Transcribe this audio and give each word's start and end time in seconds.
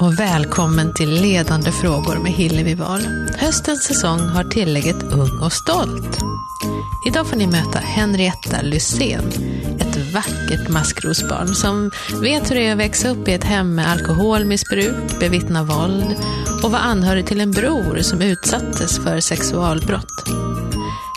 och 0.00 0.20
välkommen 0.20 0.94
till 0.94 1.10
Ledande 1.10 1.72
frågor 1.72 2.22
med 2.22 2.32
Hillevi 2.32 2.74
Wahl. 2.74 3.00
Höstens 3.36 3.84
säsong 3.84 4.20
har 4.20 4.44
tillägget 4.44 5.02
Ung 5.02 5.38
och 5.40 5.52
stolt. 5.52 6.18
Idag 7.06 7.26
får 7.26 7.36
ni 7.36 7.46
möta 7.46 7.78
Henrietta 7.78 8.62
Lysén, 8.62 9.32
ett 9.78 10.14
vackert 10.14 10.68
maskrosbarn 10.68 11.54
som 11.54 11.90
vet 12.22 12.50
hur 12.50 12.54
det 12.56 12.66
är 12.66 12.72
att 12.72 12.78
växa 12.78 13.08
upp 13.08 13.28
i 13.28 13.32
ett 13.32 13.44
hem 13.44 13.74
med 13.74 13.90
alkoholmissbruk, 13.90 15.18
bevittna 15.20 15.62
våld 15.62 16.16
och 16.62 16.70
vara 16.70 16.82
anhörig 16.82 17.26
till 17.26 17.40
en 17.40 17.50
bror 17.50 17.98
som 18.02 18.22
utsattes 18.22 18.98
för 18.98 19.20
sexualbrott. 19.20 20.28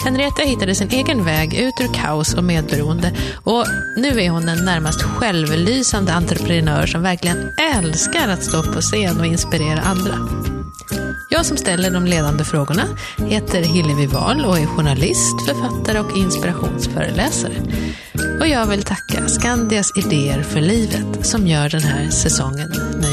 Henrietta 0.03 0.41
hittade 0.41 0.75
sin 0.75 0.89
egen 0.89 1.25
väg 1.25 1.53
ut 1.53 1.73
ur 1.81 1.93
kaos 1.93 2.33
och 2.33 2.43
medberoende 2.43 3.11
och 3.43 3.65
nu 3.97 4.21
är 4.21 4.29
hon 4.29 4.49
en 4.49 4.65
närmast 4.65 5.01
självlysande 5.01 6.13
entreprenör 6.13 6.85
som 6.85 7.01
verkligen 7.01 7.51
älskar 7.75 8.27
att 8.27 8.43
stå 8.43 8.63
på 8.63 8.81
scen 8.81 9.19
och 9.19 9.25
inspirera 9.25 9.81
andra. 9.81 10.17
Jag 11.29 11.45
som 11.45 11.57
ställer 11.57 11.91
de 11.91 12.05
ledande 12.05 12.43
frågorna 12.43 12.83
heter 13.17 13.63
Hillevi 13.63 14.05
Wahl 14.05 14.45
och 14.45 14.59
är 14.59 14.65
journalist, 14.65 15.45
författare 15.47 15.99
och 15.99 16.17
inspirationsföreläsare. 16.17 17.53
Och 18.39 18.47
jag 18.47 18.65
vill 18.65 18.83
tacka 18.83 19.27
Skandias 19.27 19.97
Idéer 19.97 20.43
för 20.43 20.61
livet 20.61 21.25
som 21.25 21.47
gör 21.47 21.69
den 21.69 21.83
här 21.83 22.09
säsongen 22.09 22.73
möjlig. 23.01 23.10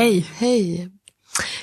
Hej. 0.00 0.26
Hej! 0.36 0.88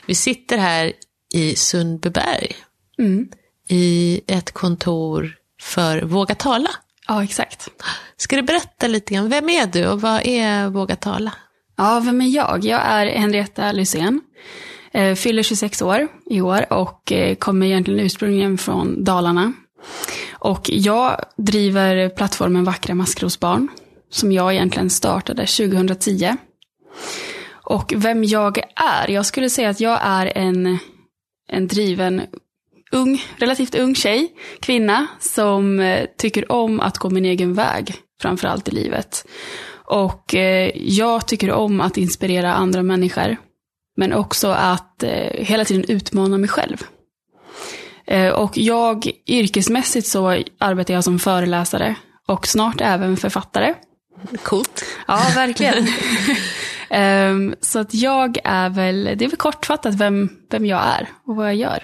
Vi 0.05 0.15
sitter 0.15 0.57
här 0.57 0.93
i 1.33 1.55
Sundbyberg 1.55 2.55
Mm. 2.99 3.29
i 3.67 4.21
ett 4.27 4.51
kontor 4.51 5.35
för 5.61 6.01
Våga 6.01 6.35
tala. 6.35 6.69
Ja, 7.07 7.23
exakt. 7.23 7.69
Ska 8.17 8.35
du 8.35 8.41
berätta 8.41 8.87
lite 8.87 9.13
grann, 9.13 9.29
vem 9.29 9.49
är 9.49 9.65
du 9.67 9.87
och 9.87 10.01
vad 10.01 10.21
är 10.25 10.69
Våga 10.69 10.95
tala? 10.95 11.33
Ja, 11.77 12.01
vem 12.05 12.21
är 12.21 12.25
jag? 12.27 12.65
Jag 12.65 12.81
är 12.85 13.05
Henrietta 13.19 13.71
Lysén. 13.71 14.21
Eh, 14.91 15.15
fyller 15.15 15.43
26 15.43 15.81
år 15.81 16.07
i 16.25 16.41
år 16.41 16.73
och 16.73 17.11
eh, 17.11 17.35
kommer 17.35 17.65
egentligen 17.65 17.99
ursprungligen 17.99 18.57
från 18.57 19.03
Dalarna. 19.03 19.53
Och 20.31 20.69
jag 20.69 21.25
driver 21.37 22.09
plattformen 22.09 22.63
Vackra 22.63 22.95
maskrosbarn, 22.95 23.67
som 24.11 24.31
jag 24.31 24.53
egentligen 24.53 24.89
startade 24.89 25.45
2010. 25.47 26.35
Och 27.69 27.93
vem 27.95 28.23
jag 28.23 28.57
är? 28.75 29.09
Jag 29.09 29.25
skulle 29.25 29.49
säga 29.49 29.69
att 29.69 29.79
jag 29.79 29.99
är 30.01 30.37
en, 30.37 30.77
en 31.49 31.67
driven 31.67 32.21
ung, 32.91 33.23
relativt 33.37 33.75
ung 33.75 33.95
tjej, 33.95 34.31
kvinna, 34.59 35.07
som 35.19 35.79
eh, 35.79 36.05
tycker 36.17 36.51
om 36.51 36.79
att 36.79 36.97
gå 36.97 37.09
min 37.09 37.25
egen 37.25 37.53
väg, 37.53 37.95
framför 38.21 38.47
allt 38.47 38.67
i 38.67 38.71
livet. 38.71 39.27
Och 39.85 40.35
eh, 40.35 40.71
jag 40.75 41.27
tycker 41.27 41.51
om 41.51 41.81
att 41.81 41.97
inspirera 41.97 42.53
andra 42.53 42.83
människor, 42.83 43.37
men 43.97 44.13
också 44.13 44.47
att 44.47 45.03
eh, 45.03 45.45
hela 45.45 45.65
tiden 45.65 45.85
utmana 45.87 46.37
mig 46.37 46.49
själv. 46.49 46.77
Eh, 48.05 48.29
och 48.29 48.57
jag, 48.57 49.11
yrkesmässigt 49.25 50.07
så 50.07 50.43
arbetar 50.59 50.93
jag 50.93 51.03
som 51.03 51.19
föreläsare 51.19 51.95
och 52.27 52.47
snart 52.47 52.81
även 52.81 53.17
författare. 53.17 53.73
Coolt. 54.43 54.85
Ja, 55.07 55.21
verkligen. 55.35 55.87
Ehm, 56.89 57.55
så 57.61 57.79
att 57.79 57.93
jag 57.93 58.37
är 58.43 58.69
väl, 58.69 59.03
det 59.03 59.25
är 59.25 59.29
väl 59.29 59.37
kortfattat 59.37 59.95
vem, 59.95 60.29
vem 60.49 60.65
jag 60.65 60.81
är 60.83 61.09
och 61.25 61.35
vad 61.35 61.47
jag 61.47 61.55
gör. 61.55 61.83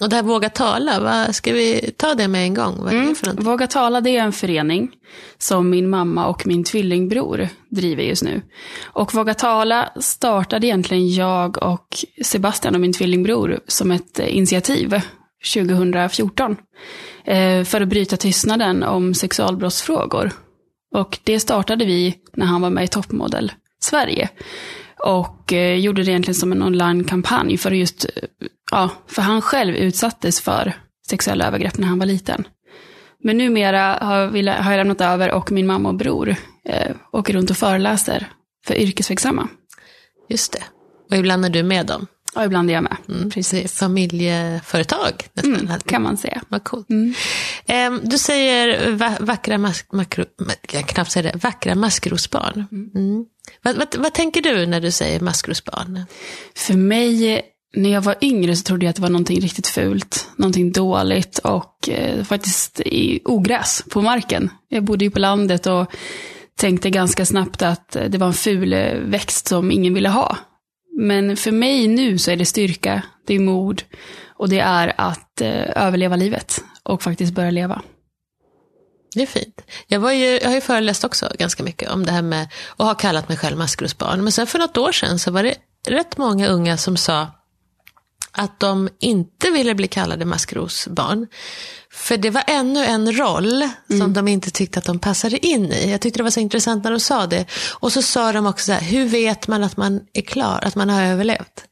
Och 0.00 0.08
det 0.08 0.16
här 0.16 0.22
Våga 0.22 0.48
tala, 0.48 1.00
vad, 1.00 1.34
ska 1.34 1.52
vi 1.52 1.90
ta 1.96 2.14
det 2.14 2.28
med 2.28 2.42
en 2.42 2.54
gång? 2.54 2.74
Vad 2.78 2.94
någonting? 2.94 3.44
Våga 3.44 3.66
tala, 3.66 4.00
det 4.00 4.16
är 4.16 4.22
en 4.22 4.32
förening 4.32 4.90
som 5.38 5.70
min 5.70 5.90
mamma 5.90 6.26
och 6.26 6.46
min 6.46 6.64
tvillingbror 6.64 7.48
driver 7.68 8.02
just 8.02 8.22
nu. 8.22 8.42
Och 8.84 9.14
Våga 9.14 9.34
tala 9.34 9.92
startade 9.96 10.66
egentligen 10.66 11.14
jag 11.14 11.62
och 11.62 11.96
Sebastian 12.24 12.74
och 12.74 12.80
min 12.80 12.92
tvillingbror 12.92 13.60
som 13.66 13.90
ett 13.90 14.18
initiativ 14.18 15.00
2014. 15.54 16.56
Eh, 17.24 17.64
för 17.64 17.80
att 17.80 17.88
bryta 17.88 18.16
tystnaden 18.16 18.82
om 18.82 19.14
sexualbrottsfrågor. 19.14 20.32
Och 20.94 21.18
det 21.24 21.40
startade 21.40 21.84
vi 21.84 22.14
när 22.36 22.46
han 22.46 22.60
var 22.60 22.70
med 22.70 22.84
i 22.84 22.88
Toppmodell 22.88 23.52
Sverige. 23.80 24.28
Och 25.04 25.52
eh, 25.52 25.78
gjorde 25.78 26.02
det 26.02 26.10
egentligen 26.10 26.34
som 26.34 26.52
en 26.52 26.62
online-kampanj 26.62 27.58
för 27.58 27.70
att 27.70 27.76
just, 27.76 28.04
eh, 28.04 28.10
ja, 28.70 28.90
för 29.06 29.22
han 29.22 29.42
själv 29.42 29.74
utsattes 29.74 30.40
för 30.40 30.72
sexuella 31.08 31.46
övergrepp 31.46 31.78
när 31.78 31.88
han 31.88 31.98
var 31.98 32.06
liten. 32.06 32.46
Men 33.24 33.38
numera 33.38 33.98
har, 34.00 34.26
vi, 34.26 34.48
har 34.48 34.70
jag 34.70 34.78
lämnat 34.78 35.00
över 35.00 35.32
och 35.32 35.52
min 35.52 35.66
mamma 35.66 35.88
och 35.88 35.94
bror 35.94 36.36
eh, 36.64 36.96
åker 37.12 37.32
runt 37.32 37.50
och 37.50 37.56
föreläser 37.56 38.26
för 38.66 38.74
yrkesverksamma. 38.74 39.48
Just 40.28 40.52
det. 40.52 40.62
Och 41.10 41.16
ibland 41.16 41.44
är 41.44 41.50
du 41.50 41.62
med 41.62 41.86
dem. 41.86 42.06
Ja, 42.38 42.44
ibland 42.44 42.70
är 42.70 42.74
jag 42.74 42.82
med. 42.82 42.96
Mm, 43.08 43.30
precis. 43.30 43.72
Familjeföretag 43.72 45.26
nästan. 45.32 45.54
Mm, 45.54 45.80
kan 45.86 46.02
man 46.02 46.16
säga. 46.16 46.42
Vad 46.48 46.64
coolt. 46.64 46.90
Mm. 46.90 47.14
Ehm, 47.66 48.00
du 48.04 48.18
säger 48.18 48.90
va 48.90 49.16
vackra, 49.20 49.58
mas 49.58 49.84
makro, 49.92 50.24
ma- 50.40 50.72
jag 50.72 50.88
knappt 50.88 51.10
säga 51.10 51.32
det, 51.32 51.38
vackra 51.38 51.74
maskrosbarn. 51.74 52.66
Mm. 52.94 53.24
Vad, 53.62 53.76
vad, 53.76 53.96
vad 53.98 54.14
tänker 54.14 54.42
du 54.42 54.66
när 54.66 54.80
du 54.80 54.90
säger 54.90 55.20
maskrosbarn? 55.20 56.04
För 56.56 56.74
mig, 56.74 57.40
när 57.76 57.90
jag 57.90 58.00
var 58.00 58.16
yngre 58.20 58.56
så 58.56 58.62
trodde 58.62 58.84
jag 58.84 58.90
att 58.90 58.96
det 58.96 59.02
var 59.02 59.08
någonting 59.10 59.40
riktigt 59.40 59.66
fult, 59.66 60.28
någonting 60.36 60.72
dåligt 60.72 61.38
och 61.38 61.88
eh, 61.88 62.24
faktiskt 62.24 62.80
i 62.80 63.20
ogräs 63.24 63.84
på 63.90 64.02
marken. 64.02 64.50
Jag 64.68 64.84
bodde 64.84 65.04
ju 65.04 65.10
på 65.10 65.18
landet 65.18 65.66
och 65.66 65.92
tänkte 66.56 66.90
ganska 66.90 67.26
snabbt 67.26 67.62
att 67.62 67.96
det 68.08 68.18
var 68.18 68.26
en 68.26 68.32
ful 68.34 68.74
växt 69.04 69.48
som 69.48 69.70
ingen 69.70 69.94
ville 69.94 70.08
ha. 70.08 70.36
Men 71.00 71.36
för 71.36 71.52
mig 71.52 71.88
nu 71.88 72.18
så 72.18 72.30
är 72.30 72.36
det 72.36 72.44
styrka, 72.44 73.02
det 73.26 73.34
är 73.34 73.38
mod 73.38 73.82
och 74.28 74.48
det 74.48 74.60
är 74.60 74.94
att 74.96 75.40
eh, 75.40 75.84
överleva 75.86 76.16
livet 76.16 76.64
och 76.82 77.02
faktiskt 77.02 77.32
börja 77.32 77.50
leva. 77.50 77.82
Det 79.14 79.22
är 79.22 79.26
fint. 79.26 79.60
Jag, 79.86 80.00
var 80.00 80.12
ju, 80.12 80.26
jag 80.26 80.48
har 80.48 80.54
ju 80.54 80.60
föreläst 80.60 81.04
också 81.04 81.32
ganska 81.38 81.62
mycket 81.62 81.90
om 81.90 82.06
det 82.06 82.12
här 82.12 82.22
med 82.22 82.48
och 82.66 82.86
har 82.86 82.94
kallat 82.94 83.28
mig 83.28 83.38
själv 83.38 83.58
maskrosbarn. 83.58 84.22
Men 84.22 84.32
sen 84.32 84.46
för 84.46 84.58
något 84.58 84.76
år 84.76 84.92
sedan 84.92 85.18
så 85.18 85.30
var 85.30 85.42
det 85.42 85.54
rätt 85.86 86.18
många 86.18 86.48
unga 86.48 86.76
som 86.76 86.96
sa 86.96 87.26
att 88.32 88.60
de 88.60 88.88
inte 88.98 89.50
ville 89.50 89.74
bli 89.74 89.88
kallade 89.88 90.24
maskrosbarn. 90.24 91.26
För 91.98 92.16
det 92.16 92.30
var 92.30 92.42
ännu 92.46 92.84
en 92.84 93.12
roll 93.18 93.68
som 93.98 94.12
de 94.12 94.28
inte 94.28 94.50
tyckte 94.50 94.78
att 94.78 94.84
de 94.84 94.98
passade 94.98 95.46
in 95.46 95.72
i. 95.72 95.90
Jag 95.90 96.00
tyckte 96.00 96.18
det 96.18 96.22
var 96.22 96.30
så 96.30 96.40
intressant 96.40 96.84
när 96.84 96.90
de 96.90 97.00
sa 97.00 97.26
det. 97.26 97.46
Och 97.72 97.92
så 97.92 98.02
sa 98.02 98.32
de 98.32 98.46
också 98.46 98.64
så 98.66 98.72
här, 98.72 98.80
hur 98.80 99.06
vet 99.06 99.48
man 99.48 99.64
att 99.64 99.76
man 99.76 100.00
är 100.12 100.22
klar, 100.22 100.60
att 100.62 100.74
man 100.74 100.88
har 100.90 101.02
överlevt? 101.02 101.64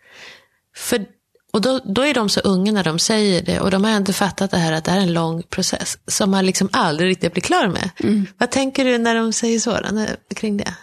För, 0.76 1.04
och 1.52 1.60
då, 1.60 1.80
då 1.84 2.02
är 2.02 2.14
de 2.14 2.28
så 2.28 2.40
unga 2.40 2.72
när 2.72 2.84
de 2.84 2.98
säger 2.98 3.42
det 3.42 3.60
och 3.60 3.70
de 3.70 3.84
har 3.84 3.96
inte 3.96 4.12
fattat 4.12 4.50
det 4.50 4.58
här 4.58 4.72
att 4.72 4.84
det 4.84 4.90
här 4.90 4.98
är 4.98 5.02
en 5.02 5.12
lång 5.12 5.42
process 5.42 5.98
som 6.06 6.30
man 6.30 6.46
liksom 6.46 6.68
aldrig 6.72 7.10
riktigt 7.10 7.32
blir 7.32 7.42
klar 7.42 7.68
med. 7.68 7.90
Vad 8.38 8.50
tänker 8.50 8.84
du 8.84 8.98
när 8.98 9.14
de 9.14 9.32
säger 9.32 9.58
så 9.58 9.70
då, 9.70 10.06
kring 10.34 10.56
det? 10.56 10.74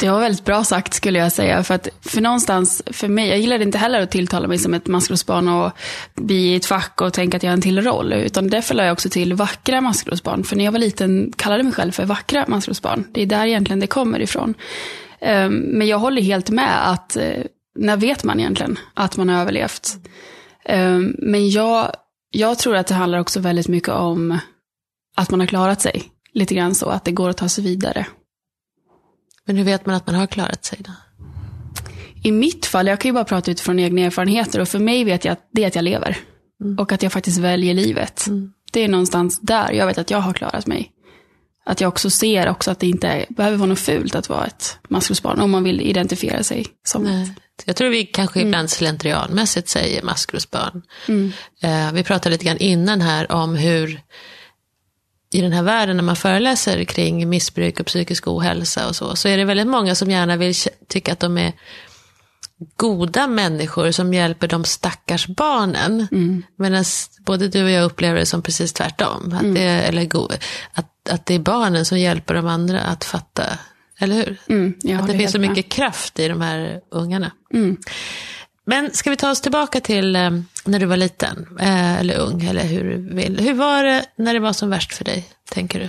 Det 0.00 0.10
var 0.10 0.20
väldigt 0.20 0.44
bra 0.44 0.64
sagt 0.64 0.94
skulle 0.94 1.18
jag 1.18 1.32
säga. 1.32 1.62
För 1.62 1.74
att 1.74 1.88
för 2.00 2.20
någonstans, 2.20 2.82
för 2.86 3.08
mig, 3.08 3.28
jag 3.28 3.38
gillade 3.38 3.64
inte 3.64 3.78
heller 3.78 4.00
att 4.00 4.10
tilltala 4.10 4.48
mig 4.48 4.58
som 4.58 4.74
ett 4.74 4.86
maskrosbarn 4.86 5.48
och 5.48 5.72
bli 6.14 6.34
i 6.34 6.56
ett 6.56 6.66
fack 6.66 7.00
och 7.00 7.12
tänka 7.12 7.36
att 7.36 7.42
jag 7.42 7.50
har 7.50 7.54
en 7.54 7.60
till 7.60 7.82
roll. 7.82 8.12
Utan 8.12 8.48
därför 8.48 8.74
la 8.74 8.84
jag 8.84 8.92
också 8.92 9.08
till 9.08 9.34
vackra 9.34 9.80
maskrosbarn. 9.80 10.44
För 10.44 10.56
när 10.56 10.64
jag 10.64 10.72
var 10.72 10.78
liten 10.78 11.32
kallade 11.36 11.58
jag 11.58 11.64
mig 11.64 11.74
själv 11.74 11.92
för 11.92 12.04
vackra 12.04 12.44
maskrosbarn. 12.48 13.04
Det 13.12 13.22
är 13.22 13.26
där 13.26 13.46
egentligen 13.46 13.80
det 13.80 13.86
kommer 13.86 14.20
ifrån. 14.20 14.54
Ehm, 15.20 15.54
men 15.54 15.86
jag 15.86 15.98
håller 15.98 16.22
helt 16.22 16.50
med 16.50 16.90
att, 16.90 17.16
eh, 17.16 17.42
när 17.78 17.96
vet 17.96 18.24
man 18.24 18.40
egentligen 18.40 18.78
att 18.94 19.16
man 19.16 19.28
har 19.28 19.40
överlevt? 19.40 19.96
Ehm, 20.64 21.14
men 21.18 21.50
jag, 21.50 21.92
jag 22.30 22.58
tror 22.58 22.76
att 22.76 22.86
det 22.86 22.94
handlar 22.94 23.18
också 23.18 23.40
väldigt 23.40 23.68
mycket 23.68 23.88
om 23.88 24.38
att 25.16 25.30
man 25.30 25.40
har 25.40 25.46
klarat 25.46 25.80
sig. 25.80 26.02
Lite 26.32 26.54
grann 26.54 26.74
så, 26.74 26.88
att 26.88 27.04
det 27.04 27.12
går 27.12 27.30
att 27.30 27.36
ta 27.36 27.48
sig 27.48 27.64
vidare. 27.64 28.06
Men 29.48 29.56
hur 29.56 29.64
vet 29.64 29.86
man 29.86 29.94
att 29.94 30.06
man 30.06 30.14
har 30.14 30.26
klarat 30.26 30.64
sig 30.64 30.78
då? 30.82 30.92
I 32.22 32.32
mitt 32.32 32.66
fall, 32.66 32.86
jag 32.86 33.00
kan 33.00 33.08
ju 33.08 33.12
bara 33.12 33.24
prata 33.24 33.50
utifrån 33.50 33.78
egna 33.78 34.00
erfarenheter 34.00 34.60
och 34.60 34.68
för 34.68 34.78
mig 34.78 35.04
vet 35.04 35.24
jag 35.24 35.32
att 35.32 35.48
det 35.52 35.62
är 35.62 35.66
att 35.66 35.74
jag 35.74 35.84
lever. 35.84 36.18
Och 36.78 36.92
att 36.92 37.02
jag 37.02 37.12
faktiskt 37.12 37.38
väljer 37.38 37.74
livet. 37.74 38.26
Det 38.72 38.84
är 38.84 38.88
någonstans 38.88 39.40
där 39.40 39.72
jag 39.72 39.86
vet 39.86 39.98
att 39.98 40.10
jag 40.10 40.18
har 40.18 40.32
klarat 40.32 40.66
mig. 40.66 40.90
Att 41.66 41.80
jag 41.80 41.88
också 41.88 42.10
ser 42.10 42.48
också 42.48 42.70
att 42.70 42.80
det 42.80 42.86
inte 42.86 43.26
behöver 43.28 43.56
vara 43.56 43.68
något 43.68 43.78
fult 43.78 44.14
att 44.14 44.28
vara 44.28 44.46
ett 44.46 44.78
maskrosbarn 44.88 45.40
om 45.40 45.50
man 45.50 45.64
vill 45.64 45.80
identifiera 45.80 46.42
sig 46.42 46.66
som 46.86 47.06
ett. 47.06 47.12
Nej. 47.12 47.34
Jag 47.64 47.76
tror 47.76 47.88
vi 47.88 48.04
kanske 48.04 48.40
ibland 48.40 48.70
slentrianmässigt 48.70 49.68
säger 49.68 50.02
maskrosbarn. 50.02 50.82
Eh, 51.62 51.92
vi 51.92 52.04
pratade 52.04 52.32
lite 52.32 52.44
grann 52.44 52.58
innan 52.58 53.00
här 53.00 53.32
om 53.32 53.54
hur 53.54 54.00
i 55.30 55.40
den 55.40 55.52
här 55.52 55.62
världen 55.62 55.96
när 55.96 56.04
man 56.04 56.16
föreläser 56.16 56.84
kring 56.84 57.28
missbruk 57.28 57.80
och 57.80 57.86
psykisk 57.86 58.28
ohälsa 58.28 58.88
och 58.88 58.96
så, 58.96 59.16
så 59.16 59.28
är 59.28 59.36
det 59.36 59.44
väldigt 59.44 59.66
många 59.66 59.94
som 59.94 60.10
gärna 60.10 60.36
vill 60.36 60.54
tycka 60.88 61.12
att 61.12 61.20
de 61.20 61.38
är 61.38 61.52
goda 62.76 63.26
människor 63.26 63.90
som 63.90 64.14
hjälper 64.14 64.48
de 64.48 64.64
stackars 64.64 65.26
barnen. 65.26 66.06
Mm. 66.12 66.42
Medan 66.56 66.84
både 67.20 67.48
du 67.48 67.64
och 67.64 67.70
jag 67.70 67.84
upplever 67.84 68.18
det 68.18 68.26
som 68.26 68.42
precis 68.42 68.72
tvärtom. 68.72 69.32
Att, 69.32 69.54
det, 69.54 69.62
eller 69.62 70.04
go, 70.04 70.28
att, 70.72 71.08
att 71.10 71.26
det 71.26 71.34
är 71.34 71.38
barnen 71.38 71.84
som 71.84 71.98
hjälper 71.98 72.34
de 72.34 72.46
andra 72.46 72.80
att 72.80 73.04
fatta. 73.04 73.44
Eller 74.00 74.16
hur? 74.16 74.36
Mm, 74.48 74.74
att 75.00 75.06
det 75.06 75.18
finns 75.18 75.32
så 75.32 75.38
helt 75.38 75.48
med. 75.48 75.50
mycket 75.50 75.72
kraft 75.72 76.18
i 76.18 76.28
de 76.28 76.40
här 76.40 76.80
ungarna. 76.90 77.30
Mm. 77.54 77.76
Men 78.64 78.90
ska 78.92 79.10
vi 79.10 79.16
ta 79.16 79.30
oss 79.30 79.40
tillbaka 79.40 79.80
till 79.80 80.16
eh, 80.16 80.30
när 80.68 80.80
du 80.80 80.86
var 80.86 80.96
liten, 80.96 81.46
eh, 81.60 81.98
eller 82.00 82.18
ung, 82.18 82.42
eller 82.42 82.64
hur 82.64 82.84
du 82.84 83.14
vill. 83.14 83.40
Hur 83.40 83.54
var 83.54 83.84
det 83.84 84.04
när 84.16 84.34
det 84.34 84.40
var 84.40 84.52
som 84.52 84.70
värst 84.70 84.94
för 84.94 85.04
dig, 85.04 85.28
tänker 85.50 85.80
du? 85.80 85.88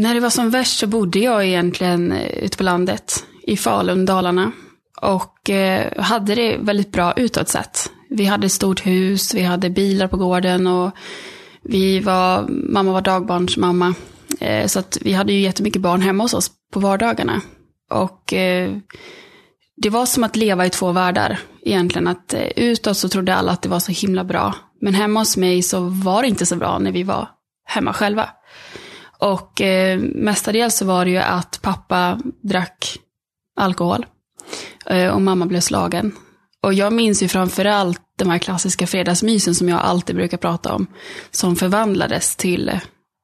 När 0.00 0.14
det 0.14 0.20
var 0.20 0.30
som 0.30 0.50
värst 0.50 0.78
så 0.78 0.86
bodde 0.86 1.18
jag 1.18 1.46
egentligen 1.46 2.12
eh, 2.12 2.44
ute 2.44 2.56
på 2.56 2.62
landet, 2.62 3.24
i 3.42 3.56
Falun, 3.56 4.06
Dalarna. 4.06 4.52
Och 5.02 5.50
eh, 5.50 6.02
hade 6.02 6.34
det 6.34 6.56
väldigt 6.56 6.92
bra 6.92 7.12
utåt 7.16 7.48
sett. 7.48 7.90
Vi 8.10 8.24
hade 8.24 8.46
ett 8.46 8.52
stort 8.52 8.86
hus, 8.86 9.34
vi 9.34 9.42
hade 9.42 9.70
bilar 9.70 10.08
på 10.08 10.16
gården 10.16 10.66
och 10.66 10.90
vi 11.62 12.00
var, 12.00 12.46
mamma 12.48 12.92
var 12.92 13.00
dagbarnsmamma. 13.00 13.94
Så 14.66 14.78
att 14.78 14.98
vi 15.00 15.12
hade 15.12 15.32
ju 15.32 15.40
jättemycket 15.40 15.82
barn 15.82 16.02
hemma 16.02 16.24
hos 16.24 16.34
oss 16.34 16.50
på 16.72 16.80
vardagarna. 16.80 17.40
Och 17.90 18.34
det 19.82 19.90
var 19.90 20.06
som 20.06 20.24
att 20.24 20.36
leva 20.36 20.66
i 20.66 20.70
två 20.70 20.92
världar 20.92 21.38
egentligen. 21.62 22.08
Att 22.08 22.34
eh, 22.34 22.46
utåt 22.56 22.96
så 22.96 23.08
trodde 23.08 23.34
alla 23.34 23.52
att 23.52 23.62
det 23.62 23.68
var 23.68 23.80
så 23.80 23.92
himla 23.92 24.24
bra. 24.24 24.54
Men 24.80 24.94
hemma 24.94 25.20
hos 25.20 25.36
mig 25.36 25.62
så 25.62 25.80
var 25.80 26.22
det 26.22 26.28
inte 26.28 26.46
så 26.46 26.56
bra 26.56 26.78
när 26.78 26.92
vi 26.92 27.02
var 27.02 27.28
hemma 27.66 27.92
själva. 27.92 28.28
Och 29.18 29.60
eh, 29.60 29.98
mestadels 30.00 30.76
så 30.76 30.84
var 30.84 31.04
det 31.04 31.10
ju 31.10 31.16
att 31.16 31.62
pappa 31.62 32.20
drack 32.42 32.98
alkohol. 33.56 34.06
Eh, 34.86 35.08
och 35.08 35.22
mamma 35.22 35.46
blev 35.46 35.60
slagen. 35.60 36.12
Och 36.62 36.74
jag 36.74 36.92
minns 36.92 37.22
ju 37.22 37.28
framförallt 37.28 38.00
de 38.18 38.30
här 38.30 38.38
klassiska 38.38 38.86
fredagsmysen 38.86 39.54
som 39.54 39.68
jag 39.68 39.80
alltid 39.80 40.16
brukar 40.16 40.36
prata 40.36 40.74
om. 40.74 40.86
Som 41.30 41.56
förvandlades 41.56 42.36
till 42.36 42.68
eh, 42.68 42.80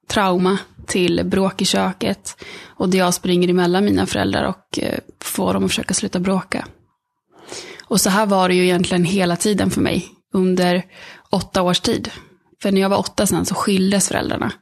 trauma, 0.07 0.59
till 0.87 1.25
bråk 1.25 1.63
i 1.63 1.65
köket. 1.65 2.45
Och 2.67 2.89
där 2.89 2.99
jag 2.99 3.15
springer 3.15 3.49
emellan 3.49 3.85
mina 3.85 4.07
föräldrar 4.07 4.45
och 4.45 4.79
eh, 4.79 4.99
får 5.21 5.55
dem 5.55 5.65
att 5.65 5.71
försöka 5.71 5.95
sluta 5.95 6.21
bråka. 6.21 6.67
Och 7.85 8.01
så 8.01 8.11
här 8.11 8.27
var 8.27 8.49
det 8.49 8.55
ju 8.55 8.65
egentligen 8.65 9.05
hela 9.05 9.37
tiden 9.37 9.71
för 9.71 9.81
mig. 9.81 10.09
Under 10.33 10.83
åtta 11.31 11.63
års 11.63 11.81
tid. 11.81 12.11
För 12.63 12.73
när 12.73 12.81
jag 12.81 12.89
var 12.89 12.99
åtta 12.99 13.27
sen 13.27 13.47
så 13.47 13.55
skildes 13.55 14.09
föräldrarna. 14.09 14.53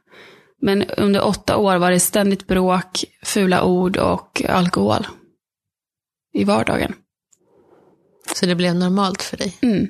Men 0.61 0.83
under 0.83 1.25
åtta 1.25 1.57
år 1.57 1.77
var 1.77 1.91
det 1.91 1.99
ständigt 1.99 2.47
bråk, 2.47 3.03
fula 3.23 3.63
ord 3.63 3.97
och 3.97 4.43
alkohol. 4.49 5.07
I 6.33 6.43
vardagen. 6.43 6.93
Så 8.35 8.45
det 8.45 8.55
blev 8.55 8.75
normalt 8.75 9.23
för 9.23 9.37
dig. 9.37 9.57
Mm. 9.61 9.87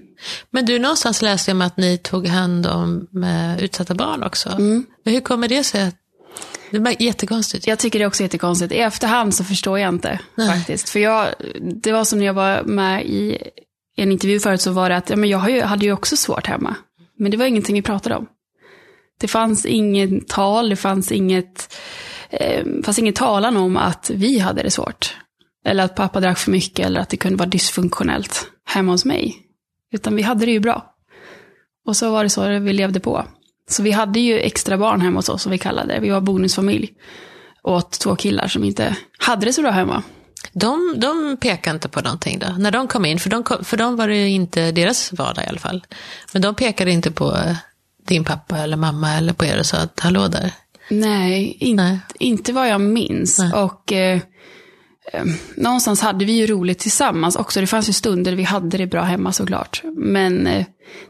Men 0.50 0.66
du, 0.66 0.80
någonstans 0.80 1.22
läste 1.22 1.52
jag 1.52 1.56
om 1.56 1.62
att 1.62 1.78
ni 1.78 1.98
tog 1.98 2.28
hand 2.28 2.68
om 2.68 3.08
eh, 3.24 3.64
utsatta 3.64 3.94
barn 3.96 4.24
också. 4.24 4.56
Men 5.04 5.14
hur 5.14 5.22
kommer 5.22 5.48
det 5.48 5.64
sig? 5.64 5.82
att- 5.84 5.96
Det 6.72 6.78
är 6.78 7.02
jättekonstigt. 7.04 7.68
Jag 7.68 7.80
tycker 7.80 8.00
det 8.00 8.06
är 8.06 8.08
också 8.08 8.24
jättekonstigt. 8.24 8.72
I 8.74 8.78
efterhand 8.78 9.36
så 9.36 9.44
förstår 9.44 9.80
jag 9.80 9.90
inte 9.90 10.20
Nej. 10.36 10.48
faktiskt. 10.50 10.90
För 10.90 11.00
jag, 11.00 11.28
det 11.62 11.92
var 11.92 12.04
som 12.04 12.20
när 12.20 12.26
jag 12.26 12.34
var 12.34 12.64
med 12.64 13.06
i 13.06 13.38
en 13.98 14.12
intervju 14.12 14.40
förut 14.40 14.62
så 14.62 14.72
var 14.72 14.90
det 14.90 14.96
att 14.98 15.10
ja, 15.10 15.16
men 15.16 15.30
jag 15.30 15.40
hade 15.40 15.86
ju 15.86 15.92
också 15.92 16.18
svårt 16.18 16.48
hemma. 16.48 16.76
Men 17.18 17.32
det 17.32 17.38
var 17.38 17.46
ingenting 17.46 17.76
vi 17.76 17.82
pratade 17.82 18.16
om. 18.16 18.28
Det 19.20 19.28
fanns 19.28 19.66
inget 19.66 20.28
tal, 20.28 20.70
det 20.70 20.76
fanns 20.76 21.12
inget, 21.12 21.76
eh, 22.30 22.66
fanns 22.84 23.00
ingen 23.00 23.14
talan 23.14 23.58
om 23.58 23.78
att 23.78 24.12
vi 24.14 24.40
hade 24.40 24.64
det 24.64 24.72
svårt. 24.72 25.16
Eller 25.66 25.84
att 25.84 25.96
pappa 25.96 26.20
drack 26.20 26.38
för 26.38 26.52
mycket 26.52 26.86
eller 26.86 27.00
att 27.00 27.10
det 27.10 27.18
kunde 27.18 27.38
vara 27.38 27.50
dysfunktionellt 27.50 28.48
hemma 28.66 28.92
hos 28.92 29.06
mig. 29.06 29.38
Utan 29.94 30.16
vi 30.16 30.22
hade 30.22 30.46
det 30.46 30.52
ju 30.52 30.60
bra. 30.60 30.96
Och 31.86 31.96
så 31.98 32.12
var 32.12 32.24
det 32.24 32.30
så 32.30 32.60
vi 32.60 32.74
levde 32.74 33.00
på. 33.00 33.26
Så 33.70 33.84
vi 33.84 33.92
hade 33.92 34.20
ju 34.20 34.40
extra 34.40 34.78
barn 34.78 35.02
hemma 35.02 35.18
hos 35.18 35.30
oss, 35.30 35.42
som 35.42 35.52
vi 35.52 35.58
kallade 35.58 35.94
det. 35.94 36.00
Vi 36.00 36.10
var 36.10 36.22
bonusfamilj. 36.22 36.94
Åt 37.64 37.92
två 37.92 38.16
killar 38.16 38.48
som 38.48 38.64
inte 38.64 38.96
hade 39.18 39.46
det 39.46 39.54
så 39.54 39.62
bra 39.62 39.72
hemma. 39.72 40.04
De, 40.54 40.94
de 40.98 41.38
pekade 41.38 41.76
inte 41.76 41.90
på 41.90 42.02
någonting 42.02 42.40
då, 42.40 42.48
när 42.58 42.72
de 42.72 42.88
kom 42.88 43.06
in. 43.06 43.20
För 43.20 43.30
de, 43.30 43.44
kom, 43.44 43.64
för 43.64 43.78
de 43.78 43.96
var 43.96 44.08
det 44.08 44.16
ju 44.16 44.30
inte 44.30 44.72
deras 44.72 45.14
vardag 45.14 45.44
i 45.44 45.48
alla 45.48 45.60
fall. 45.60 45.86
Men 46.34 46.42
de 46.42 46.56
pekade 46.56 46.92
inte 46.92 47.12
på 47.12 47.36
eh, 47.36 47.56
din 48.08 48.24
pappa 48.24 48.58
eller 48.58 48.78
mamma 48.78 49.14
eller 49.14 49.34
på 49.34 49.46
er 49.46 49.60
och 49.60 49.66
sa 49.66 49.78
att 49.78 50.00
hallå 50.00 50.28
där. 50.28 50.52
Nej, 50.90 51.58
in, 51.60 51.76
Nej. 51.76 52.00
inte 52.20 52.54
vad 52.54 52.70
jag 52.70 52.82
minns. 52.82 53.40
Nej. 53.40 53.54
Och 53.54 53.94
eh, 53.94 54.20
någonstans 55.56 56.02
hade 56.02 56.26
vi 56.26 56.32
ju 56.32 56.48
roligt 56.48 56.80
tillsammans 56.80 57.36
också. 57.36 57.62
Det 57.62 57.68
fanns 57.68 57.90
ju 57.90 57.94
stunder 57.94 58.36
vi 58.36 58.44
hade 58.44 58.78
det 58.78 58.88
bra 58.88 59.02
hemma 59.02 59.32
såklart. 59.32 59.82
Men 59.96 60.48
eh, 60.48 60.66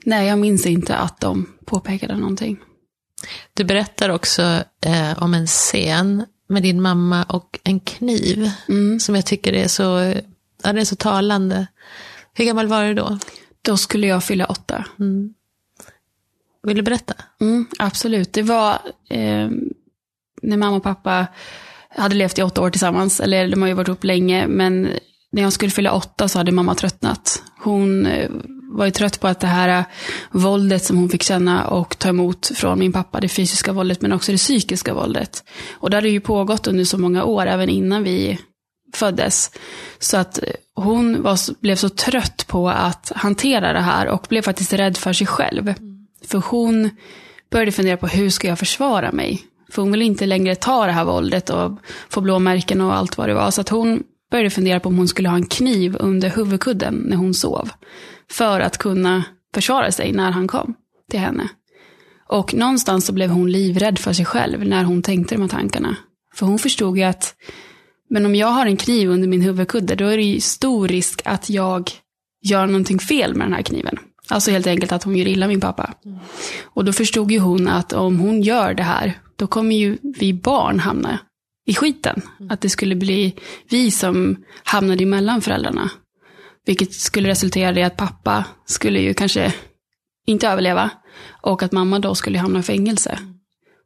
nej, 0.05 0.27
jag 0.27 0.39
minns 0.39 0.65
inte 0.65 0.95
att 0.95 1.19
de 1.19 1.49
påpekade 1.65 2.15
någonting. 2.17 2.57
Du 3.53 3.63
berättar 3.63 4.09
också 4.09 4.41
eh, 4.85 5.23
om 5.23 5.33
en 5.33 5.47
scen 5.47 6.25
med 6.49 6.63
din 6.63 6.81
mamma 6.81 7.23
och 7.23 7.59
en 7.63 7.79
kniv. 7.79 8.51
Som 8.99 9.15
jag 9.15 9.25
tycker 9.25 9.53
är 9.53 9.67
så, 9.67 10.13
ja, 10.63 10.73
det 10.73 10.81
är 10.81 10.85
så 10.85 10.95
talande. 10.95 11.67
Hur 12.33 12.45
gammal 12.45 12.67
var 12.67 12.83
du 12.83 12.93
då? 12.93 13.19
Då 13.61 13.77
skulle 13.77 14.07
jag 14.07 14.23
fylla 14.23 14.45
åtta. 14.45 14.85
Vill 16.63 16.77
du 16.77 16.81
berätta? 16.81 17.13
Mm, 17.41 17.65
absolut. 17.79 18.33
Det 18.33 18.41
var 18.41 18.73
eh, 19.09 19.49
när 20.41 20.57
mamma 20.57 20.77
och 20.77 20.83
pappa 20.83 21.27
hade 21.95 22.15
levt 22.15 22.39
i 22.39 22.43
åtta 22.43 22.61
år 22.61 22.69
tillsammans. 22.69 23.19
Eller 23.19 23.47
de 23.47 23.61
har 23.61 23.69
ju 23.69 23.75
varit 23.75 23.87
ihop 23.87 24.03
länge. 24.03 24.47
Men 24.47 24.89
när 25.31 25.41
jag 25.41 25.53
skulle 25.53 25.71
fylla 25.71 25.91
åtta 25.91 26.27
så 26.27 26.37
hade 26.37 26.51
mamma 26.51 26.75
tröttnat. 26.75 27.43
Hon 27.59 28.05
eh, 28.05 28.29
var 28.71 28.85
ju 28.85 28.91
trött 28.91 29.19
på 29.19 29.27
att 29.27 29.39
det 29.39 29.47
här 29.47 29.79
eh, 29.79 29.85
våldet 30.31 30.83
som 30.83 30.97
hon 30.97 31.09
fick 31.09 31.23
känna 31.23 31.67
och 31.67 31.99
ta 31.99 32.09
emot 32.09 32.51
från 32.55 32.79
min 32.79 32.93
pappa, 32.93 33.19
det 33.19 33.29
fysiska 33.29 33.73
våldet 33.73 34.01
men 34.01 34.11
också 34.11 34.31
det 34.31 34.37
psykiska 34.37 34.93
våldet. 34.93 35.43
Och 35.71 35.89
det 35.89 35.97
hade 35.97 36.09
ju 36.09 36.19
pågått 36.19 36.67
under 36.67 36.83
så 36.83 36.97
många 36.97 37.23
år, 37.23 37.45
även 37.45 37.69
innan 37.69 38.03
vi 38.03 38.39
föddes. 38.93 39.51
Så 39.99 40.17
att 40.17 40.37
eh, 40.37 40.49
hon 40.75 41.21
var, 41.21 41.61
blev 41.61 41.75
så 41.75 41.89
trött 41.89 42.45
på 42.47 42.69
att 42.69 43.11
hantera 43.15 43.73
det 43.73 43.81
här 43.81 44.07
och 44.07 44.25
blev 44.29 44.41
faktiskt 44.41 44.73
rädd 44.73 44.97
för 44.97 45.13
sig 45.13 45.27
själv. 45.27 45.73
För 46.27 46.37
hon 46.45 46.89
började 47.51 47.71
fundera 47.71 47.97
på 47.97 48.07
hur 48.07 48.29
ska 48.29 48.47
jag 48.47 48.59
försvara 48.59 49.11
mig? 49.11 49.41
För 49.71 49.81
hon 49.81 49.91
ville 49.91 50.05
inte 50.05 50.25
längre 50.25 50.55
ta 50.55 50.85
det 50.85 50.91
här 50.91 51.05
våldet 51.05 51.49
och 51.49 51.71
få 52.09 52.21
blåmärken 52.21 52.81
och 52.81 52.95
allt 52.95 53.17
vad 53.17 53.29
det 53.29 53.33
var. 53.33 53.51
Så 53.51 53.61
att 53.61 53.69
hon 53.69 54.03
började 54.31 54.49
fundera 54.49 54.79
på 54.79 54.89
om 54.89 54.97
hon 54.97 55.07
skulle 55.07 55.29
ha 55.29 55.35
en 55.35 55.45
kniv 55.45 55.97
under 55.99 56.29
huvudkudden 56.29 56.93
när 56.95 57.17
hon 57.17 57.33
sov. 57.33 57.69
För 58.31 58.59
att 58.59 58.77
kunna 58.77 59.23
försvara 59.53 59.91
sig 59.91 60.11
när 60.11 60.31
han 60.31 60.47
kom 60.47 60.73
till 61.11 61.19
henne. 61.19 61.49
Och 62.27 62.53
någonstans 62.53 63.05
så 63.05 63.13
blev 63.13 63.29
hon 63.29 63.51
livrädd 63.51 63.99
för 63.99 64.13
sig 64.13 64.25
själv 64.25 64.65
när 64.65 64.83
hon 64.83 65.01
tänkte 65.01 65.35
de 65.35 65.41
här 65.41 65.49
tankarna. 65.49 65.95
För 66.35 66.45
hon 66.45 66.59
förstod 66.59 66.97
ju 66.97 67.03
att, 67.03 67.35
men 68.09 68.25
om 68.25 68.35
jag 68.35 68.47
har 68.47 68.65
en 68.65 68.77
kniv 68.77 69.09
under 69.09 69.27
min 69.27 69.41
huvudkudde, 69.41 69.95
då 69.95 70.05
är 70.05 70.17
det 70.17 70.23
ju 70.23 70.39
stor 70.39 70.87
risk 70.87 71.21
att 71.25 71.49
jag 71.49 71.91
gör 72.41 72.65
någonting 72.67 72.99
fel 72.99 73.35
med 73.35 73.47
den 73.47 73.53
här 73.53 73.61
kniven. 73.61 73.97
Alltså 74.27 74.51
helt 74.51 74.67
enkelt 74.67 74.91
att 74.91 75.03
hon 75.03 75.15
gör 75.15 75.27
illa 75.27 75.47
min 75.47 75.61
pappa. 75.61 75.93
Och 76.63 76.85
då 76.85 76.93
förstod 76.93 77.31
ju 77.31 77.39
hon 77.39 77.67
att 77.67 77.93
om 77.93 78.19
hon 78.19 78.41
gör 78.41 78.73
det 78.73 78.83
här, 78.83 79.13
då 79.35 79.47
kommer 79.47 79.75
ju 79.75 79.97
vi 80.01 80.33
barn 80.33 80.79
hamna 80.79 81.19
i 81.65 81.75
skiten. 81.75 82.21
Att 82.49 82.61
det 82.61 82.69
skulle 82.69 82.95
bli 82.95 83.35
vi 83.69 83.91
som 83.91 84.43
hamnade 84.63 85.03
emellan 85.03 85.41
föräldrarna. 85.41 85.89
Vilket 86.65 86.93
skulle 86.93 87.29
resultera 87.29 87.79
i 87.79 87.83
att 87.83 87.97
pappa 87.97 88.45
skulle 88.65 88.99
ju 88.99 89.13
kanske 89.13 89.53
inte 90.25 90.47
överleva. 90.47 90.89
Och 91.41 91.63
att 91.63 91.71
mamma 91.71 91.99
då 91.99 92.15
skulle 92.15 92.39
hamna 92.39 92.59
i 92.59 92.63
fängelse. 92.63 93.19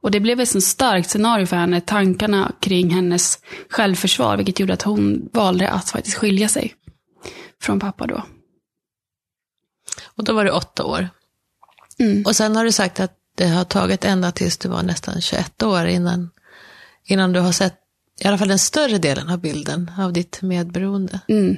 Och 0.02 0.12
det 0.12 0.20
blev 0.20 0.40
ett 0.40 0.50
så 0.50 0.62
starkt 0.62 1.10
scenario 1.10 1.46
för 1.46 1.56
henne, 1.56 1.82
tankarna 1.82 2.52
kring 2.60 2.90
hennes 2.90 3.40
självförsvar, 3.70 4.38
vilket 4.38 4.60
gjorde 4.60 4.74
att 4.74 4.82
hon 4.82 5.30
valde 5.34 5.70
att 5.70 5.90
faktiskt 5.90 6.18
skilja 6.18 6.48
sig 6.48 6.74
från 7.62 7.80
pappa 7.80 8.08
då. 8.08 8.24
Och 10.06 10.24
då 10.24 10.34
var 10.34 10.46
du 10.46 10.52
åtta 10.52 10.86
år. 10.86 11.10
Mm. 12.00 12.24
Och 12.26 12.36
sen 12.36 12.56
har 12.56 12.66
du 12.66 12.72
sagt 12.72 13.00
att 13.00 13.18
det 13.40 13.48
har 13.48 13.64
tagit 13.64 14.06
ända 14.06 14.32
tills 14.32 14.58
du 14.58 14.70
var 14.70 14.84
nästan 14.84 15.22
21 15.22 15.64
år 15.64 15.86
innan, 15.86 16.30
innan 17.06 17.34
du 17.34 17.40
har 17.40 17.52
sett 17.52 17.76
i 18.20 18.28
alla 18.28 18.38
fall 18.38 18.48
den 18.48 18.60
större 18.60 18.98
delen 18.98 19.30
av 19.30 19.40
bilden 19.40 19.92
av 19.98 20.14
ditt 20.14 20.42
medberoende. 20.42 21.20
Mm. 21.28 21.58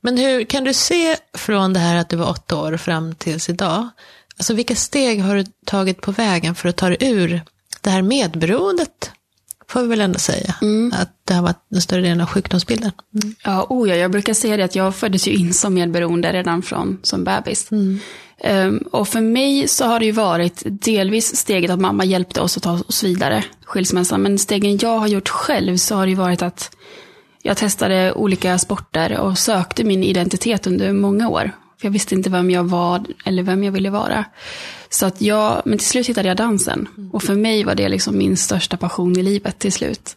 Men 0.00 0.18
hur 0.18 0.44
kan 0.44 0.64
du 0.64 0.74
se 0.74 1.16
från 1.34 1.72
det 1.72 1.80
här 1.80 1.96
att 1.96 2.08
du 2.08 2.16
var 2.16 2.30
åtta 2.30 2.56
år 2.56 2.76
fram 2.76 3.14
tills 3.14 3.48
idag, 3.48 3.88
alltså 4.36 4.54
vilka 4.54 4.74
steg 4.74 5.22
har 5.22 5.36
du 5.36 5.44
tagit 5.66 6.00
på 6.00 6.12
vägen 6.12 6.54
för 6.54 6.68
att 6.68 6.76
ta 6.76 6.88
dig 6.88 6.98
ur 7.00 7.42
det 7.80 7.90
här 7.90 8.02
medberoendet? 8.02 9.10
Får 9.70 9.82
vi 9.82 9.88
väl 9.88 10.00
ändå 10.00 10.18
säga. 10.18 10.54
Att 10.92 11.10
det 11.24 11.34
har 11.34 11.42
varit 11.42 11.64
den 11.70 11.80
större 11.80 12.00
delen 12.00 12.20
av 12.20 12.26
sjukdomsbilden. 12.26 12.92
Mm. 13.22 13.34
Ja, 13.44 13.66
oh 13.68 13.88
ja, 13.88 13.94
jag 13.94 14.10
brukar 14.10 14.34
säga 14.34 14.56
det 14.56 14.64
att 14.64 14.74
jag 14.74 14.94
föddes 14.94 15.28
ju 15.28 15.32
in 15.32 15.54
som 15.54 15.74
medberoende 15.74 16.32
redan 16.32 16.62
från 16.62 16.98
som 17.02 17.24
bebis. 17.24 17.70
Ehm, 18.40 18.78
och 18.78 19.08
för 19.08 19.20
mig 19.20 19.68
så 19.68 19.84
har 19.84 19.98
det 19.98 20.06
ju 20.06 20.12
varit 20.12 20.62
delvis 20.64 21.36
steget 21.36 21.70
att 21.70 21.80
mamma 21.80 22.04
hjälpte 22.04 22.40
oss 22.40 22.56
att 22.56 22.62
ta 22.62 22.80
oss 22.88 23.04
vidare, 23.04 23.44
skilsmässan. 23.64 24.22
Men 24.22 24.38
stegen 24.38 24.78
jag 24.78 24.98
har 24.98 25.06
gjort 25.06 25.28
själv 25.28 25.76
så 25.76 25.94
har 25.94 26.06
det 26.06 26.10
ju 26.10 26.16
varit 26.16 26.42
att 26.42 26.76
Jag 27.42 27.56
testade 27.56 28.12
olika 28.12 28.58
sporter 28.58 29.18
och 29.18 29.38
sökte 29.38 29.84
min 29.84 30.04
identitet 30.04 30.66
under 30.66 30.92
många 30.92 31.28
år. 31.28 31.50
För 31.80 31.86
jag 31.86 31.92
visste 31.92 32.14
inte 32.14 32.30
vem 32.30 32.50
jag 32.50 32.64
var 32.64 33.04
eller 33.24 33.42
vem 33.42 33.64
jag 33.64 33.72
ville 33.72 33.90
vara. 33.90 34.24
Så 34.92 35.06
att 35.06 35.20
jag, 35.20 35.62
men 35.64 35.78
till 35.78 35.86
slut 35.86 36.06
hittade 36.06 36.28
jag 36.28 36.36
dansen. 36.36 36.88
Och 37.12 37.22
för 37.22 37.34
mig 37.34 37.64
var 37.64 37.74
det 37.74 37.88
liksom 37.88 38.18
min 38.18 38.36
största 38.36 38.76
passion 38.76 39.18
i 39.18 39.22
livet 39.22 39.58
till 39.58 39.72
slut. 39.72 40.16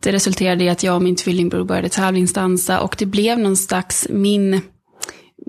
Det 0.00 0.12
resulterade 0.12 0.64
i 0.64 0.68
att 0.68 0.82
jag 0.82 0.96
och 0.96 1.02
min 1.02 1.16
tvillingbror 1.16 1.64
började 1.64 1.88
tävlingsdansa 1.88 2.80
och 2.80 2.96
det 2.98 3.06
blev 3.06 3.38
någon 3.38 3.56
slags 3.56 4.06
min 4.10 4.60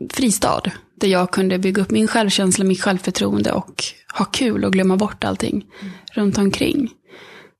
fristad. 0.09 0.61
Där 0.95 1.07
jag 1.07 1.31
kunde 1.31 1.59
bygga 1.59 1.81
upp 1.81 1.91
min 1.91 2.07
självkänsla, 2.07 2.65
mitt 2.65 2.81
självförtroende 2.81 3.51
och 3.51 3.83
ha 4.17 4.25
kul 4.25 4.65
och 4.65 4.73
glömma 4.73 4.97
bort 4.97 5.23
allting 5.23 5.65
mm. 5.81 5.93
runt 6.13 6.37
omkring. 6.37 6.91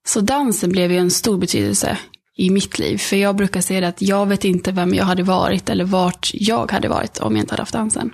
Så 0.07 0.21
dansen 0.21 0.71
blev 0.71 0.91
ju 0.91 0.97
en 0.97 1.11
stor 1.11 1.37
betydelse 1.37 1.97
i 2.37 2.49
mitt 2.49 2.79
liv. 2.79 2.97
För 2.97 3.15
jag 3.15 3.35
brukar 3.35 3.61
säga 3.61 3.87
att 3.87 4.01
jag 4.01 4.25
vet 4.25 4.45
inte 4.45 4.71
vem 4.71 4.93
jag 4.93 5.05
hade 5.05 5.23
varit 5.23 5.69
eller 5.69 5.85
vart 5.85 6.31
jag 6.33 6.71
hade 6.71 6.87
varit 6.87 7.19
om 7.19 7.35
jag 7.35 7.43
inte 7.43 7.53
hade 7.53 7.61
haft 7.61 7.73
dansen. 7.73 8.11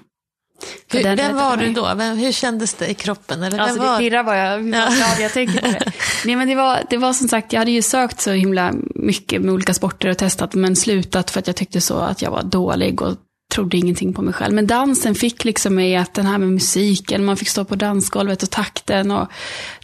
Hur, 0.91 1.15
vem 1.15 1.35
var 1.35 1.57
du 1.57 1.73
då? 1.73 1.93
Vem, 1.95 2.17
hur 2.17 2.31
kändes 2.31 2.73
det 2.73 2.87
i 2.87 2.93
kroppen? 2.93 3.43
Eller 3.43 3.59
alltså 3.59 3.79
var... 3.79 3.93
det 3.93 3.99
pirrar 3.99 4.23
var 4.23 4.35
jag, 4.35 4.69
ja. 4.69 4.89
jag 5.19 5.33
tänker 5.33 5.61
på 5.61 5.67
det. 5.67 5.91
Nej 6.25 6.35
men 6.35 6.47
det 6.47 6.55
var, 6.55 6.79
det 6.89 6.97
var 6.97 7.13
som 7.13 7.27
sagt, 7.27 7.53
jag 7.53 7.59
hade 7.59 7.71
ju 7.71 7.81
sökt 7.81 8.21
så 8.21 8.31
himla 8.31 8.73
mycket 8.95 9.41
med 9.41 9.53
olika 9.53 9.73
sporter 9.73 10.09
och 10.09 10.17
testat 10.17 10.53
men 10.53 10.75
slutat 10.75 11.31
för 11.31 11.39
att 11.39 11.47
jag 11.47 11.55
tyckte 11.55 11.81
så 11.81 11.97
att 11.97 12.21
jag 12.21 12.31
var 12.31 12.43
dålig 12.43 13.01
och 13.01 13.17
trodde 13.53 13.77
ingenting 13.77 14.13
på 14.13 14.21
mig 14.21 14.33
själv. 14.33 14.53
Men 14.53 14.67
dansen 14.67 15.15
fick 15.15 15.45
liksom 15.45 15.75
mig 15.75 15.95
att 15.95 16.13
den 16.13 16.25
här 16.25 16.37
med 16.37 16.49
musiken, 16.49 17.25
man 17.25 17.37
fick 17.37 17.49
stå 17.49 17.65
på 17.65 17.75
dansgolvet 17.75 18.43
och 18.43 18.49
takten 18.49 19.11
och 19.11 19.27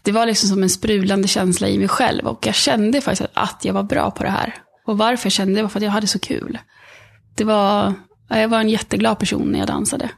det 0.04 0.12
var 0.12 0.26
liksom 0.26 0.50
som 0.50 0.64
en 0.64 0.70
sprudlande 0.70 1.28
känsla 1.28 1.68
i 1.68 1.78
mig 1.78 1.88
själv 1.88 2.28
och 2.28 2.48
jag 2.48 2.56
kände 2.56 3.02
faktiskt 3.02 3.30
att 3.34 3.66
jag 3.66 3.74
var 3.74 3.84
bra 3.84 4.12
på 4.12 4.24
det 4.24 4.30
här. 4.30 4.56
Och 4.88 4.98
varför 4.98 5.26
jag 5.26 5.34
kände 5.34 5.56
det 5.56 5.62
var 5.62 5.70
för 5.70 5.80
att 5.80 5.84
jag 5.84 5.92
hade 5.92 6.08
så 6.08 6.20
kul. 6.20 6.58
Det 7.36 7.44
var, 7.44 7.94
jag 8.30 8.48
var 8.48 8.60
en 8.60 8.70
jätteglad 8.70 9.20
person 9.20 9.52
när 9.52 9.60
jag 9.60 9.68
dansade. 9.68 10.10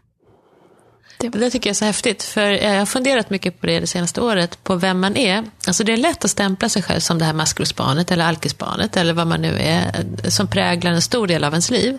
Det, 1.19 1.29
det 1.29 1.49
tycker 1.49 1.69
jag 1.69 1.71
är 1.71 1.77
så 1.77 1.85
häftigt, 1.85 2.23
för 2.23 2.51
jag 2.51 2.79
har 2.79 2.85
funderat 2.85 3.29
mycket 3.29 3.61
på 3.61 3.67
det 3.67 3.79
det 3.79 3.87
senaste 3.87 4.21
året, 4.21 4.63
på 4.63 4.75
vem 4.75 4.99
man 4.99 5.17
är. 5.17 5.45
Alltså 5.67 5.83
det 5.83 5.93
är 5.93 5.97
lätt 5.97 6.25
att 6.25 6.31
stämpla 6.31 6.69
sig 6.69 6.81
själv 6.81 6.99
som 6.99 7.19
det 7.19 7.25
här 7.25 7.33
maskrosbarnet 7.33 8.11
eller 8.11 8.25
alkisbarnet 8.25 8.97
eller 8.97 9.13
vad 9.13 9.27
man 9.27 9.41
nu 9.41 9.57
är, 9.59 10.05
som 10.29 10.47
präglar 10.47 10.91
en 10.91 11.01
stor 11.01 11.27
del 11.27 11.43
av 11.43 11.53
ens 11.53 11.71
liv. 11.71 11.97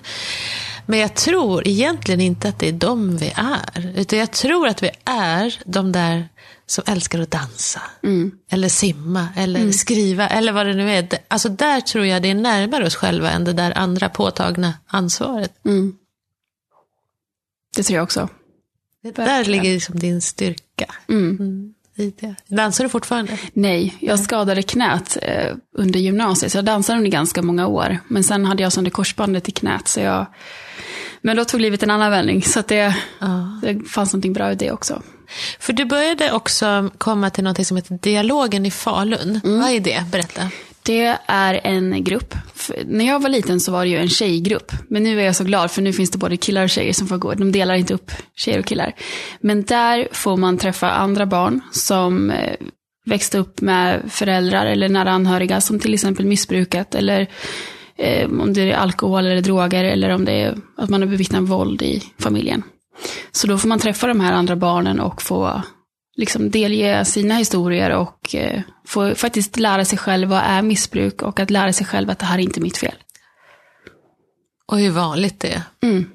Men 0.87 0.99
jag 0.99 1.15
tror 1.15 1.69
egentligen 1.69 2.21
inte 2.21 2.49
att 2.49 2.59
det 2.59 2.69
är 2.69 2.73
de 2.73 3.17
vi 3.17 3.33
är. 3.37 3.93
Utan 3.97 4.19
jag 4.19 4.31
tror 4.31 4.69
att 4.69 4.83
vi 4.83 4.91
är 5.05 5.59
de 5.65 5.93
där 5.93 6.29
som 6.67 6.85
älskar 6.87 7.21
att 7.21 7.31
dansa. 7.31 7.81
Mm. 8.03 8.33
Eller 8.51 8.69
simma, 8.69 9.29
eller 9.37 9.61
mm. 9.61 9.73
skriva, 9.73 10.29
eller 10.29 10.53
vad 10.53 10.67
det 10.67 10.75
nu 10.75 10.91
är. 10.91 11.09
Alltså 11.29 11.49
där 11.49 11.81
tror 11.81 12.07
jag 12.07 12.23
det 12.23 12.31
är 12.31 12.35
närmare 12.35 12.87
oss 12.87 12.97
själva 12.97 13.31
än 13.31 13.45
det 13.45 13.53
där 13.53 13.79
andra 13.79 14.09
påtagna 14.09 14.75
ansvaret. 14.87 15.53
Mm. 15.65 15.95
Det 17.77 17.83
tror 17.83 17.97
jag 17.97 18.05
också. 18.05 18.29
Där 19.03 19.45
ligger 19.45 19.73
liksom 19.73 19.99
din 19.99 20.21
styrka. 20.21 20.95
Mm. 21.09 21.37
mm. 21.41 21.75
Dansar 22.49 22.85
du 22.85 22.91
fortfarande? 22.91 23.39
Nej, 23.53 23.97
jag 24.01 24.21
skadade 24.21 24.63
knät 24.63 25.17
eh, 25.23 25.57
under 25.77 26.01
gymnasiet. 26.01 26.53
Så 26.53 26.59
jag 26.59 26.65
dansade 26.65 26.99
under 26.99 27.11
ganska 27.11 27.43
många 27.43 27.67
år. 27.67 27.99
Men 28.09 28.25
sen 28.25 28.45
hade 28.45 28.63
jag 28.63 28.73
sönder 28.73 28.91
korsbandet 28.91 29.49
i 29.49 29.53
knät. 29.53 29.89
Så 29.89 30.01
jag... 30.01 30.27
Men 31.21 31.37
då 31.37 31.45
tog 31.45 31.61
livet 31.61 31.83
en 31.83 31.91
annan 31.91 32.11
vändning. 32.11 32.43
Så 32.43 32.63
det, 32.69 32.97
ja. 33.19 33.61
det 33.63 33.89
fanns 33.89 34.13
någonting 34.13 34.33
bra 34.33 34.53
i 34.53 34.55
det 34.55 34.73
också. 34.73 35.03
För 35.61 35.73
du 35.73 35.85
började 35.85 36.33
också 36.33 36.91
komma 36.99 37.31
till 37.31 37.45
något 37.45 37.67
som 37.67 37.77
heter 37.77 37.99
Dialogen 38.03 38.67
i 38.67 38.71
Falun. 38.71 39.41
Mm. 39.45 39.61
Vad 39.61 39.71
är 39.71 39.81
det? 39.81 40.05
Berätta. 40.13 40.51
Det 40.89 41.19
är 41.27 41.61
en 41.65 42.05
grupp. 42.05 42.35
När 42.87 43.07
jag 43.07 43.23
var 43.23 43.29
liten 43.29 43.61
så 43.61 43.73
var 43.73 43.85
det 43.85 43.91
ju 43.91 43.97
en 43.97 44.09
tjejgrupp. 44.09 44.73
Men 44.89 45.03
nu 45.03 45.21
är 45.21 45.25
jag 45.25 45.37
så 45.37 45.45
glad 45.45 45.71
för 45.71 45.83
nu 45.83 45.93
finns 45.93 46.11
det 46.11 46.19
både 46.19 46.37
killar 46.37 46.63
och 46.63 46.71
tjejer 46.71 46.93
som 46.93 47.09
får 47.09 47.19
gå. 47.19 47.35
De 47.35 47.53
delar 47.53 47.75
inte 47.75 47.95
upp 47.95 48.13
tjejer 48.37 48.59
och 48.59 48.65
killar. 48.65 48.95
Men 49.41 49.63
där 49.63 50.09
får 50.13 50.37
man 50.37 50.59
träffa 50.59 50.91
andra 50.91 51.27
barn 51.27 51.61
som 51.73 52.31
eh, 52.31 52.57
växte 53.07 53.39
upp 53.39 53.61
med 53.61 54.03
föräldrar 54.09 54.67
eller 54.67 54.89
nära 54.89 55.11
anhöriga 55.11 55.61
som 55.61 55.81
till 55.81 55.95
exempel 55.95 56.27
missbrukat 56.27 56.95
eller 56.95 57.27
eh, 57.99 58.31
om 58.31 58.53
det 58.53 58.63
är 58.63 58.77
alkohol 58.77 59.27
eller 59.27 59.43
droger 59.43 59.85
eller 59.85 60.11
om 60.11 60.25
det 60.25 60.33
är 60.33 60.57
att 60.77 60.91
man 60.91 61.03
har 61.03 61.09
bevittnat 61.09 61.43
våld 61.43 61.83
i 61.83 62.03
familjen. 62.19 62.63
Så 63.33 63.47
då 63.47 63.59
får 63.59 63.69
man 63.69 63.79
träffa 63.79 64.07
de 64.07 64.21
här 64.21 64.33
andra 64.33 64.57
barnen 64.57 65.01
och 65.01 65.23
få 65.23 65.63
liksom 66.19 66.51
delge 66.51 67.05
sina 67.05 67.35
historier 67.35 67.91
och 67.91 68.35
eh, 68.35 68.63
få 68.85 69.15
faktiskt 69.15 69.59
lära 69.59 69.85
sig 69.85 69.99
själv 69.99 70.29
vad 70.29 70.43
är 70.45 70.63
missbruk 70.63 71.23
och 71.23 71.41
att 71.41 71.51
lära 71.51 71.73
sig 71.73 71.87
själv 71.87 72.11
att 72.11 72.19
det 72.19 72.27
här 72.27 72.39
är 72.39 72.43
inte 72.43 72.61
mitt 72.61 72.77
fel. 72.77 72.95
Och 74.67 74.79
hur 74.79 74.91
vanligt 74.91 75.41
det 75.41 75.53
är. 75.53 75.63
Mm. 75.83 76.11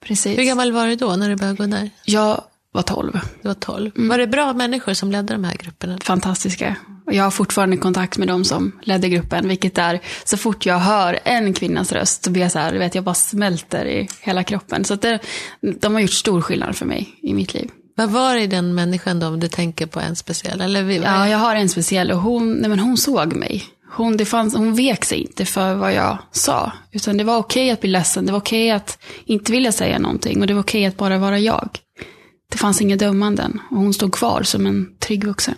Precis. 0.00 0.38
Hur 0.38 0.44
gammal 0.44 0.72
var 0.72 0.86
du 0.86 0.96
då 0.96 1.16
när 1.16 1.28
du 1.28 1.36
började 1.36 1.56
gå 1.56 1.66
där? 1.66 1.90
Jag 2.04 2.44
var 2.72 2.82
tolv. 2.82 3.20
Du 3.42 3.48
var 3.48 3.54
tolv. 3.54 3.90
Mm. 3.96 4.08
Var 4.08 4.18
det 4.18 4.26
bra 4.26 4.52
människor 4.52 4.94
som 4.94 5.12
ledde 5.12 5.34
de 5.34 5.44
här 5.44 5.56
grupperna? 5.56 5.98
Fantastiska. 6.02 6.76
Jag 7.06 7.24
har 7.24 7.30
fortfarande 7.30 7.76
kontakt 7.76 8.18
med 8.18 8.28
de 8.28 8.44
som 8.44 8.80
ledde 8.82 9.08
gruppen, 9.08 9.48
vilket 9.48 9.78
är 9.78 10.00
så 10.24 10.36
fort 10.36 10.66
jag 10.66 10.78
hör 10.78 11.18
en 11.24 11.54
kvinnas 11.54 11.92
röst 11.92 12.24
så 12.24 12.30
blir 12.30 12.42
jag 12.42 12.52
så 12.52 12.58
här, 12.58 12.74
vet 12.74 12.94
jag 12.94 13.04
bara 13.04 13.14
smälter 13.14 13.86
i 13.86 14.08
hela 14.20 14.44
kroppen. 14.44 14.84
Så 14.84 14.94
det, 14.94 15.18
de 15.60 15.94
har 15.94 16.00
gjort 16.00 16.10
stor 16.10 16.40
skillnad 16.40 16.76
för 16.76 16.86
mig 16.86 17.18
i 17.22 17.34
mitt 17.34 17.54
liv. 17.54 17.70
Vad 17.96 18.10
var 18.10 18.34
det 18.34 18.42
i 18.42 18.46
den 18.46 18.74
människan 18.74 19.20
då, 19.20 19.26
om 19.26 19.40
du 19.40 19.48
tänker 19.48 19.86
på 19.86 20.00
en 20.00 20.16
speciell? 20.16 20.60
Eller 20.60 20.90
ja, 20.90 21.28
jag 21.28 21.38
har 21.38 21.56
en 21.56 21.68
speciell 21.68 22.10
och 22.10 22.18
hon, 22.18 22.52
nej, 22.52 22.70
men 22.70 22.78
hon 22.78 22.96
såg 22.96 23.32
mig. 23.32 23.64
Hon, 23.92 24.16
det 24.16 24.24
fanns, 24.24 24.54
hon 24.54 24.74
vek 24.74 25.04
sig 25.04 25.18
inte 25.18 25.44
för 25.44 25.74
vad 25.74 25.94
jag 25.94 26.18
sa. 26.30 26.72
Utan 26.92 27.16
det 27.16 27.24
var 27.24 27.36
okej 27.36 27.70
att 27.70 27.80
bli 27.80 27.90
ledsen, 27.90 28.26
det 28.26 28.32
var 28.32 28.40
okej 28.40 28.70
att 28.70 28.98
inte 29.24 29.52
vilja 29.52 29.72
säga 29.72 29.98
någonting 29.98 30.40
och 30.40 30.46
det 30.46 30.54
var 30.54 30.62
okej 30.62 30.86
att 30.86 30.96
bara 30.96 31.18
vara 31.18 31.38
jag. 31.38 31.68
Det 32.50 32.58
fanns 32.58 32.80
inga 32.80 32.96
dömanden 32.96 33.60
och 33.70 33.76
hon 33.76 33.94
stod 33.94 34.12
kvar 34.14 34.42
som 34.42 34.66
en 34.66 34.96
trygg 34.98 35.24
vuxen. 35.24 35.54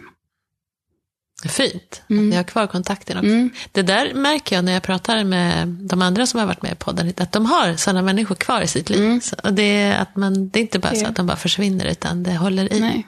Fint 1.48 2.02
mm. 2.10 2.24
att 2.24 2.30
ni 2.30 2.36
har 2.36 2.44
kvar 2.44 2.66
kontakten 2.66 3.16
också. 3.16 3.28
Mm. 3.28 3.50
Det 3.72 3.82
där 3.82 4.14
märker 4.14 4.56
jag 4.56 4.64
när 4.64 4.72
jag 4.72 4.82
pratar 4.82 5.24
med 5.24 5.68
de 5.68 6.02
andra 6.02 6.26
som 6.26 6.40
har 6.40 6.46
varit 6.46 6.62
med 6.62 6.72
i 6.72 6.74
podden, 6.74 7.12
att 7.16 7.32
de 7.32 7.46
har 7.46 7.76
sådana 7.76 8.02
människor 8.02 8.34
kvar 8.34 8.62
i 8.62 8.66
sitt 8.66 8.90
liv. 8.90 9.00
Mm. 9.00 9.20
Så 9.20 9.36
det, 9.50 9.62
är 9.62 9.98
att 9.98 10.16
man, 10.16 10.48
det 10.48 10.58
är 10.58 10.60
inte 10.60 10.78
bara 10.78 10.94
så 10.94 11.06
att 11.06 11.16
de 11.16 11.26
bara 11.26 11.36
försvinner, 11.36 11.86
utan 11.86 12.22
det 12.22 12.36
håller 12.36 12.72
i. 12.72 12.80
Nej. 12.80 13.06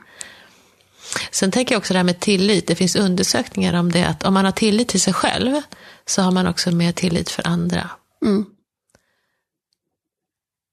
Sen 1.30 1.50
tänker 1.50 1.74
jag 1.74 1.78
också 1.80 1.92
det 1.92 1.98
här 1.98 2.04
med 2.04 2.20
tillit. 2.20 2.66
Det 2.66 2.74
finns 2.74 2.96
undersökningar 2.96 3.74
om 3.74 3.92
det, 3.92 4.04
att 4.04 4.24
om 4.24 4.34
man 4.34 4.44
har 4.44 4.52
tillit 4.52 4.88
till 4.88 5.00
sig 5.00 5.12
själv, 5.12 5.60
så 6.06 6.22
har 6.22 6.32
man 6.32 6.46
också 6.46 6.70
mer 6.70 6.92
tillit 6.92 7.30
för 7.30 7.46
andra. 7.46 7.90
Mm. 8.24 8.46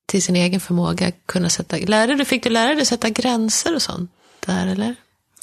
Till 0.06 0.24
sin 0.24 0.36
egen 0.36 0.60
förmåga 0.60 1.12
kunna 1.26 1.50
sätta, 1.50 1.78
lärde 1.78 2.16
du, 2.16 2.26
fick 2.26 2.44
du 2.44 2.50
lära 2.50 2.74
dig 2.74 2.82
att 2.82 2.88
sätta 2.88 3.10
gränser 3.10 3.76
och 3.76 3.82
sånt 3.82 4.12
där, 4.46 4.68
eller? 4.68 4.96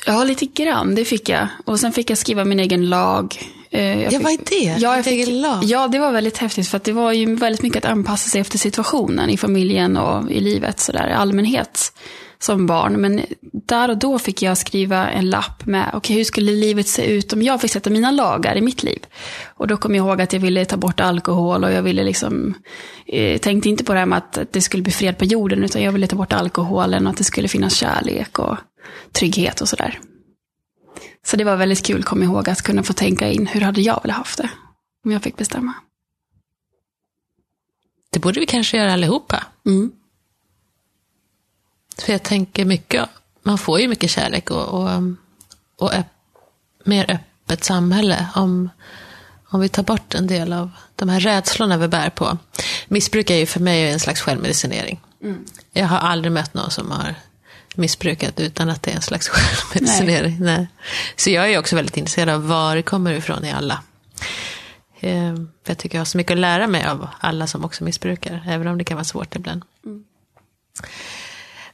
Ja, 0.07 0.25
lite 0.25 0.47
grann. 0.47 0.95
Det 0.95 1.05
fick 1.05 1.29
jag. 1.29 1.49
Och 1.65 1.81
sen 1.81 1.93
fick 1.93 2.11
jag 2.11 2.19
skriva 2.19 2.45
min 2.45 2.61
egen 2.61 2.89
lag. 2.89 3.37
Eh, 3.71 4.03
jag 4.03 4.13
ja, 4.13 4.21
vad 4.23 4.33
är 4.33 4.39
det? 4.39 4.77
Ja, 4.79 4.97
jag 4.97 5.05
fick, 5.05 5.13
egen 5.13 5.41
lag? 5.41 5.65
Ja, 5.65 5.89
det 5.89 5.99
var 5.99 6.13
väldigt 6.13 6.39
häftigt. 6.39 6.69
För 6.69 6.81
det 6.85 6.93
var 6.93 7.13
ju 7.13 7.35
väldigt 7.35 7.63
mycket 7.63 7.85
att 7.85 7.91
anpassa 7.91 8.29
sig 8.29 8.41
efter 8.41 8.59
situationen 8.59 9.31
i 9.31 9.37
familjen 9.37 9.97
och 9.97 10.31
i 10.31 10.41
livet 10.41 10.81
sådär 10.81 11.09
i 11.09 11.13
allmänhet 11.13 11.93
som 12.43 12.67
barn. 12.67 13.01
Men 13.01 13.21
där 13.53 13.89
och 13.89 13.99
då 13.99 14.19
fick 14.19 14.43
jag 14.43 14.59
skriva 14.59 15.11
en 15.11 15.31
lapp 15.31 15.67
med, 15.67 15.85
okej 15.89 15.99
okay, 15.99 16.17
hur 16.17 16.25
skulle 16.25 16.53
livet 16.53 16.89
se 16.89 17.05
ut 17.05 17.33
om 17.33 17.43
jag 17.43 17.61
fick 17.61 17.71
sätta 17.71 17.91
mina 17.91 18.11
lagar 18.11 18.57
i 18.57 18.61
mitt 18.61 18.83
liv? 18.83 18.99
Och 19.55 19.67
då 19.67 19.77
kom 19.77 19.95
jag 19.95 20.07
ihåg 20.07 20.21
att 20.21 20.33
jag 20.33 20.41
ville 20.41 20.65
ta 20.65 20.77
bort 20.77 21.01
alkohol 21.01 21.65
och 21.65 21.73
jag 21.73 21.83
ville 21.83 22.05
liksom, 22.05 22.55
eh, 23.07 23.39
tänkte 23.39 23.69
inte 23.69 23.85
på 23.85 23.93
det 23.93 23.99
här 23.99 24.07
med 24.07 24.19
att 24.19 24.39
det 24.51 24.61
skulle 24.61 24.83
bli 24.83 24.93
fred 24.93 25.19
på 25.19 25.25
jorden, 25.25 25.65
utan 25.65 25.83
jag 25.83 25.93
ville 25.93 26.07
ta 26.07 26.17
bort 26.17 26.33
alkoholen 26.33 27.07
och 27.07 27.11
att 27.11 27.19
det 27.19 27.25
skulle 27.25 27.49
finnas 27.49 27.75
kärlek 27.75 28.39
och 28.39 28.57
trygghet 29.13 29.61
och 29.61 29.69
sådär. 29.69 30.01
Så 31.27 31.37
det 31.37 31.45
var 31.45 31.57
väldigt 31.57 31.87
kul, 31.87 32.05
kom 32.05 32.23
ihåg, 32.23 32.49
att 32.49 32.63
kunna 32.63 32.83
få 32.83 32.93
tänka 32.93 33.29
in 33.29 33.47
hur 33.47 33.61
hade 33.61 33.81
jag 33.81 34.01
velat 34.03 34.17
haft 34.17 34.39
det 34.39 34.51
om 35.05 35.13
jag 35.13 35.23
fick 35.23 35.37
bestämma. 35.37 35.75
Det 38.11 38.19
borde 38.19 38.41
vi 38.41 38.47
kanske 38.47 38.77
göra 38.77 38.93
allihopa. 38.93 39.45
Mm. 39.67 39.93
För 41.99 42.13
jag 42.13 42.23
tänker 42.23 42.65
mycket, 42.65 43.09
man 43.43 43.59
får 43.59 43.81
ju 43.81 43.89
mycket 43.89 44.11
kärlek 44.11 44.51
och, 44.51 44.69
och, 44.69 44.91
och 45.77 45.95
öpp, 45.95 46.07
mer 46.85 47.11
öppet 47.11 47.65
samhälle 47.65 48.29
om, 48.35 48.71
om 49.45 49.61
vi 49.61 49.69
tar 49.69 49.83
bort 49.83 50.15
en 50.15 50.27
del 50.27 50.53
av 50.53 50.71
de 50.97 51.09
här 51.09 51.21
rädslorna 51.21 51.77
vi 51.77 51.89
bär 51.89 52.11
på. 52.11 52.39
Missbruk 52.89 53.31
är 53.31 53.37
ju 53.37 53.47
för 53.47 53.61
mig 53.61 53.91
en 53.91 54.01
slags 54.01 54.21
självmedicinering. 54.21 55.01
Mm. 55.23 55.45
Jag 55.73 55.87
har 55.87 55.99
aldrig 55.99 56.33
mött 56.33 56.55
någon 56.55 56.71
som 56.71 56.91
har 56.91 57.15
missbrukat 57.75 58.41
utan 58.41 58.71
att 58.71 58.83
det 58.83 58.91
är 58.91 58.95
en 58.97 59.03
slags 59.03 59.29
självmedicinering. 59.33 60.37
Nej. 60.41 60.57
Nej. 60.57 60.67
Så 61.17 61.31
jag 61.31 61.53
är 61.53 61.59
också 61.59 61.77
väldigt 61.77 61.97
intresserad 61.97 62.29
av 62.29 62.49
var 62.49 62.77
det 62.77 62.83
kommer 62.83 63.13
ifrån 63.13 63.45
i 63.45 63.53
alla. 63.53 63.83
Eh, 65.01 65.35
jag 65.67 65.79
tycker 65.79 65.99
jag 65.99 66.01
har 66.01 66.05
så 66.07 66.17
mycket 66.17 66.33
att 66.33 66.39
lära 66.39 66.67
mig 66.67 66.85
av 66.87 67.09
alla 67.21 67.47
som 67.47 67.65
också 67.65 67.85
missbrukar, 67.85 68.43
även 68.49 68.67
om 68.67 68.79
det 68.79 68.85
kan 68.85 68.97
vara 68.97 69.05
svårt 69.05 69.37
ibland. 69.37 69.63
Mm. 69.87 70.05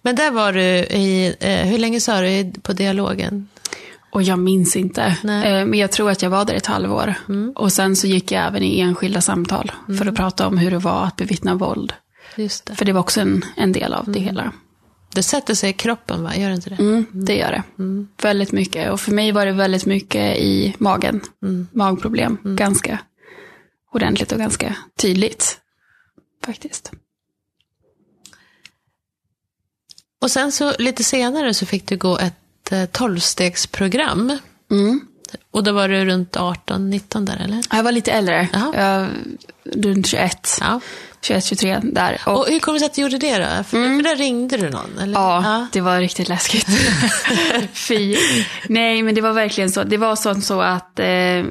Men 0.03 0.17
där 0.17 0.31
var 0.31 0.53
du 0.53 0.61
i, 0.61 1.37
eh, 1.41 1.67
hur 1.67 1.79
länge 1.79 2.01
sa 2.01 2.21
du 2.21 2.53
på 2.63 2.73
dialogen? 2.73 3.49
Och 4.11 4.23
jag 4.23 4.39
minns 4.39 4.77
inte. 4.77 5.17
Nej. 5.23 5.53
Eh, 5.53 5.67
Men 5.67 5.79
jag 5.79 5.93
tror 5.93 6.11
att 6.11 6.23
jag 6.23 6.31
var 6.31 6.45
där 6.45 6.55
ett 6.55 6.67
halvår. 6.67 7.15
Och 7.55 7.73
sen 7.73 7.97
så 7.97 8.07
gick 8.07 8.33
jag 8.33 8.47
även 8.47 8.63
i 8.63 8.81
enskilda 8.81 9.21
samtal 9.21 9.73
för 9.99 10.07
att 10.07 10.17
prata 10.17 10.47
om 10.47 10.59
hur 10.59 10.71
det 10.71 10.79
var 10.79 11.05
att 11.05 11.17
bevittna 11.17 11.55
våld. 11.55 11.93
Det. 12.37 12.71
För 12.75 12.85
det 12.85 12.93
var 12.93 13.01
också 13.01 13.21
en, 13.21 13.45
en 13.57 13.73
del 13.73 13.93
av 13.93 14.13
det 14.13 14.21
hela. 14.21 14.53
Det 15.17 15.23
sätter 15.23 15.55
sig 15.55 15.71
i 15.71 15.73
kroppen, 15.73 16.23
va? 16.23 16.37
Gör 16.37 16.49
det 16.49 16.55
inte 16.55 16.71
det? 16.71 16.77
Mm, 16.77 17.07
det 17.13 17.37
gör 17.37 17.51
det. 17.51 17.63
Väldigt 18.23 18.53
mycket. 18.53 18.91
Och 18.91 19.01
för 19.01 19.13
mig 19.13 19.33
var 19.33 19.47
det 19.47 19.53
väldigt 19.53 19.87
mycket 19.87 20.37
i 20.37 20.75
magen. 20.79 21.21
Magproblem. 21.73 22.39
Ganska 22.43 22.99
ordentligt 23.93 24.33
och 24.33 24.39
ganska 24.39 24.77
tydligt. 24.97 25.61
Faktiskt. 26.45 26.93
Och 30.21 30.31
sen 30.31 30.53
så 30.53 30.73
lite 30.79 31.05
senare 31.05 31.55
så 31.55 31.67
fick 31.67 31.87
du 31.87 31.97
gå 31.97 32.19
ett 32.19 32.73
eh, 32.73 32.85
tolvstegsprogram. 32.85 34.39
Mm. 34.71 35.01
Och 35.51 35.65
då 35.65 35.73
var 35.73 35.89
du 35.89 36.05
runt 36.05 36.37
18-19 36.37 37.27
där, 37.27 37.41
eller? 37.45 37.63
Jag 37.71 37.83
var 37.83 37.93
lite 37.93 38.13
äldre. 38.13 38.49
Jag, 38.75 39.09
runt 39.65 40.07
21. 40.07 40.59
Ja. 40.61 40.81
21, 41.27 41.45
23 41.45 41.81
där. 41.83 42.21
Och, 42.27 42.39
Och 42.39 42.47
hur 42.47 42.61
kom 42.61 42.75
det 42.75 42.81
sig 42.81 42.87
att 42.87 42.95
du 42.95 43.03
gjorde 43.03 43.19
det 43.19 43.39
då? 43.39 43.45
För, 43.45 43.97
för 43.97 44.03
där 44.03 44.17
ringde 44.17 44.57
du 44.57 44.71
någon, 44.71 44.99
eller? 44.99 45.13
ja, 45.13 45.67
det 45.73 45.81
var 45.81 46.01
riktigt 46.01 46.29
läskigt. 46.29 46.67
Fy. 47.73 48.17
Nej, 48.69 49.03
men 49.03 49.15
det 49.15 49.21
var 49.21 49.33
verkligen 49.33 49.71
så. 49.71 49.85
Det 49.85 49.97
var 49.97 50.17
så, 50.17 50.35
så 50.35 50.61
att 50.61 50.99
eh, 50.99 51.07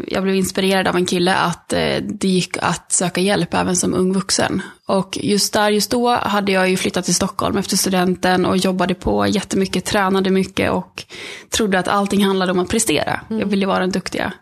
jag 0.08 0.24
blev 0.24 0.36
inspirerad 0.36 0.88
av 0.88 0.96
en 0.96 1.06
kille 1.06 1.36
att 1.36 1.74
eh, 1.74 1.98
det 2.02 2.28
gick 2.28 2.58
att 2.62 2.92
söka 2.92 3.22
hjälp 3.22 3.54
även 3.54 3.76
som 3.76 3.94
ung 3.94 4.14
vuxen. 4.14 4.62
Och 4.88 5.18
just 5.22 5.54
där, 5.54 5.70
just 5.70 5.92
då 5.92 6.16
hade 6.16 6.52
jag 6.52 6.70
ju 6.70 6.78
flyttat 6.78 7.06
till 7.06 7.16
Stockholm 7.16 7.58
efter 7.58 7.78
studenten 7.78 8.46
och 8.46 8.58
jobbade 8.58 8.96
på 8.96 9.28
jättemycket, 9.28 9.86
tränade 9.86 10.30
mycket 10.30 10.72
och 10.72 11.04
trodde 11.50 11.80
att 11.80 11.88
allting 11.88 12.26
handlade 12.26 12.52
om 12.52 12.60
att 12.60 12.70
prestera. 12.70 13.20
Jag 13.30 13.46
ville 13.46 13.66
vara 13.66 13.80
den 13.80 13.92
duktiga 13.92 14.34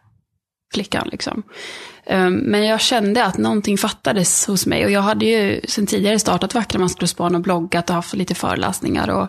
flickan 0.73 1.07
liksom. 1.11 1.43
Ehm, 2.05 2.33
men 2.33 2.65
jag 2.65 2.81
kände 2.81 3.25
att 3.25 3.38
någonting 3.38 3.77
fattades 3.77 4.48
hos 4.48 4.65
mig 4.65 4.86
och 4.86 4.91
jag 4.91 5.01
hade 5.01 5.25
ju 5.25 5.62
sedan 5.67 5.88
tidigare 5.88 6.19
startat 6.19 6.53
Vackra 6.53 6.79
maskrosbarn 6.79 7.36
och 7.36 7.41
bloggat 7.41 7.89
och 7.89 7.95
haft 7.95 8.13
lite 8.13 8.36
föreläsningar. 8.36 9.10
Och, 9.10 9.27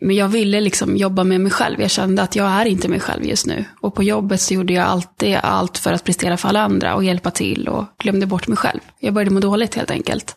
men 0.00 0.16
jag 0.16 0.28
ville 0.28 0.60
liksom 0.60 0.96
jobba 0.96 1.24
med 1.24 1.40
mig 1.40 1.52
själv. 1.52 1.80
Jag 1.80 1.90
kände 1.90 2.22
att 2.22 2.36
jag 2.36 2.46
är 2.46 2.64
inte 2.64 2.88
mig 2.88 3.00
själv 3.00 3.24
just 3.24 3.46
nu. 3.46 3.64
Och 3.80 3.94
på 3.94 4.02
jobbet 4.02 4.40
så 4.40 4.54
gjorde 4.54 4.72
jag 4.72 4.86
alltid 4.86 5.36
allt 5.42 5.78
för 5.78 5.92
att 5.92 6.04
prestera 6.04 6.36
för 6.36 6.48
alla 6.48 6.60
andra 6.60 6.94
och 6.94 7.04
hjälpa 7.04 7.30
till 7.30 7.68
och 7.68 7.84
glömde 7.98 8.26
bort 8.26 8.48
mig 8.48 8.56
själv. 8.56 8.80
Jag 8.98 9.14
började 9.14 9.30
må 9.30 9.40
dåligt 9.40 9.74
helt 9.74 9.90
enkelt. 9.90 10.36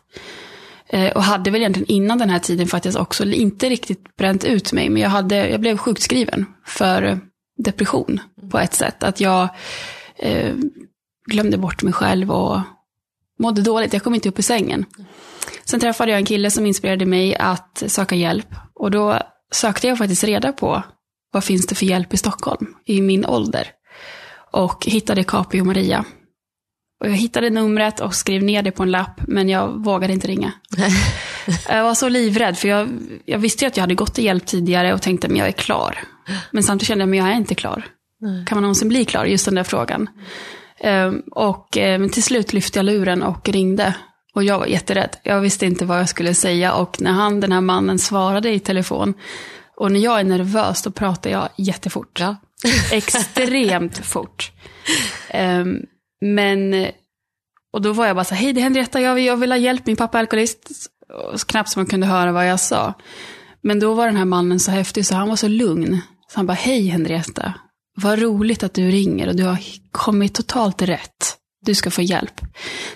Ehm, 0.88 1.12
och 1.14 1.22
hade 1.22 1.50
väl 1.50 1.60
egentligen 1.60 1.90
innan 1.90 2.18
den 2.18 2.30
här 2.30 2.38
tiden 2.38 2.66
faktiskt 2.66 2.98
också 2.98 3.24
inte 3.24 3.68
riktigt 3.68 4.16
bränt 4.16 4.44
ut 4.44 4.72
mig. 4.72 4.88
Men 4.88 5.02
jag, 5.02 5.10
hade, 5.10 5.48
jag 5.48 5.60
blev 5.60 5.76
sjukskriven 5.76 6.46
för 6.66 7.20
depression 7.58 8.20
på 8.50 8.58
ett 8.58 8.74
sätt. 8.74 9.02
Att 9.02 9.20
jag 9.20 9.48
eh, 10.18 10.54
glömde 11.26 11.58
bort 11.58 11.82
mig 11.82 11.92
själv 11.92 12.30
och 12.30 12.60
mådde 13.38 13.62
dåligt. 13.62 13.92
Jag 13.92 14.02
kom 14.02 14.14
inte 14.14 14.28
upp 14.28 14.38
i 14.38 14.42
sängen. 14.42 14.84
Sen 15.64 15.80
träffade 15.80 16.10
jag 16.10 16.18
en 16.18 16.26
kille 16.26 16.50
som 16.50 16.66
inspirerade 16.66 17.06
mig 17.06 17.36
att 17.36 17.82
söka 17.86 18.14
hjälp. 18.14 18.54
Och 18.74 18.90
då 18.90 19.18
sökte 19.52 19.86
jag 19.86 19.98
faktiskt 19.98 20.24
reda 20.24 20.52
på 20.52 20.82
vad 21.32 21.44
finns 21.44 21.66
det 21.66 21.74
för 21.74 21.86
hjälp 21.86 22.14
i 22.14 22.16
Stockholm 22.16 22.74
i 22.84 23.00
min 23.00 23.26
ålder. 23.26 23.68
Och 24.52 24.86
hittade 24.86 25.24
Capio 25.24 25.64
Maria. 25.64 26.04
Och 27.00 27.10
jag 27.10 27.14
hittade 27.14 27.50
numret 27.50 28.00
och 28.00 28.14
skrev 28.14 28.42
ner 28.42 28.62
det 28.62 28.70
på 28.70 28.82
en 28.82 28.90
lapp, 28.90 29.20
men 29.28 29.48
jag 29.48 29.84
vågade 29.84 30.12
inte 30.12 30.28
ringa. 30.28 30.52
Jag 31.68 31.84
var 31.84 31.94
så 31.94 32.08
livrädd, 32.08 32.58
för 32.58 32.68
jag, 32.68 32.88
jag 33.24 33.38
visste 33.38 33.64
ju 33.64 33.68
att 33.68 33.76
jag 33.76 33.82
hade 33.82 33.94
gått 33.94 34.18
i 34.18 34.24
hjälp 34.24 34.46
tidigare 34.46 34.94
och 34.94 35.02
tänkte, 35.02 35.28
men 35.28 35.36
jag 35.36 35.48
är 35.48 35.52
klar. 35.52 35.98
Men 36.50 36.62
samtidigt 36.62 36.88
kände 36.88 37.02
jag, 37.02 37.08
men 37.08 37.18
jag 37.18 37.28
är 37.28 37.36
inte 37.36 37.54
klar. 37.54 37.86
Kan 38.46 38.56
man 38.56 38.62
någonsin 38.62 38.88
bli 38.88 39.04
klar? 39.04 39.24
Just 39.24 39.44
den 39.44 39.54
där 39.54 39.62
frågan. 39.62 40.08
Ehm, 40.84 41.22
och 41.30 41.76
eh, 41.76 42.08
till 42.08 42.22
slut 42.22 42.52
lyfte 42.52 42.78
jag 42.78 42.86
luren 42.86 43.22
och 43.22 43.48
ringde. 43.48 43.94
Och 44.34 44.44
jag 44.44 44.58
var 44.58 44.66
jätterädd. 44.66 45.16
Jag 45.22 45.40
visste 45.40 45.66
inte 45.66 45.84
vad 45.84 45.98
jag 45.98 46.08
skulle 46.08 46.34
säga. 46.34 46.74
Och 46.74 47.00
när 47.00 47.12
han, 47.12 47.40
den 47.40 47.52
här 47.52 47.60
mannen, 47.60 47.98
svarade 47.98 48.50
i 48.50 48.60
telefon. 48.60 49.14
Och 49.76 49.92
när 49.92 50.00
jag 50.00 50.20
är 50.20 50.24
nervös, 50.24 50.82
då 50.82 50.90
pratar 50.90 51.30
jag 51.30 51.48
jättefort. 51.56 52.20
Ja. 52.20 52.36
Extremt 52.92 54.06
fort. 54.06 54.52
Ehm, 55.28 55.80
men, 56.20 56.86
och 57.72 57.82
då 57.82 57.92
var 57.92 58.06
jag 58.06 58.16
bara 58.16 58.24
så 58.24 58.34
här, 58.34 58.42
hej 58.42 58.52
det 58.52 58.60
är 58.60 58.62
Henrietta, 58.62 59.00
jag 59.00 59.14
vill, 59.14 59.24
jag 59.24 59.36
vill 59.36 59.52
ha 59.52 59.56
hjälp, 59.56 59.86
min 59.86 59.96
pappa 59.96 60.18
är 60.18 60.20
alkoholist. 60.20 60.90
Och 61.32 61.40
knappt 61.40 61.70
som 61.70 61.80
man 61.80 61.86
kunde 61.86 62.06
höra 62.06 62.32
vad 62.32 62.48
jag 62.48 62.60
sa. 62.60 62.94
Men 63.62 63.80
då 63.80 63.94
var 63.94 64.06
den 64.06 64.16
här 64.16 64.24
mannen 64.24 64.60
så 64.60 64.70
häftig, 64.70 65.06
så 65.06 65.14
han 65.14 65.28
var 65.28 65.36
så 65.36 65.48
lugn. 65.48 66.00
Så 66.28 66.38
han 66.38 66.46
bara, 66.46 66.52
hej 66.52 66.86
Henrietta, 66.86 67.54
vad 67.94 68.18
roligt 68.18 68.62
att 68.62 68.74
du 68.74 68.90
ringer 68.90 69.28
och 69.28 69.36
du 69.36 69.44
har 69.44 69.58
kommit 69.90 70.34
totalt 70.34 70.82
rätt. 70.82 71.36
Du 71.66 71.74
ska 71.74 71.90
få 71.90 72.02
hjälp. 72.02 72.40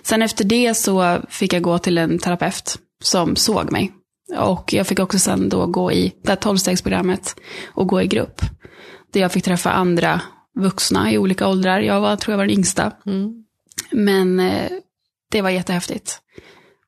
Sen 0.03 0.23
efter 0.23 0.45
det 0.45 0.75
så 0.75 1.21
fick 1.29 1.53
jag 1.53 1.63
gå 1.63 1.79
till 1.79 1.99
en 1.99 2.19
terapeut 2.19 2.79
som 3.03 3.37
såg 3.37 3.73
mig. 3.73 3.93
Och 4.37 4.73
jag 4.73 4.87
fick 4.87 4.99
också 4.99 5.19
sen 5.19 5.49
då 5.49 5.67
gå 5.67 5.93
i 5.93 6.13
det 6.23 6.29
här 6.29 6.37
tolvstegsprogrammet 6.37 7.37
och 7.67 7.87
gå 7.87 8.03
i 8.03 8.07
grupp. 8.07 8.41
Där 9.13 9.21
jag 9.21 9.33
fick 9.33 9.45
träffa 9.45 9.71
andra 9.71 10.21
vuxna 10.59 11.13
i 11.13 11.19
olika 11.19 11.49
åldrar. 11.49 11.81
Jag 11.81 12.01
var, 12.01 12.17
tror 12.17 12.33
jag 12.33 12.39
var 12.39 12.47
den 12.47 12.57
yngsta. 12.57 12.93
Mm. 13.07 13.45
Men 13.91 14.41
eh, 14.41 14.71
det 15.31 15.43
var 15.43 15.51
jättehäftigt. 15.51 16.21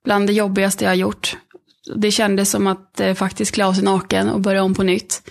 Bland 0.05 0.27
det 0.27 0.33
jobbigaste 0.33 0.85
jag 0.85 0.91
har 0.91 0.97
gjort. 0.97 1.37
Det 1.97 2.11
kändes 2.11 2.51
som 2.51 2.67
att 2.67 3.01
eh, 3.01 3.15
faktiskt 3.15 3.55
klä 3.55 3.67
av 3.67 3.73
sig 3.73 3.85
naken 3.85 4.29
och 4.29 4.41
börja 4.41 4.63
om 4.63 4.75
på 4.75 4.83
nytt. 4.83 5.23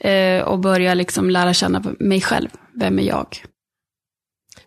Eh, 0.00 0.40
och 0.42 0.58
börja 0.58 0.94
liksom 0.94 1.30
lära 1.30 1.54
känna 1.54 1.82
mig 1.98 2.20
själv. 2.20 2.48
Vem 2.74 2.98
är 2.98 3.02
jag? 3.02 3.26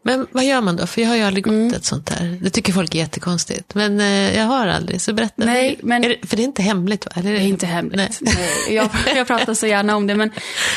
Men 0.03 0.27
vad 0.31 0.45
gör 0.45 0.61
man 0.61 0.75
då? 0.75 0.87
För 0.87 1.01
jag 1.01 1.09
har 1.09 1.15
ju 1.15 1.21
aldrig 1.23 1.43
gått 1.43 1.51
Mm. 1.53 1.73
ett 1.73 1.85
sånt 1.85 2.05
där. 2.05 2.37
Det 2.41 2.49
tycker 2.49 2.73
folk 2.73 2.95
är 2.95 2.99
jättekonstigt. 2.99 3.75
Men 3.75 3.99
eh, 3.99 4.37
jag 4.37 4.43
har 4.45 4.67
aldrig, 4.67 5.01
så 5.01 5.13
berätta. 5.13 5.45
Nej, 5.45 5.79
men- 5.83 6.01
det, 6.01 6.15
för 6.27 6.37
det 6.37 6.43
är 6.43 6.45
inte 6.45 6.61
hemligt 6.61 7.05
va? 7.05 7.11
Eller 7.15 7.31
Det 7.31 7.37
är 7.37 7.41
inte 7.47 7.65
hemligt. 7.65 8.19
Nej. 8.21 8.75
Jag, 8.75 8.89
jag 9.15 9.27
pratar 9.27 9.53
så 9.53 9.67
gärna 9.67 9.95
om 9.95 10.07
det, 10.07 10.15
men 10.15 10.31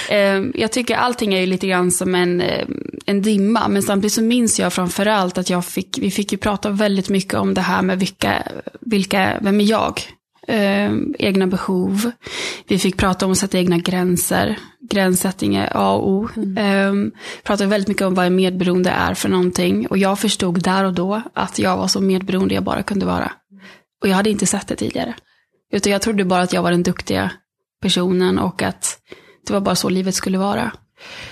eh, 0.09 0.61
jag 0.61 0.73
tycker 0.73 0.97
allting 0.97 1.35
är 1.35 1.41
ju 1.41 1.47
lite 1.47 1.67
grann 1.67 1.91
som 1.91 2.15
en, 2.15 2.41
eh, 2.41 2.67
en 3.07 3.23
dimma. 3.23 3.69
Men 3.69 3.83
samtidigt 3.83 4.13
så 4.13 4.23
minns 4.23 4.61
jag 4.61 4.73
framför 4.73 5.07
allt 5.07 5.39
att 5.39 5.51
jag 5.51 5.65
fick, 5.65 5.99
vi 5.99 6.11
fick 6.11 6.33
ju 6.33 6.39
prata 6.39 6.71
väldigt 6.71 7.09
mycket 7.09 7.35
om 7.35 7.55
det 7.55 7.61
här 7.61 7.83
med 7.83 7.99
vilka, 7.99 8.43
vilka 8.81 9.39
vem 9.41 9.61
är 9.61 9.65
jag? 9.65 10.01
Eh, 10.49 10.93
egna 11.19 11.47
behov. 11.47 12.11
Vi 12.69 12.79
fick 12.79 12.97
prata 12.97 13.27
om 13.27 13.33
att 13.33 13.39
sätta 13.39 13.59
egna 13.59 13.79
gränser. 13.79 14.59
Gränssättning 14.91 15.55
är 15.55 15.73
A 15.75 15.93
och 15.93 16.09
O. 16.09 16.29
Eh, 16.59 16.93
pratade 17.43 17.71
väldigt 17.71 17.89
mycket 17.89 18.07
om 18.07 18.15
vad 18.15 18.27
en 18.27 18.37
medberoende 18.37 18.91
är 18.91 19.15
för 19.15 19.29
någonting. 19.29 19.87
Och 19.87 19.99
jag 19.99 20.19
förstod 20.19 20.63
där 20.63 20.85
och 20.85 20.95
då 20.95 21.23
att 21.35 21.59
jag 21.59 21.77
var 21.77 21.89
så 21.89 22.01
medberoende 22.01 22.55
jag 22.55 22.65
bara 22.65 22.83
kunde 22.83 23.07
vara. 23.07 23.33
Och 24.03 24.09
jag 24.09 24.15
hade 24.15 24.31
inte 24.31 24.47
sett 24.47 24.69
det 24.69 24.77
tidigare. 24.77 25.15
Utan 25.73 25.93
jag 25.93 26.03
trodde 26.03 26.25
bara 26.25 26.43
att 26.43 26.53
jag 26.53 26.63
var 26.63 26.71
den 26.71 26.83
duktiga 26.83 27.31
personen 27.83 28.39
och 28.39 28.63
att 28.63 28.99
det 29.47 29.53
var 29.53 29.61
bara 29.61 29.75
så 29.75 29.89
livet 29.89 30.15
skulle 30.15 30.39
vara. 30.39 30.73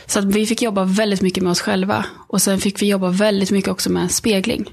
Så 0.06 0.18
att 0.18 0.24
vi 0.24 0.46
fick 0.46 0.62
jobba 0.62 0.84
väldigt 0.84 1.22
mycket 1.22 1.42
med 1.42 1.50
oss 1.50 1.60
själva. 1.60 2.06
Och 2.28 2.42
sen 2.42 2.58
fick 2.58 2.82
vi 2.82 2.88
jobba 2.88 3.08
väldigt 3.08 3.50
mycket 3.50 3.70
också 3.70 3.90
med 3.90 4.10
spegling. 4.10 4.70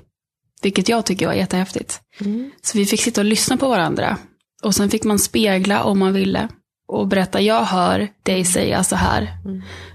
Vilket 0.61 0.89
jag 0.89 1.05
tycker 1.05 1.27
var 1.27 1.33
jättehäftigt. 1.33 2.01
Mm. 2.19 2.51
Så 2.61 2.77
vi 2.77 2.85
fick 2.85 3.01
sitta 3.01 3.21
och 3.21 3.25
lyssna 3.25 3.57
på 3.57 3.69
varandra. 3.69 4.17
Och 4.63 4.75
sen 4.75 4.89
fick 4.89 5.03
man 5.03 5.19
spegla 5.19 5.83
om 5.83 5.99
man 5.99 6.13
ville. 6.13 6.47
Och 6.87 7.07
berätta, 7.07 7.41
jag 7.41 7.63
hör 7.63 8.07
dig 8.23 8.45
säga 8.45 8.83
så 8.83 8.95
här. 8.95 9.37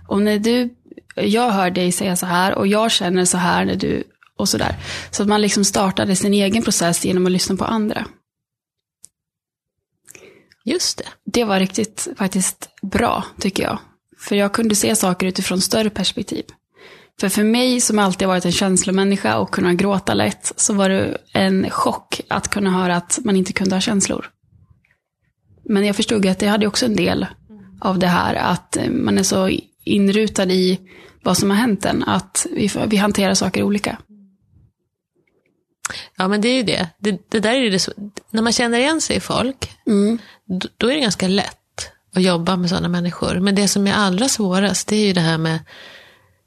Och 0.09 0.23
när 0.23 0.39
du, 0.39 0.75
jag 1.15 1.51
hör 1.51 1.71
dig 1.71 1.93
säga 1.93 2.17
så 2.17 2.27
här 2.27 2.55
och 2.55 2.67
jag 2.67 2.91
känner 2.91 3.25
så 3.25 3.37
här 3.37 3.65
när 3.65 3.77
du, 3.77 4.05
och 4.37 4.49
så 4.49 4.59
där. 4.59 4.77
Så 5.11 5.23
att 5.23 5.29
man 5.29 5.41
liksom 5.41 5.65
startade 5.65 6.17
sin 6.17 6.35
egen 6.35 6.63
process 6.63 7.05
genom 7.05 7.27
att 7.27 7.33
lyssna 7.33 7.57
på 7.57 7.65
andra. 7.65 8.07
Just 10.65 10.99
det. 10.99 11.05
Det 11.25 11.45
var 11.45 11.59
riktigt 11.59 12.09
faktiskt 12.17 12.69
bra, 12.83 13.25
tycker 13.41 13.63
jag. 13.63 13.79
För 14.19 14.37
jag 14.37 14.53
kunde 14.53 14.75
se 14.75 14.97
saker 14.97 15.27
utifrån 15.27 15.61
större 15.61 15.91
perspektiv. 15.91 16.45
För 17.21 17.29
för 17.29 17.45
mig 17.45 17.81
som 17.81 17.99
alltid 17.99 18.29
varit 18.29 18.45
en 18.45 18.53
känslomänniska 18.53 19.39
och 19.39 19.51
kunna 19.51 19.75
gråta 19.75 20.15
lätt, 20.15 20.53
så 20.57 20.75
var 20.75 20.89
det 20.89 21.19
en 21.33 21.71
chock 21.71 22.21
att 22.29 22.49
kunna 22.49 22.71
höra 22.71 22.97
att 22.97 23.19
man 23.25 23.37
inte 23.37 23.53
kunde 23.53 23.77
ha 23.77 23.81
känslor. 23.81 24.31
Men 25.65 25.87
jag 25.87 25.97
förstod 25.97 26.27
att 26.27 26.39
det 26.39 26.47
hade 26.47 26.67
också 26.67 26.87
en 26.87 26.97
del 26.97 27.27
av 27.81 27.99
det 27.99 28.07
här, 28.07 28.35
att 28.35 28.77
eh, 28.77 28.91
man 28.91 29.19
är 29.19 29.23
så 29.23 29.51
inrutad 29.85 30.45
i 30.51 30.81
vad 31.23 31.39
som 31.39 31.51
har 31.51 31.57
hänt 31.57 31.85
en, 31.85 32.03
att 32.05 32.47
vi, 32.53 32.71
vi 32.87 32.97
hanterar 32.97 33.35
saker 33.35 33.63
olika. 33.63 33.99
Ja, 36.17 36.29
men 36.29 36.41
det 36.41 36.49
är 36.49 36.57
ju 36.57 36.63
det. 36.63 36.89
Det, 36.99 37.31
det 37.31 37.41
där 37.41 37.55
är 37.55 37.71
det, 37.71 37.89
när 38.31 38.43
man 38.43 38.53
känner 38.53 38.79
igen 38.79 39.01
sig 39.01 39.17
i 39.17 39.21
folk, 39.21 39.71
Mm. 39.87 40.19
då, 40.45 40.69
då 40.77 40.91
är 40.91 40.95
det 40.95 41.01
ganska 41.01 41.29
lätt 41.29 41.59
att 42.15 42.23
jobba 42.23 42.57
med 42.57 42.69
sådana 42.71 42.89
människor. 42.89 43.41
Men 43.41 43.55
det 43.55 43.69
som 43.69 43.87
är 43.87 43.93
allra 43.93 44.29
svårast, 44.29 44.89
det 44.89 44.97
är 44.97 45.07
ju 45.07 45.13
det 45.13 45.21
här 45.21 45.39
med, 45.39 45.59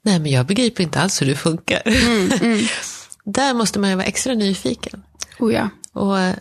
nej 0.01 0.19
men 0.19 0.31
jag 0.31 0.45
begriper 0.45 0.83
inte 0.83 0.99
alls 0.99 1.21
hur 1.21 1.25
du 1.27 1.35
funkar. 1.35 1.81
Där 3.31 3.53
måste 3.53 3.79
man 3.79 3.89
ju 3.89 3.95
vara 3.95 4.05
extra 4.05 4.33
nyfiken. 4.33 5.03
Oh 5.39 5.53
ja. 5.53 5.69
Och 5.93 6.19
eh, 6.19 6.35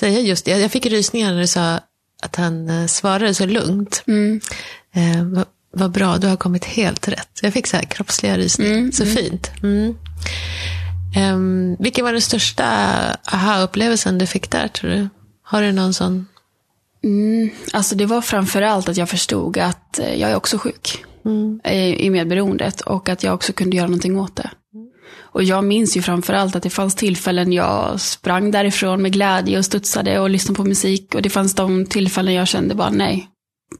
säga 0.00 0.20
just 0.20 0.44
det, 0.44 0.58
jag 0.58 0.70
fick 0.70 0.86
rysningar 0.86 1.32
när 1.32 1.40
du 1.40 1.46
sa 1.46 1.80
att 2.22 2.36
han 2.36 2.70
eh, 2.70 2.86
svarade 2.86 3.34
så 3.34 3.46
lugnt. 3.46 4.02
Mm. 4.06 4.40
Eh, 4.94 5.24
vad, 5.24 5.46
Vad 5.72 5.90
bra, 5.90 6.16
du 6.18 6.26
har 6.26 6.36
kommit 6.36 6.64
helt 6.64 7.08
rätt. 7.08 7.38
Jag 7.42 7.52
fick 7.52 7.66
så 7.66 7.76
här 7.76 7.84
kroppsliga 7.84 8.38
rysningar. 8.38 8.72
Mm, 8.72 8.92
så 8.92 9.04
fint. 9.06 9.50
Mm. 9.62 9.96
Um, 11.34 11.76
vilken 11.78 12.04
var 12.04 12.12
den 12.12 12.20
största 12.20 12.66
aha-upplevelsen 13.32 14.18
du 14.18 14.26
fick 14.26 14.50
där, 14.50 14.68
tror 14.68 14.90
du? 14.90 15.08
Har 15.42 15.62
du 15.62 15.72
någon 15.72 15.94
sån? 15.94 16.26
Mm, 17.04 17.50
alltså 17.72 17.94
det 17.94 18.06
var 18.06 18.20
framför 18.20 18.62
allt 18.62 18.88
att 18.88 18.96
jag 18.96 19.08
förstod 19.08 19.58
att 19.58 19.98
eh, 19.98 20.14
jag 20.14 20.30
är 20.30 20.36
också 20.36 20.58
sjuk 20.58 21.04
Mm. 21.24 21.60
i 21.64 22.06
i 22.06 22.10
medberoendet 22.10 22.80
och 22.80 23.08
att 23.08 23.22
jag 23.22 23.34
också 23.34 23.52
kunde 23.52 23.76
göra 23.76 23.86
någonting 23.86 24.20
åt 24.20 24.36
det. 24.36 24.50
Och 25.32 25.42
jag 25.42 25.64
minns 25.64 25.96
ju 25.96 26.02
framför 26.02 26.34
allt 26.34 26.56
att 26.56 26.62
det 26.62 26.70
fanns 26.70 26.94
tillfällen 26.94 27.52
jag 27.52 28.00
sprang 28.00 28.50
därifrån 28.50 29.02
med 29.02 29.12
glädje 29.12 29.58
och 29.58 29.64
studsade 29.64 30.20
och 30.20 30.30
lyssnade 30.30 30.56
på 30.56 30.64
musik. 30.64 31.14
Och 31.14 31.22
det 31.22 31.30
fanns 31.30 31.54
de 31.54 31.86
tillfällen 31.86 32.34
jag 32.34 32.48
kände 32.48 32.74
bara 32.74 32.90
nej, 32.90 33.28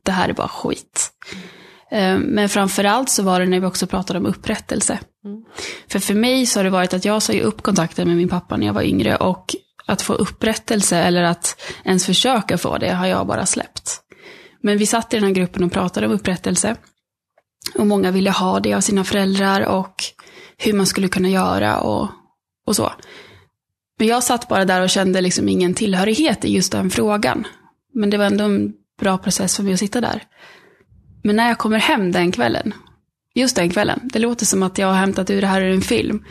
det 0.04 0.12
här 0.12 0.28
är 0.28 0.32
bara 0.32 0.48
skit. 0.48 1.10
Eh, 1.90 2.18
Men 2.18 2.48
framför 2.48 2.84
allt 2.84 3.10
så 3.10 3.22
var 3.22 3.40
det 3.40 3.46
när 3.46 3.60
vi 3.60 3.66
också 3.66 3.86
pratade 3.86 4.18
om 4.18 4.26
upprättelse. 4.26 4.98
För 5.88 5.98
för 5.98 6.14
mig 6.14 6.46
så 6.46 6.58
har 6.58 6.64
det 6.64 6.70
varit 6.70 6.94
att 6.94 7.04
jag 7.04 7.22
sa 7.22 7.32
upp 7.32 7.62
kontakten 7.62 8.08
med 8.08 8.16
min 8.16 8.28
pappa 8.28 8.56
när 8.56 8.66
jag 8.66 8.74
var 8.74 8.82
yngre 8.82 9.16
och 9.16 9.54
att 9.86 10.02
få 10.02 10.12
upprättelse 10.12 10.98
eller 10.98 11.22
att 11.22 11.60
ens 11.84 12.06
försöka 12.06 12.58
få 12.58 12.78
det 12.78 12.90
har 12.90 13.06
jag 13.06 13.26
bara 13.26 13.46
släppt. 13.46 14.00
Men 14.62 14.78
vi 14.78 14.86
satt 14.86 15.14
i 15.14 15.16
den 15.16 15.24
här 15.24 15.34
gruppen 15.34 15.64
och 15.64 15.72
pratade 15.72 16.06
om 16.06 16.12
upprättelse. 16.12 16.76
Och 17.74 17.86
många 17.86 18.10
ville 18.10 18.30
ha 18.30 18.60
det 18.60 18.74
av 18.74 18.80
sina 18.80 19.04
föräldrar 19.04 19.66
och 19.66 19.94
hur 20.60 20.72
man 20.72 20.86
skulle 20.86 21.08
kunna 21.08 21.28
göra 21.28 21.80
och, 21.80 22.08
och 22.66 22.76
så. 22.76 22.92
Men 23.98 24.08
jag 24.08 24.22
satt 24.22 24.48
bara 24.48 24.64
där 24.64 24.82
och 24.82 24.90
kände 24.90 25.20
liksom 25.20 25.48
ingen 25.48 25.74
tillhörighet 25.74 26.44
i 26.44 26.54
just 26.54 26.72
den 26.72 26.90
frågan. 26.90 27.46
Men 27.94 28.10
det 28.10 28.18
var 28.18 28.24
ändå 28.24 28.44
en 28.44 28.72
bra 29.00 29.18
process 29.18 29.56
för 29.56 29.62
mig 29.62 29.72
att 29.72 29.78
sitta 29.78 30.00
där. 30.00 30.22
Men 31.22 31.36
när 31.36 31.48
jag 31.48 31.58
kommer 31.58 31.78
hem 31.78 32.12
den 32.12 32.32
kvällen, 32.32 32.74
just 33.34 33.56
den 33.56 33.70
kvällen, 33.70 34.00
det 34.02 34.18
låter 34.18 34.46
som 34.46 34.62
att 34.62 34.78
jag 34.78 34.86
har 34.86 34.94
hämtat 34.94 35.30
ur 35.30 35.40
det 35.40 35.46
här 35.46 35.62
ur 35.62 35.74
en 35.74 35.82
film. 35.82 36.24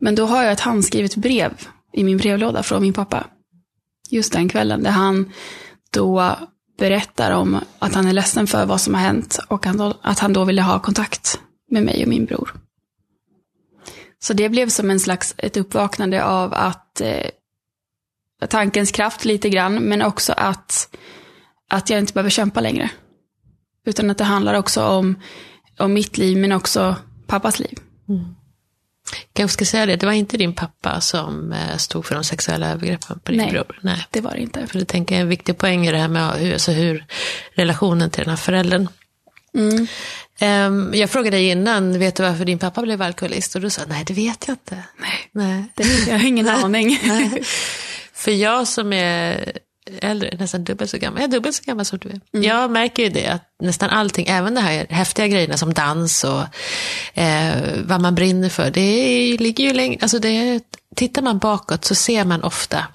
Men 0.00 0.14
då 0.14 0.26
har 0.26 0.42
jag 0.42 0.52
ett 0.52 0.60
handskrivet 0.60 1.16
brev 1.16 1.52
i 1.92 2.04
min 2.04 2.16
brevlåda 2.16 2.62
från 2.62 2.82
min 2.82 2.92
pappa. 2.92 3.26
Just 4.10 4.32
den 4.32 4.48
kvällen, 4.48 4.82
där 4.82 4.90
han 4.90 5.32
då 5.92 6.36
berättar 6.78 7.30
om 7.30 7.60
att 7.78 7.94
han 7.94 8.06
är 8.06 8.12
ledsen 8.12 8.46
för 8.46 8.66
vad 8.66 8.80
som 8.80 8.94
har 8.94 9.00
hänt 9.00 9.38
och 9.48 9.66
att 10.02 10.18
han 10.18 10.32
då 10.32 10.44
ville 10.44 10.62
ha 10.62 10.78
kontakt 10.78 11.40
med 11.70 11.82
mig 11.82 12.02
och 12.02 12.08
min 12.08 12.24
bror. 12.24 12.54
Så 14.22 14.32
det 14.32 14.48
blev 14.48 14.68
som 14.68 14.90
en 14.90 15.00
slags 15.00 15.34
ett 15.38 15.56
uppvaknande 15.56 16.24
av 16.24 16.54
att 16.54 17.00
eh, 17.00 17.30
tankens 18.48 18.90
kraft 18.92 19.24
lite 19.24 19.48
grann, 19.48 19.74
men 19.74 20.02
också 20.02 20.32
att, 20.36 20.96
att 21.68 21.90
jag 21.90 21.98
inte 21.98 22.12
behöver 22.12 22.30
kämpa 22.30 22.60
längre. 22.60 22.90
Utan 23.86 24.10
att 24.10 24.18
det 24.18 24.24
handlar 24.24 24.54
också 24.54 24.84
om, 24.84 25.22
om 25.78 25.92
mitt 25.92 26.18
liv, 26.18 26.38
men 26.38 26.52
också 26.52 26.96
pappas 27.26 27.58
liv. 27.58 27.78
kanske 29.32 29.52
ska 29.52 29.64
säga 29.64 29.86
det, 29.86 29.96
det 29.96 30.06
var 30.06 30.12
inte 30.12 30.36
din 30.36 30.54
pappa 30.54 31.00
som 31.00 31.52
eh, 31.52 31.76
stod 31.76 32.06
för 32.06 32.14
de 32.14 32.24
sexuella 32.24 32.68
övergreppen 32.68 33.20
på 33.20 33.32
din 33.32 33.40
Nej. 33.40 33.50
bror. 33.50 33.78
Nej. 33.82 34.06
Det 34.10 34.20
var 34.20 34.30
det 34.30 34.40
inte. 34.40 34.66
För 34.66 34.78
det 34.78 34.84
tänker 34.84 35.14
jag 35.14 35.18
är 35.18 35.22
en 35.22 35.28
viktig 35.28 35.58
poäng 35.58 35.86
i 35.86 35.92
det 35.92 35.98
här 35.98 36.08
med 36.08 36.32
hur, 36.32 36.52
alltså 36.52 36.72
hur 36.72 37.04
relationen 37.54 38.10
till 38.10 38.24
den 38.24 38.30
här 38.30 38.36
föräldern. 38.36 38.88
Mm. 39.54 39.86
Ehm, 40.38 40.94
jag 40.94 41.10
frågade 41.10 41.36
dig 41.36 41.48
innan, 41.48 41.98
vet 41.98 42.16
du 42.16 42.22
varför 42.22 42.44
din 42.44 42.58
pappa 42.58 42.82
blev 42.82 43.02
alkoholist? 43.02 43.54
Och 43.54 43.60
du 43.60 43.70
sa, 43.70 43.82
nej 43.88 44.04
det 44.06 44.14
vet 44.14 44.48
jag 44.48 44.54
inte. 44.54 44.84
Nej, 44.98 45.30
Nej. 45.32 45.64
det, 45.74 46.06
jag 46.08 46.18
har 46.18 46.26
ingen 46.26 46.48
aning. 46.64 46.98
För 48.12 48.30
jag 48.30 48.68
som 48.68 48.92
är 48.92 49.52
äldre, 50.00 50.36
nästan 50.38 50.64
dubbelt 50.64 50.90
så 50.90 50.98
gammal, 50.98 51.20
jag 51.20 51.28
är 51.28 51.32
dubbelt 51.32 51.56
så 51.56 51.62
gammal 51.66 51.84
som 51.84 51.98
du 51.98 52.08
är. 52.08 52.44
Jag 52.44 52.70
märker 52.70 53.02
ju 53.02 53.08
det, 53.08 53.26
att 53.26 53.42
nästan 53.60 53.90
allting, 53.90 54.26
även 54.28 54.54
de 54.54 54.60
här 54.60 54.86
häftiga 54.90 55.26
grejerna 55.28 55.56
som 55.56 55.74
dans 55.74 56.24
och 56.24 56.42
eh, 57.18 57.56
vad 57.84 58.00
man 58.00 58.14
brinner 58.14 58.48
för, 58.48 58.70
det 58.70 59.36
ligger 59.40 59.64
ju 59.64 59.72
längre, 59.72 59.98
alltså 60.02 60.18
det, 60.18 60.60
tittar 60.96 61.22
man 61.22 61.38
bakåt 61.38 61.84
så 61.84 61.94
ser 61.94 62.24
man 62.24 62.42
ofta 62.42 62.86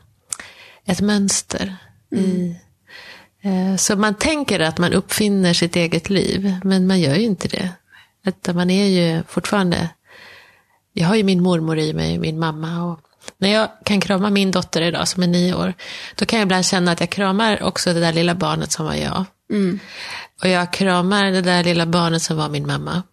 ett 0.86 1.02
mönster. 1.02 1.76
I, 2.12 2.50
eh, 2.50 2.56
så 3.78 3.96
man 3.96 4.16
tänker 4.16 4.60
att 4.60 4.78
man 4.78 4.94
uppfinner 4.94 5.54
sitt 5.54 5.76
eget 5.76 6.10
liv, 6.10 6.56
men 6.64 6.88
man 6.88 7.00
gör 7.00 7.16
ju 7.16 7.24
inte 7.24 7.48
det. 7.48 7.70
Utan 8.26 8.56
man 8.56 8.70
är 8.70 8.86
ju 8.86 9.24
fortfarande, 9.24 9.90
jag 10.94 11.08
har 11.08 11.16
ju 11.16 11.24
min 11.24 11.44
mormor 11.44 11.80
i 11.80 11.94
mig, 11.94 12.20
min 12.20 12.40
mamma 12.40 12.84
och 12.84 13.00
när 13.38 13.54
jag 13.54 13.70
kan 13.86 14.02
krama 14.02 14.30
min 14.30 14.52
dotter 14.52 14.82
idag 14.82 15.08
som 15.08 15.24
är 15.24 15.28
nio 15.28 15.54
år, 15.54 15.74
då 16.16 16.26
kan 16.26 16.40
jag 16.40 16.46
ibland 16.46 16.66
känna 16.66 16.92
att 16.92 17.00
jag 17.00 17.10
kramar 17.10 17.64
också 17.64 17.94
det 17.94 18.00
där 18.00 18.14
lilla 18.14 18.36
barnet 18.36 18.72
som 18.72 18.86
var 18.86 18.94
jag. 18.94 19.26
Mm. 19.52 19.80
Och 20.42 20.50
jag 20.50 20.74
kramar 20.74 21.32
det 21.32 21.42
där 21.42 21.64
lilla 21.64 21.86
barnet 21.86 22.22
som 22.22 22.38
var 22.38 22.50
min 22.50 22.68
mamma. 22.68 23.04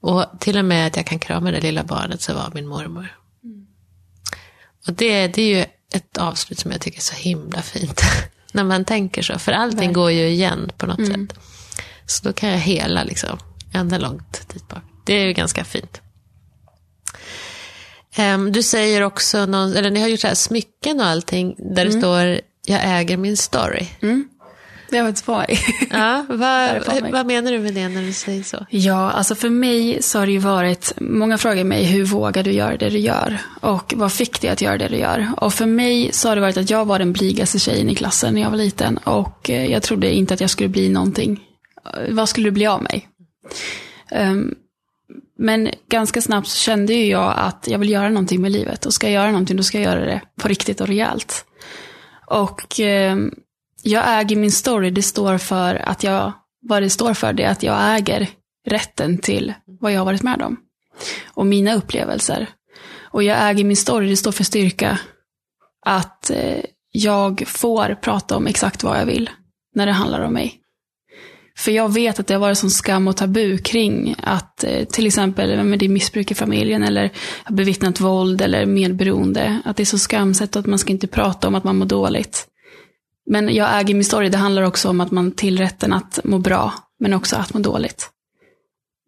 Och 0.00 0.24
till 0.38 0.58
och 0.58 0.64
med 0.64 0.86
att 0.86 0.96
jag 0.96 1.06
kan 1.06 1.18
krama 1.18 1.50
det 1.50 1.60
lilla 1.60 1.84
barnet 1.84 2.22
som 2.22 2.34
var 2.34 2.50
min 2.54 2.66
mormor. 2.66 3.18
Och 4.86 4.92
det, 4.92 5.26
det 5.28 5.42
är 5.42 5.56
ju 5.56 5.64
ett 5.92 6.18
avslut 6.18 6.58
som 6.58 6.70
jag 6.70 6.80
tycker 6.80 6.98
är 6.98 7.02
så 7.02 7.14
himla 7.14 7.62
fint. 7.62 8.02
När 8.54 8.64
man 8.64 8.84
tänker 8.84 9.22
så. 9.22 9.38
För 9.38 9.52
allting 9.52 9.92
går 9.92 10.10
ju 10.10 10.28
igen 10.28 10.72
på 10.76 10.86
något 10.86 11.06
sätt. 11.06 11.38
Så 12.06 12.28
då 12.28 12.32
kan 12.32 12.48
jag 12.48 12.58
hela 12.58 13.04
liksom, 13.04 13.38
ända 13.72 13.98
långt 13.98 14.48
dit 14.52 14.68
bak. 14.68 14.82
Det 15.04 15.12
är 15.12 15.26
ju 15.26 15.32
ganska 15.32 15.64
fint. 15.64 16.00
Ehm, 18.14 18.52
du 18.52 18.62
säger 18.62 19.02
också, 19.02 19.46
någon, 19.46 19.76
eller 19.76 19.90
ni 19.90 20.00
har 20.00 20.08
gjort 20.08 20.20
så 20.20 20.26
här 20.26 20.34
smycken 20.34 21.00
och 21.00 21.06
allting, 21.06 21.56
där 21.58 21.84
det 21.84 21.92
står 21.92 22.40
jag 22.66 22.80
äger 22.84 23.16
min 23.16 23.36
story. 23.36 23.86
Det 24.00 24.06
var 24.90 25.08
ett 25.08 25.18
svar. 25.18 25.46
Ja, 25.90 26.24
vad, 26.28 27.10
vad 27.12 27.26
menar 27.26 27.52
du 27.52 27.58
med 27.58 27.74
det 27.74 27.88
när 27.88 28.02
du 28.02 28.12
säger 28.12 28.42
så? 28.42 28.66
Ja, 28.70 29.10
alltså 29.10 29.34
för 29.34 29.50
mig 29.50 30.02
så 30.02 30.18
har 30.18 30.26
det 30.26 30.32
ju 30.32 30.38
varit, 30.38 30.92
många 31.00 31.38
frågar 31.38 31.64
mig 31.64 31.84
hur 31.84 32.04
vågar 32.04 32.42
du 32.42 32.52
göra 32.52 32.76
det 32.76 32.90
du 32.90 32.98
gör? 32.98 33.38
Och 33.60 33.94
vad 33.96 34.12
fick 34.12 34.40
dig 34.40 34.50
att 34.50 34.60
göra 34.60 34.78
det 34.78 34.88
du 34.88 34.96
gör? 34.96 35.28
Och 35.36 35.54
för 35.54 35.66
mig 35.66 36.12
så 36.12 36.28
har 36.28 36.36
det 36.36 36.40
varit 36.42 36.56
att 36.56 36.70
jag 36.70 36.84
var 36.84 36.98
den 36.98 37.12
blygaste 37.12 37.58
tjejen 37.58 37.88
i 37.88 37.94
klassen 37.94 38.34
när 38.34 38.40
jag 38.42 38.50
var 38.50 38.56
liten. 38.56 38.96
Och 38.96 39.50
eh, 39.50 39.66
jag 39.72 39.82
trodde 39.82 40.14
inte 40.14 40.34
att 40.34 40.40
jag 40.40 40.50
skulle 40.50 40.68
bli 40.68 40.88
någonting. 40.88 41.40
Eh, 41.94 42.14
Vad 42.14 42.28
skulle 42.28 42.46
det 42.46 42.52
bli 42.52 42.66
av 42.66 42.82
mig? 42.82 43.08
Ehm, 44.10 44.54
men 45.38 45.70
ganska 45.90 46.20
snabbt 46.22 46.48
så 46.48 46.56
kände 46.58 46.94
ju 46.94 47.06
jag 47.06 47.34
att 47.36 47.68
jag 47.70 47.78
vill 47.78 47.90
göra 47.90 48.08
någonting 48.08 48.40
med 48.40 48.52
livet. 48.52 48.86
Och 48.86 48.94
ska 48.94 49.06
jag 49.06 49.14
göra 49.14 49.30
någonting, 49.30 49.56
då 49.56 49.62
ska 49.62 49.80
jag 49.80 49.92
göra 49.94 50.04
det 50.04 50.20
på 50.40 50.48
riktigt 50.48 50.80
och 50.80 50.86
rejält. 50.86 51.44
Och 52.26 52.80
ehm, 52.80 53.34
jag 53.84 54.20
äger 54.20 54.36
min 54.36 54.52
story, 54.52 54.90
det 54.90 55.02
står 55.02 55.38
för 55.38 55.74
att 55.74 56.02
jag, 56.02 56.32
vad 56.68 56.82
det 56.82 56.90
står 56.90 57.14
för 57.14 57.32
det 57.32 57.42
är 57.42 57.50
att 57.50 57.62
jag 57.62 57.96
äger 57.96 58.28
rätten 58.66 59.18
till 59.18 59.54
vad 59.80 59.92
jag 59.92 60.00
har 60.00 60.04
varit 60.04 60.22
med 60.22 60.42
om. 60.42 60.56
Och 61.26 61.46
mina 61.46 61.74
upplevelser. 61.74 62.48
Och 63.10 63.22
jag 63.22 63.50
äger 63.50 63.64
min 63.64 63.76
story, 63.76 64.08
det 64.08 64.16
står 64.16 64.32
för 64.32 64.44
styrka. 64.44 64.98
Att 65.86 66.30
eh, 66.30 66.64
jag 66.92 67.42
får 67.46 67.94
prata 67.94 68.36
om 68.36 68.46
exakt 68.46 68.82
vad 68.82 69.00
jag 69.00 69.06
vill 69.06 69.30
när 69.74 69.86
det 69.86 69.92
handlar 69.92 70.20
om 70.20 70.32
mig. 70.32 70.60
För 71.56 71.72
jag 71.72 71.92
vet 71.92 72.20
att 72.20 72.26
det 72.26 72.34
har 72.34 72.40
varit 72.40 72.58
sån 72.58 72.70
skam 72.70 73.08
och 73.08 73.16
tabu 73.16 73.58
kring 73.58 74.14
att 74.22 74.64
eh, 74.64 74.84
till 74.84 75.06
exempel 75.06 75.64
med 75.64 75.78
det 75.78 75.84
är 75.84 75.88
missbruk 75.88 76.30
i 76.30 76.34
familjen 76.34 76.82
eller 76.82 77.10
bevittnat 77.48 78.00
våld 78.00 78.40
eller 78.40 78.66
medberoende. 78.66 79.60
Att 79.64 79.76
det 79.76 79.82
är 79.82 79.84
så 79.84 79.98
skamset 79.98 80.56
att 80.56 80.66
man 80.66 80.78
ska 80.78 80.92
inte 80.92 81.06
prata 81.06 81.48
om 81.48 81.54
att 81.54 81.64
man 81.64 81.76
mår 81.76 81.86
dåligt. 81.86 82.48
Men 83.26 83.54
jag 83.54 83.80
äger 83.80 83.94
min 83.94 84.04
story, 84.04 84.28
det 84.28 84.38
handlar 84.38 84.62
också 84.62 84.88
om 84.88 85.00
att 85.00 85.10
man 85.10 85.32
till 85.32 85.58
rätten 85.58 85.92
att 85.92 86.20
må 86.24 86.38
bra, 86.38 86.72
men 86.98 87.14
också 87.14 87.36
att 87.36 87.54
må 87.54 87.60
dåligt. 87.60 88.10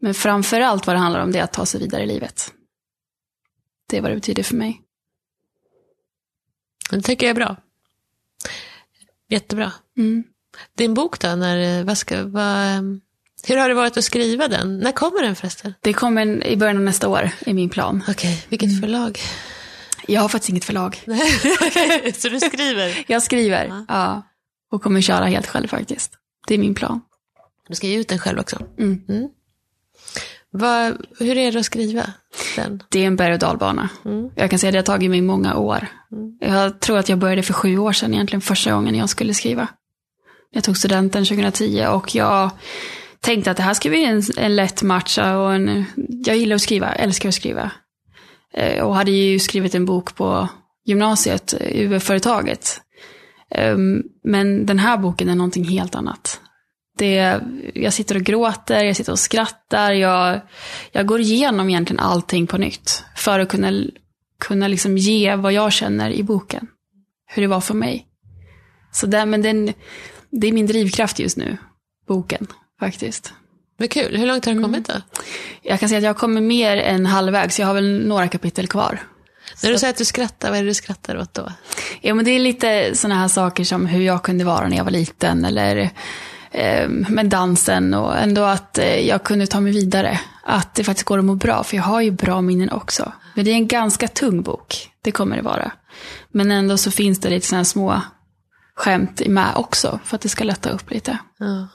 Men 0.01 0.15
framför 0.15 0.61
allt 0.61 0.87
vad 0.87 0.97
det 0.97 1.01
handlar 1.01 1.21
om 1.21 1.33
det 1.33 1.39
är 1.39 1.43
att 1.43 1.53
ta 1.53 1.67
sig 1.67 1.81
vidare 1.81 2.03
i 2.03 2.07
livet. 2.07 2.53
Det 3.89 3.97
är 3.97 4.01
vad 4.01 4.11
det 4.11 4.15
betyder 4.15 4.43
för 4.43 4.57
mig. 4.57 4.83
Det 6.91 7.03
tycker 7.03 7.27
jag 7.27 7.31
är 7.31 7.35
bra. 7.35 7.57
Jättebra. 9.29 9.73
Mm. 9.97 10.25
Din 10.75 10.95
bok 10.95 11.21
då, 11.21 11.29
när, 11.29 11.85
vad 11.85 11.99
ska, 11.99 12.25
vad, 12.25 13.01
hur 13.47 13.57
har 13.57 13.69
det 13.69 13.75
varit 13.75 13.97
att 13.97 14.05
skriva 14.05 14.49
den? 14.49 14.79
När 14.79 14.93
kommer 14.93 15.23
den 15.23 15.37
förresten? 15.37 15.75
Det 15.81 15.93
kommer 15.93 16.47
i 16.47 16.57
början 16.57 16.77
av 16.77 16.83
nästa 16.83 17.09
år, 17.09 17.31
i 17.47 17.55
min 17.55 17.69
plan. 17.69 18.03
Okej, 18.09 18.45
vilket 18.49 18.81
förlag? 18.81 19.19
Jag 20.07 20.21
har 20.21 20.29
faktiskt 20.29 20.51
inget 20.51 20.65
förlag. 20.65 20.97
så 22.15 22.29
du 22.29 22.41
skriver? 22.41 23.05
Jag 23.07 23.23
skriver, 23.23 23.85
ja. 23.89 24.23
Och 24.71 24.83
kommer 24.83 25.01
köra 25.01 25.25
helt 25.25 25.47
själv 25.47 25.69
faktiskt. 25.69 26.13
Det 26.47 26.55
är 26.55 26.59
min 26.59 26.75
plan. 26.75 27.01
Du 27.69 27.75
ska 27.75 27.87
ge 27.87 27.97
ut 27.97 28.09
den 28.09 28.19
själv 28.19 28.39
också. 28.39 28.59
Mm. 28.79 29.29
Vad, 30.51 31.07
hur 31.19 31.39
är 31.39 31.53
det 31.53 31.59
att 31.59 31.67
skriva 31.67 32.13
den? 32.57 32.83
Det 32.89 33.03
är 33.03 33.07
en 33.07 33.17
berg 33.17 33.33
och 33.33 33.39
dalbana. 33.39 33.89
Jag 34.35 34.51
kan 34.51 34.59
säga 34.59 34.69
att 34.69 34.73
det 34.73 34.93
har 34.93 34.97
tagit 34.97 35.11
mig 35.11 35.21
många 35.21 35.57
år. 35.57 35.87
Jag 36.41 36.81
tror 36.81 36.99
att 36.99 37.09
jag 37.09 37.19
började 37.19 37.43
för 37.43 37.53
sju 37.53 37.79
år 37.79 37.93
sedan 37.93 38.15
egentligen, 38.15 38.41
första 38.41 38.73
gången 38.73 38.95
jag 38.95 39.09
skulle 39.09 39.35
skriva. 39.35 39.69
Jag 40.51 40.65
tog 40.65 40.77
studenten 40.77 41.25
2010 41.25 41.87
och 41.91 42.15
jag 42.15 42.51
tänkte 43.21 43.51
att 43.51 43.57
det 43.57 43.63
här 43.63 43.75
ska 43.75 43.89
bli 43.89 44.05
en, 44.05 44.23
en 44.37 44.57
lätt 44.57 44.83
match. 44.83 45.19
Och 45.19 45.55
en, 45.55 45.85
jag 46.25 46.37
gillar 46.37 46.57
att 46.57 46.63
skriva, 46.63 46.93
älskar 46.93 47.29
att 47.29 47.35
skriva. 47.35 47.71
Eh, 48.57 48.83
och 48.83 48.95
hade 48.95 49.11
ju 49.11 49.39
skrivit 49.39 49.75
en 49.75 49.85
bok 49.85 50.15
på 50.15 50.49
gymnasiet, 50.85 51.55
eh, 51.61 51.91
UF-företaget. 51.91 52.81
Ehm, 53.51 54.03
men 54.25 54.67
den 54.67 54.79
här 54.79 54.99
boken 54.99 55.29
är 55.29 55.35
någonting 55.35 55.65
helt 55.65 55.95
annat. 55.95 56.41
Det, 56.99 57.41
jag 57.75 57.93
sitter 57.93 58.15
och 58.15 58.23
gråter, 58.23 58.85
jag 58.85 58.97
sitter 58.97 59.13
och 59.13 59.19
skrattar, 59.19 59.93
jag, 59.93 60.41
jag 60.93 61.07
går 61.07 61.21
igenom 61.21 61.69
egentligen 61.69 62.01
allting 62.01 62.47
på 62.47 62.59
nytt. 62.59 63.05
För 63.17 63.41
att 63.41 63.49
kunna, 63.49 63.73
kunna 64.41 64.69
liksom 64.69 64.99
ge 64.99 65.37
vad 65.37 65.53
jag 65.53 65.73
känner 65.73 66.11
i 66.11 66.23
boken. 66.23 66.67
Hur 67.27 67.43
det 67.43 67.49
var 67.49 67.61
för 67.61 67.75
mig. 67.75 68.07
Så 68.93 69.07
där, 69.07 69.27
men 69.27 69.43
den, 69.43 69.73
det 70.31 70.47
är 70.47 70.53
min 70.53 70.67
drivkraft 70.67 71.19
just 71.19 71.37
nu, 71.37 71.57
boken, 72.09 72.47
faktiskt. 72.81 73.35
Men 73.77 73.89
kul, 73.89 74.17
hur 74.17 74.27
långt 74.27 74.45
har 74.45 74.55
du 74.55 74.63
kommit 74.63 74.87
då? 74.87 74.95
Jag 75.63 75.81
kan 75.81 75.89
säga 75.89 75.99
att 75.99 76.05
jag 76.05 76.17
kommer 76.17 76.41
mer 76.41 76.77
än 76.77 77.07
halvvägs, 77.07 77.59
jag 77.61 77.67
har 77.67 77.75
väl 77.75 78.07
några 78.07 78.29
kapitel 78.29 78.69
kvar. 78.69 79.03
När 79.63 79.71
du 79.71 79.79
säger 79.79 79.91
att 79.91 79.99
du 79.99 80.05
skrattar, 80.05 80.51
vad 80.51 80.59
är 80.59 80.63
det 80.63 80.71
du 80.71 80.75
skrattar 80.75 81.17
åt 81.17 81.35
då? 81.35 81.53
Ja, 82.01 82.15
men 82.15 82.25
det 82.25 82.31
är 82.31 82.39
lite 82.39 82.95
sådana 82.95 83.21
här 83.21 83.29
saker 83.29 83.65
som 83.65 83.87
hur 83.87 84.03
jag 84.03 84.23
kunde 84.23 84.45
vara 84.45 84.69
när 84.69 84.77
jag 84.77 84.85
var 84.85 84.91
liten, 84.91 85.45
eller 85.45 85.91
eh, 86.51 86.89
med 86.89 87.27
dansen 87.27 87.95
och 87.95 88.17
ändå 88.17 88.43
att 88.43 88.79
eh, 88.79 89.09
jag 89.09 89.25
kunde 89.25 89.47
ta 89.47 89.61
mig 89.61 89.73
vidare. 89.73 90.21
Att 90.45 90.75
det 90.75 90.85
faktiskt 90.85 91.07
går 91.07 91.19
att 91.19 91.25
må 91.25 91.35
bra, 91.35 91.65
för 91.65 91.77
jag 91.77 91.85
har 91.85 92.01
ju 92.01 92.11
bra 92.11 92.41
minnen 92.41 92.71
också. 92.71 93.13
Men 93.35 93.45
det 93.45 93.51
är 93.51 93.55
en 93.55 93.69
ganska 93.69 94.09
tung 94.09 94.43
bok, 94.43 94.91
det 95.03 95.13
kommer 95.13 95.37
det 95.37 95.43
vara. 95.43 95.73
Men 96.33 96.51
ändå 96.51 96.77
så 96.77 96.91
finns 96.91 97.21
det 97.21 97.31
lite 97.31 97.47
sådana 97.47 97.59
här 97.59 97.65
små 97.65 98.03
skämt 98.75 99.23
med 99.27 99.53
också, 99.55 99.99
för 100.05 100.17
att 100.17 100.23
det 100.23 100.29
ska 100.29 100.45
lätta 100.45 100.71
upp 100.71 100.91
lite. 100.91 101.19
Ja. 101.39 101.69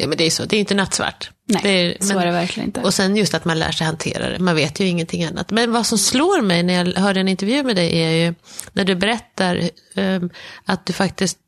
Ja, 0.00 0.06
men 0.06 0.18
det 0.18 0.24
är 0.24 0.30
så. 0.30 0.44
Det 0.44 0.56
är 0.56 0.60
inte 0.60 0.74
nattsvart. 0.74 1.30
Nej, 1.44 1.60
det 1.62 1.70
är, 1.70 2.06
så 2.06 2.18
är 2.18 2.26
det 2.26 2.32
verkligen 2.32 2.68
inte. 2.68 2.80
Och 2.80 2.94
sen 2.94 3.16
just 3.16 3.34
att 3.34 3.44
man 3.44 3.58
lär 3.58 3.72
sig 3.72 3.86
hantera 3.86 4.28
det. 4.28 4.38
Man 4.38 4.56
vet 4.56 4.80
ju 4.80 4.86
ingenting 4.86 5.24
annat. 5.24 5.50
Men 5.50 5.72
vad 5.72 5.86
som 5.86 5.98
slår 5.98 6.42
mig 6.42 6.62
när 6.62 6.74
jag 6.74 7.00
hörde 7.00 7.20
en 7.20 7.28
intervju 7.28 7.62
med 7.62 7.76
dig 7.76 8.02
är 8.02 8.10
ju 8.10 8.34
när 8.72 8.84
du 8.84 8.94
berättar 8.94 9.70
um, 9.94 10.30
att 10.64 10.86
du 10.86 10.92
faktiskt 10.92 11.38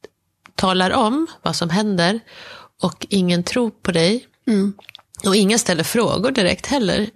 talar 0.55 0.91
om 0.91 1.27
vad 1.43 1.57
som 1.57 1.71
händer 1.71 2.21
och 2.83 3.07
ingen 3.11 3.43
tror 3.43 3.71
på 3.71 3.93
dig. 3.93 4.27
Mm. 4.47 4.75
Och 5.25 5.37
ingen 5.37 5.59
ställer 5.59 5.85
frågor 5.85 6.31
direkt 6.31 6.67
heller. 6.67 7.11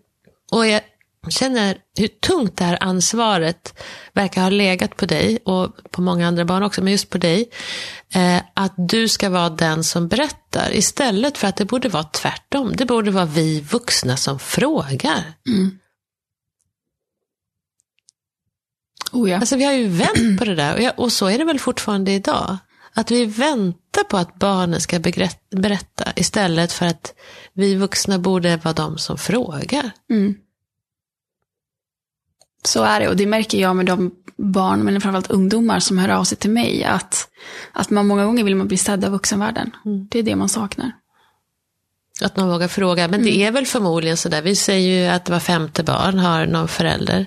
Och 0.51 0.67
jag 0.67 0.81
känner 1.31 1.79
hur 1.99 2.09
tungt 2.09 2.57
det 2.57 2.65
här 2.65 2.79
ansvaret 2.81 3.81
verkar 4.13 4.43
ha 4.43 4.49
legat 4.49 4.97
på 4.97 5.07
dig 5.07 5.39
och 5.45 5.77
på 5.91 6.03
många 6.03 6.29
andra 6.29 6.45
barn 6.45 6.63
också, 6.63 6.83
men 6.83 6.93
just 6.93 7.11
på 7.11 7.19
dig. 7.19 7.51
Eh, 8.15 8.43
att 8.55 8.75
du 8.77 9.09
ska 9.09 9.31
vara 9.31 9.51
den 9.51 9.85
som 9.85 10.09
berättar 10.09 10.77
istället 10.77 11.39
för 11.39 11.49
att 11.49 11.57
det 11.57 11.65
borde 11.65 11.89
vara 11.89 12.05
tvärtom. 12.05 12.73
Det 12.77 12.85
borde 12.85 13.11
vara 13.11 13.25
vi 13.25 13.61
vuxna 13.61 14.17
som 14.17 14.39
frågar. 14.39 15.25
Mm. 15.49 15.79
Oh 19.13 19.31
ja. 19.31 19.39
Alltså 19.39 19.57
vi 19.57 19.65
har 19.65 19.73
ju 19.73 19.89
vänt 19.89 20.39
på 20.39 20.45
det 20.45 20.55
där 20.55 20.75
och, 20.75 20.83
jag, 20.83 20.93
och 20.99 21.13
så 21.13 21.27
är 21.27 21.39
det 21.39 21.45
väl 21.45 21.59
fortfarande 21.59 22.13
idag. 22.13 22.57
Att 22.97 23.11
vi 23.11 23.25
väntar 23.25 24.05
på 24.05 24.17
att 24.17 24.35
barnen 24.35 24.81
ska 24.81 24.99
berätta 25.51 26.13
istället 26.17 26.73
för 26.73 26.87
att 26.87 27.15
vi 27.53 27.75
vuxna 27.75 28.19
borde 28.19 28.57
vara 28.57 28.75
de 28.75 28.99
som 28.99 29.19
frågar. 29.19 29.91
Mm. 30.11 30.35
Så 32.65 32.83
är 32.83 33.01
det 33.01 33.09
och 33.09 33.17
det 33.17 33.27
märker 33.27 33.59
jag 33.59 33.77
med 33.77 33.87
de 33.87 34.11
barn, 34.37 34.81
men 34.81 35.01
framförallt 35.01 35.31
ungdomar 35.31 35.81
som 35.81 35.99
hör 35.99 36.09
av 36.09 36.25
sig 36.25 36.39
till 36.39 36.51
mig. 36.51 36.85
Att, 36.85 37.29
att 37.73 37.91
man 37.91 38.07
många 38.07 38.25
gånger 38.25 38.45
vill 38.45 38.57
man 38.57 38.69
bli 38.69 38.77
sedd 38.77 39.05
av 39.05 39.13
vuxenvärlden. 39.13 39.71
Mm. 39.85 40.09
Det 40.11 40.19
är 40.19 40.23
det 40.23 40.37
man 40.37 40.49
saknar. 40.49 40.93
Att 42.21 42.37
man 42.37 42.49
vågar 42.49 42.69
fråga. 42.69 43.09
Men 43.09 43.23
det 43.23 43.37
är 43.37 43.51
väl 43.51 43.67
förmodligen 43.67 44.17
sådär. 44.17 44.43
Vi 44.43 44.57
säger 44.57 45.03
ju 45.03 45.09
att 45.09 45.29
var 45.29 45.41
femte 45.41 45.83
barn 45.83 46.19
har 46.19 46.47
någon 46.47 46.69
förälder 46.69 47.27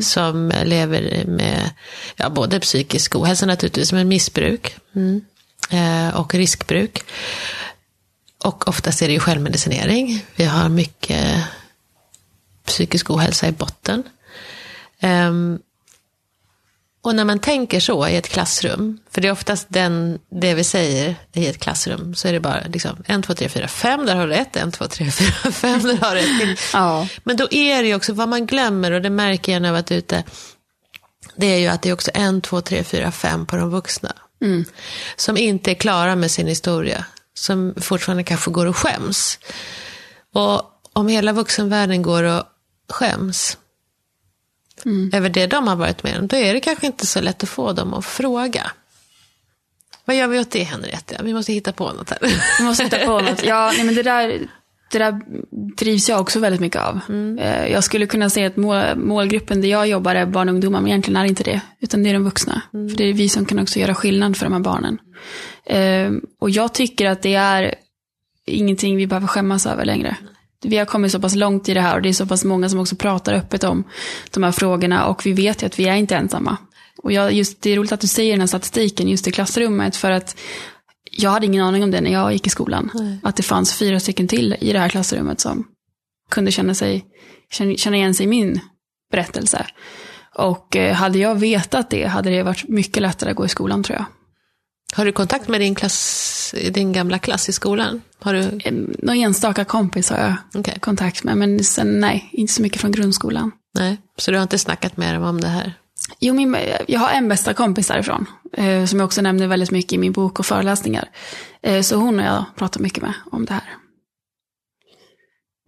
som 0.00 0.52
lever 0.64 1.24
med 1.26 1.70
ja, 2.16 2.30
både 2.30 2.60
psykisk 2.60 3.16
ohälsa 3.16 3.46
naturligtvis, 3.46 3.92
men 3.92 4.08
missbruk 4.08 4.76
eh, 5.70 6.16
och 6.16 6.34
riskbruk. 6.34 7.02
Och 8.44 8.68
oftast 8.68 9.02
är 9.02 9.06
det 9.06 9.12
ju 9.12 9.20
självmedicinering. 9.20 10.24
Vi 10.36 10.44
har 10.44 10.68
mycket 10.68 11.44
psykisk 12.64 13.10
ohälsa 13.10 13.48
i 13.48 13.52
botten. 13.52 14.02
Um, 15.02 15.58
och 17.02 17.14
när 17.14 17.24
man 17.24 17.38
tänker 17.38 17.80
så 17.80 18.08
i 18.08 18.16
ett 18.16 18.28
klassrum, 18.28 18.98
för 19.10 19.20
det 19.20 19.28
är 19.28 19.32
oftast 19.32 19.66
den, 19.70 20.18
det 20.30 20.54
vi 20.54 20.64
säger 20.64 21.16
i 21.32 21.46
ett 21.46 21.58
klassrum, 21.58 22.14
så 22.14 22.28
är 22.28 22.32
det 22.32 22.40
bara 22.40 22.60
liksom, 22.66 22.96
en, 23.06 23.22
två, 23.22 23.34
tre, 23.34 23.48
fyra, 23.48 23.68
fem, 23.68 24.06
där 24.06 24.16
har 24.16 24.26
du 24.26 24.32
rätt, 24.32 24.56
en, 24.56 24.72
två, 24.72 24.86
tre, 24.86 25.10
fyra, 25.10 25.52
fem, 25.52 25.82
där 25.82 25.96
har 25.96 26.14
du 26.14 26.20
rätt. 26.20 26.58
Ja. 26.72 27.08
Men 27.24 27.36
då 27.36 27.48
är 27.50 27.82
det 27.82 27.88
ju 27.88 27.94
också, 27.94 28.12
vad 28.12 28.28
man 28.28 28.46
glömmer, 28.46 28.92
och 28.92 29.02
det 29.02 29.10
märker 29.10 29.52
jag 29.52 29.62
när 29.62 29.68
jag 29.68 29.74
varit 29.74 29.92
ute, 29.92 30.24
det 31.36 31.46
är 31.46 31.58
ju 31.58 31.66
att 31.66 31.82
det 31.82 31.88
är 31.88 31.92
också 31.92 32.10
en, 32.14 32.40
två, 32.40 32.60
tre, 32.60 32.84
fyra, 32.84 33.12
fem 33.12 33.46
på 33.46 33.56
de 33.56 33.70
vuxna. 33.70 34.12
Mm. 34.42 34.64
Som 35.16 35.36
inte 35.36 35.70
är 35.70 35.74
klara 35.74 36.16
med 36.16 36.30
sin 36.30 36.46
historia, 36.46 37.04
som 37.34 37.74
fortfarande 37.80 38.24
kanske 38.24 38.50
går 38.50 38.66
och 38.66 38.76
skäms. 38.76 39.38
Och 40.34 40.62
om 40.92 41.08
hela 41.08 41.32
vuxenvärlden 41.32 42.02
går 42.02 42.22
och 42.22 42.42
skäms, 42.92 43.58
Mm. 44.84 45.10
över 45.14 45.28
det 45.28 45.46
de 45.46 45.68
har 45.68 45.76
varit 45.76 46.02
med 46.02 46.18
om, 46.18 46.26
då 46.26 46.36
är 46.36 46.54
det 46.54 46.60
kanske 46.60 46.86
inte 46.86 47.06
så 47.06 47.20
lätt 47.20 47.42
att 47.42 47.48
få 47.48 47.72
dem 47.72 47.94
att 47.94 48.04
fråga. 48.04 48.70
Vad 50.04 50.16
gör 50.16 50.26
vi 50.28 50.38
åt 50.38 50.50
det, 50.50 50.62
Henrietta? 50.62 51.22
Vi 51.22 51.34
måste 51.34 51.52
hitta 51.52 51.72
på 51.72 51.92
något 51.92 52.10
här. 52.10 52.18
Vi 52.58 52.64
måste 52.64 52.84
hitta 52.84 52.98
på 52.98 53.20
något. 53.20 53.44
Ja, 53.44 53.72
nej, 53.76 53.84
men 53.84 53.94
det 53.94 54.02
där, 54.02 54.28
det 54.92 54.98
där 54.98 55.20
drivs 55.76 56.08
jag 56.08 56.20
också 56.20 56.40
väldigt 56.40 56.60
mycket 56.60 56.82
av. 56.82 57.00
Eh, 57.38 57.66
Jag 57.72 57.84
skulle 57.84 58.06
kunna 58.06 58.30
säga 58.30 58.46
att 58.46 58.56
mål, 58.56 58.82
målgruppen 58.96 59.60
där 59.60 59.68
jag 59.68 59.88
jobbar 59.88 60.14
är 60.14 60.26
barn 60.26 60.48
och 60.48 60.54
ungdomar, 60.54 60.80
men 60.80 60.88
egentligen 60.88 61.16
är 61.16 61.22
det 61.22 61.28
inte 61.28 61.44
det. 61.44 61.60
Utan 61.80 62.02
det 62.02 62.10
är 62.10 62.14
de 62.14 62.24
vuxna. 62.24 62.62
För 62.70 62.96
det 62.96 63.04
är 63.04 63.12
vi 63.12 63.28
som 63.28 63.44
kan 63.44 63.58
också 63.58 63.78
göra 63.78 63.94
skillnad 63.94 64.36
för 64.36 64.46
de 64.46 64.52
här 64.52 64.60
barnen. 64.60 64.98
Eh, 65.66 66.10
Och 66.40 66.50
jag 66.50 66.72
tycker 66.74 67.06
att 67.06 67.22
det 67.22 67.34
är 67.34 67.74
ingenting 68.46 68.96
vi 68.96 69.06
behöver 69.06 69.26
skämmas 69.26 69.66
över 69.66 69.84
längre. 69.84 70.16
Vi 70.64 70.76
har 70.76 70.84
kommit 70.84 71.12
så 71.12 71.20
pass 71.20 71.34
långt 71.34 71.68
i 71.68 71.74
det 71.74 71.80
här 71.80 71.96
och 71.96 72.02
det 72.02 72.08
är 72.08 72.12
så 72.12 72.26
pass 72.26 72.44
många 72.44 72.68
som 72.68 72.80
också 72.80 72.96
pratar 72.96 73.34
öppet 73.34 73.64
om 73.64 73.84
de 74.30 74.42
här 74.42 74.52
frågorna 74.52 75.06
och 75.06 75.26
vi 75.26 75.32
vet 75.32 75.62
ju 75.62 75.66
att 75.66 75.78
vi 75.78 75.88
är 75.88 75.94
inte 75.94 76.16
ensamma. 76.16 76.56
Och 77.02 77.12
jag, 77.12 77.32
just, 77.32 77.62
det 77.62 77.70
är 77.70 77.76
roligt 77.76 77.92
att 77.92 78.00
du 78.00 78.06
säger 78.06 78.32
den 78.32 78.40
här 78.40 78.46
statistiken 78.46 79.08
just 79.08 79.28
i 79.28 79.32
klassrummet 79.32 79.96
för 79.96 80.10
att 80.10 80.36
jag 81.10 81.30
hade 81.30 81.46
ingen 81.46 81.64
aning 81.64 81.82
om 81.82 81.90
det 81.90 82.00
när 82.00 82.12
jag 82.12 82.32
gick 82.32 82.46
i 82.46 82.50
skolan. 82.50 82.90
Nej. 82.94 83.20
Att 83.22 83.36
det 83.36 83.42
fanns 83.42 83.74
fyra 83.74 84.00
stycken 84.00 84.28
till 84.28 84.56
i 84.60 84.72
det 84.72 84.78
här 84.78 84.88
klassrummet 84.88 85.40
som 85.40 85.64
kunde 86.30 86.50
känna, 86.50 86.74
sig, 86.74 87.04
känna, 87.76 87.96
igen 87.96 88.14
sig 88.14 88.24
i 88.24 88.28
min 88.28 88.60
berättelse. 89.10 89.66
Och 90.34 90.76
eh, 90.76 90.94
hade 90.94 91.18
jag 91.18 91.34
vetat 91.34 91.90
det 91.90 92.06
hade 92.06 92.30
det 92.30 92.42
varit 92.42 92.68
mycket 92.68 93.02
lättare 93.02 93.30
att 93.30 93.36
gå 93.36 93.44
i 93.44 93.48
skolan 93.48 93.82
tror 93.82 93.98
jag. 93.98 94.04
Har 94.94 95.04
du 95.04 95.12
kontakt 95.12 95.48
med 95.48 95.60
din, 95.60 95.74
klass, 95.74 96.54
din 96.70 96.92
gamla 96.92 97.18
klass 97.18 97.48
i 97.48 97.52
skolan? 97.52 98.02
Har 98.18 98.34
du? 98.34 98.60
Någon 98.98 99.16
enstaka 99.16 99.64
kompis 99.64 100.10
har 100.10 100.18
jag 100.18 100.34
Okej. 100.54 100.78
kontakt 100.80 101.24
med, 101.24 101.36
men 101.36 101.64
sen 101.64 102.00
nej, 102.00 102.28
inte 102.32 102.52
så 102.52 102.62
mycket 102.62 102.80
från 102.80 102.92
grundskolan. 102.92 103.52
Nej, 103.78 103.96
så 104.16 104.30
du 104.30 104.36
har 104.36 104.42
inte 104.42 104.58
snackat 104.58 104.96
med 104.96 105.14
dem 105.14 105.22
om 105.24 105.40
det 105.40 105.48
här? 105.48 105.74
Jo, 106.20 106.34
min, 106.34 106.56
jag 106.88 107.00
har 107.00 107.10
en 107.10 107.28
bästa 107.28 107.54
kompis 107.54 107.88
därifrån, 107.88 108.26
eh, 108.52 108.84
som 108.84 108.98
jag 108.98 109.06
också 109.06 109.22
nämner 109.22 109.46
väldigt 109.46 109.70
mycket 109.70 109.92
i 109.92 109.98
min 109.98 110.12
bok 110.12 110.38
och 110.38 110.46
föreläsningar. 110.46 111.08
Eh, 111.62 111.82
så 111.82 111.96
hon 111.96 112.20
och 112.20 112.26
jag 112.26 112.44
pratar 112.56 112.80
mycket 112.80 113.02
med 113.02 113.14
om 113.32 113.44
det 113.44 113.52
här. 113.52 113.74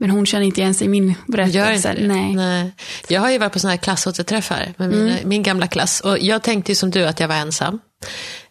Men 0.00 0.11
hon 0.11 0.26
känner 0.26 0.46
inte 0.46 0.61
igen 0.61 0.74
sig 0.74 0.87
i 0.87 0.90
min 0.90 1.14
berättelse. 1.26 1.96
Nej. 2.00 2.35
Nej. 2.35 2.72
Jag 3.09 3.20
har 3.20 3.30
ju 3.30 3.38
varit 3.38 3.52
på 3.52 3.59
sådana 3.59 3.72
här 3.72 3.78
klassåterträffar 3.78 4.74
med 4.76 4.90
mina, 4.90 5.16
min 5.24 5.42
gamla 5.42 5.66
klass. 5.66 6.00
Och 6.00 6.18
jag 6.18 6.42
tänkte 6.42 6.72
ju 6.72 6.76
som 6.76 6.90
du 6.90 7.06
att 7.06 7.20
jag 7.20 7.28
var 7.28 7.35
ensam. 7.35 7.78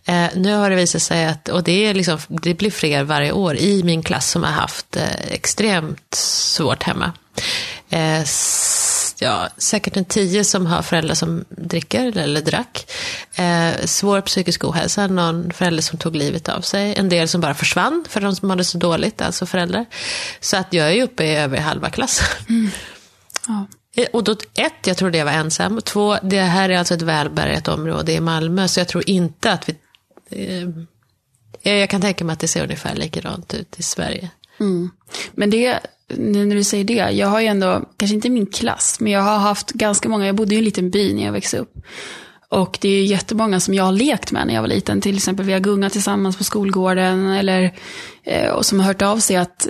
Eh, 0.10 0.30
nu 0.36 0.54
har 0.54 0.70
det 0.70 0.76
visat 0.76 1.02
sig 1.02 1.26
att, 1.26 1.50
och 1.50 1.64
det, 1.64 1.86
är 1.86 1.94
liksom, 1.94 2.20
det 2.28 2.54
blir 2.54 2.72
fler 2.72 3.04
varje 3.04 3.32
år 3.32 3.56
i 3.56 3.84
min 3.84 4.04
klass 4.04 4.30
som 4.30 4.44
har 4.44 4.52
haft 4.52 4.96
eh, 4.96 5.22
extremt 5.28 6.14
svårt 6.16 6.84
hemma. 6.84 7.12
Eh, 7.90 8.24
ja, 9.20 9.50
säkert 9.58 9.98
en 9.98 10.06
tio 10.06 10.44
som 10.44 10.66
har 10.66 10.82
föräldrar 10.82 11.16
som 11.16 11.46
dricker 11.50 12.18
eller, 12.18 12.42
drack. 12.42 12.92
Eh, 13.36 13.86
svår 13.86 14.22
psykisk 14.22 14.64
ohälsa, 14.64 15.08
någon 15.08 15.52
förälder 15.54 15.84
som 15.84 15.98
tog 15.98 16.16
livet 16.16 16.50
av 16.50 16.62
sig. 16.62 16.96
En 16.96 17.10
del 17.10 17.28
som 17.28 17.42
bara 17.42 17.54
försvann 17.54 18.06
för 18.10 18.22
de 18.22 18.36
som 18.36 18.50
hade 18.50 18.64
så 18.64 18.78
dåligt, 18.78 19.22
alltså 19.22 19.46
föräldrar. 19.46 19.86
Så 20.40 20.58
att 20.58 20.74
jag 20.74 20.88
är 20.88 20.94
ju 20.94 21.04
uppe 21.04 21.24
i 21.24 21.36
över 21.36 21.58
halva 21.58 21.90
klassen. 21.90 22.26
Ja. 23.48 23.68
Eh, 23.96 24.08
Och 24.14 24.24
då, 24.24 24.32
ett, 24.54 24.88
jag 24.88 24.98
trodde 24.98 25.18
jag 25.18 25.26
var 25.26 25.32
ensam. 25.32 25.82
Två, 25.82 26.18
det 26.24 26.42
här 26.42 26.70
är 26.70 26.78
alltså 26.78 26.94
ett 26.94 27.02
välbärgat 27.02 27.68
område 27.68 28.12
i 28.14 28.20
Malmö, 28.20 28.68
så 28.68 28.80
jag 28.80 28.88
tror 28.88 29.10
inte 29.10 29.52
att 29.52 29.70
vi... 29.70 29.76
Eh, 30.30 30.70
jag 31.62 31.90
kan 31.90 32.02
tänka 32.02 32.26
mig 32.26 32.34
att 32.34 32.40
det 32.40 32.48
ser 32.48 32.64
ungefär 32.64 32.96
likadant 32.96 33.54
ut 33.54 33.80
i 33.80 33.84
Sverige. 33.84 34.30
Mm. 34.60 34.90
Men 35.32 35.50
det, 35.50 35.80
nu 36.08 36.46
när 36.46 36.56
du 36.56 36.64
säger 36.64 36.84
det, 36.84 37.12
jag 37.12 37.28
har 37.28 37.40
ju 37.40 37.48
ändå, 37.48 37.90
kanske 37.98 38.16
inte 38.16 38.30
min 38.30 38.46
klass, 38.46 39.00
men 39.00 39.12
jag 39.12 39.22
har 39.22 39.38
haft 39.38 39.72
ganska 39.72 40.10
många, 40.10 40.26
jag 40.26 40.36
bodde 40.36 40.56
i 40.56 40.58
en 40.58 40.64
liten 40.64 40.90
by 40.90 41.14
när 41.14 41.26
jag 41.26 41.32
växte 41.32 41.58
upp. 41.58 41.74
Och 42.50 42.78
det 42.82 42.90
är 42.90 43.06
jättemånga 43.06 43.60
som 43.60 43.74
jag 43.74 43.84
har 43.84 43.92
lekt 43.92 44.32
med 44.32 44.48
när 44.48 44.54
jag 44.54 44.62
var 44.62 44.68
liten, 44.68 45.02
till 45.02 45.16
exempel 45.16 45.46
vi 45.46 45.54
har 45.54 45.60
gungat 45.60 45.94
tillsammans 45.94 46.38
på 46.38 46.44
skolgården, 46.44 47.28
eller, 47.28 47.76
eh, 48.24 48.50
och 48.50 48.66
som 48.66 48.80
har 48.80 48.88
hört 48.88 49.02
av 49.02 49.18
sig 49.20 49.36
att, 49.36 49.68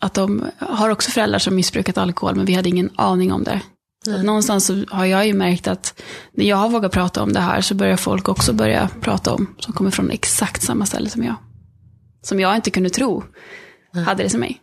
att 0.00 0.14
de 0.14 0.44
har 0.58 0.90
också 0.90 1.10
föräldrar 1.10 1.38
som 1.38 1.54
missbrukat 1.54 1.98
alkohol, 1.98 2.34
men 2.34 2.46
vi 2.46 2.54
hade 2.54 2.68
ingen 2.68 2.90
aning 2.96 3.32
om 3.32 3.44
det. 3.44 3.60
Så 4.04 4.16
att 4.16 4.24
någonstans 4.24 4.66
så 4.66 4.84
har 4.90 5.04
jag 5.04 5.26
ju 5.26 5.34
märkt 5.34 5.68
att 5.68 6.02
när 6.32 6.44
jag 6.44 6.56
har 6.56 6.68
vågat 6.68 6.92
prata 6.92 7.22
om 7.22 7.32
det 7.32 7.40
här 7.40 7.60
så 7.60 7.74
börjar 7.74 7.96
folk 7.96 8.28
också 8.28 8.52
börja 8.52 8.88
prata 9.00 9.34
om, 9.34 9.54
som 9.58 9.72
kommer 9.72 9.90
från 9.90 10.10
exakt 10.10 10.62
samma 10.62 10.86
ställe 10.86 11.10
som 11.10 11.24
jag. 11.24 11.34
som 12.22 12.40
jag 12.40 12.56
inte 12.56 12.70
kunde 12.70 12.90
tro 12.90 13.24
hade 14.06 14.22
det 14.22 14.30
som 14.30 14.40
mig. 14.40 14.60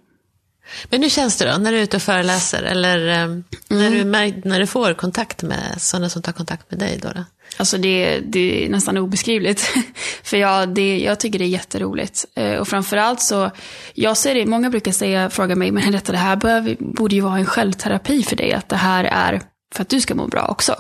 Men 0.90 1.02
hur 1.02 1.10
känns 1.10 1.38
det 1.38 1.52
då 1.52 1.58
när 1.58 1.72
du 1.72 1.78
är 1.78 1.84
ute 1.84 1.98
och 1.98 2.02
föreläser 2.02 2.64
eller 2.64 3.08
eh, 3.08 3.42
när, 3.68 3.92
du 3.92 4.04
när 4.50 4.60
du 4.60 4.68
får 4.68 4.94
kontakt 4.94 5.44
med 5.44 5.82
sådana 5.82 6.10
som 6.10 6.22
tar 6.22 6.32
kontakt 6.32 6.72
med 6.72 6.80
dig? 6.80 7.00
Då, 7.02 7.10
då? 7.16 7.24
Alltså 7.58 7.78
det, 7.78 8.20
det 8.20 8.66
är 8.66 8.70
nästan 8.70 8.98
obeskrivligt. 8.98 9.62
För 10.24 10.38
jag, 10.38 10.70
det, 10.70 11.00
jag 11.00 11.20
tycker 11.20 11.40
det 11.40 11.46
är 11.46 11.50
jätteroligt. 11.50 12.26
Eh, 12.36 12.56
och 12.56 12.68
framförallt 12.68 13.22
så, 13.22 13.52
jag 13.94 14.18
ser 14.18 14.36
det, 14.36 14.46
många 14.46 14.70
brukar 14.70 14.92
säga, 14.92 15.30
fråga 15.30 15.56
mig, 15.56 15.72
men 15.72 15.92
detta, 15.92 16.12
det 16.12 16.18
här 16.18 16.36
bör, 16.36 16.76
borde 16.80 17.16
ju 17.16 17.22
vara 17.22 17.38
en 17.38 17.46
självterapi 17.46 18.24
för 18.24 18.36
dig, 18.36 18.54
att 18.54 18.70
det 18.70 18.76
här 18.76 19.04
är 19.04 19.42
för 19.74 19.82
att 19.82 19.90
du 19.90 20.02
ska 20.02 20.16
må 20.16 20.28
bra 20.28 20.46
också. 20.46 20.76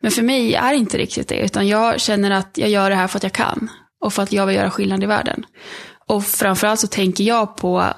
Men 0.00 0.10
för 0.10 0.22
mig 0.22 0.54
är 0.54 0.70
det 0.70 0.76
inte 0.76 0.98
riktigt 0.98 1.28
det, 1.28 1.38
utan 1.38 1.68
jag 1.68 2.00
känner 2.00 2.30
att 2.30 2.50
jag 2.54 2.70
gör 2.70 2.90
det 2.90 2.96
här 2.96 3.08
för 3.08 3.16
att 3.16 3.22
jag 3.22 3.32
kan. 3.32 3.70
Och 4.04 4.12
för 4.12 4.22
att 4.22 4.32
jag 4.32 4.46
vill 4.46 4.56
göra 4.56 4.70
skillnad 4.70 5.02
i 5.02 5.06
världen. 5.06 5.46
Och 6.06 6.24
framförallt 6.24 6.80
så 6.80 6.86
tänker 6.86 7.24
jag 7.24 7.56
på 7.56 7.92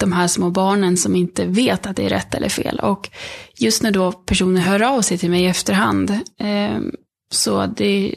de 0.00 0.12
här 0.12 0.28
små 0.28 0.50
barnen 0.50 0.96
som 0.96 1.16
inte 1.16 1.44
vet 1.44 1.86
att 1.86 1.96
det 1.96 2.04
är 2.04 2.08
rätt 2.08 2.34
eller 2.34 2.48
fel. 2.48 2.80
Och 2.80 3.10
just 3.58 3.82
när 3.82 3.90
då 3.90 4.12
personer 4.12 4.60
hör 4.60 4.82
av 4.82 5.02
sig 5.02 5.18
till 5.18 5.30
mig 5.30 5.42
i 5.42 5.46
efterhand, 5.46 6.10
eh, 6.40 6.78
så 7.30 7.66
det 7.66 7.84
är 7.84 8.14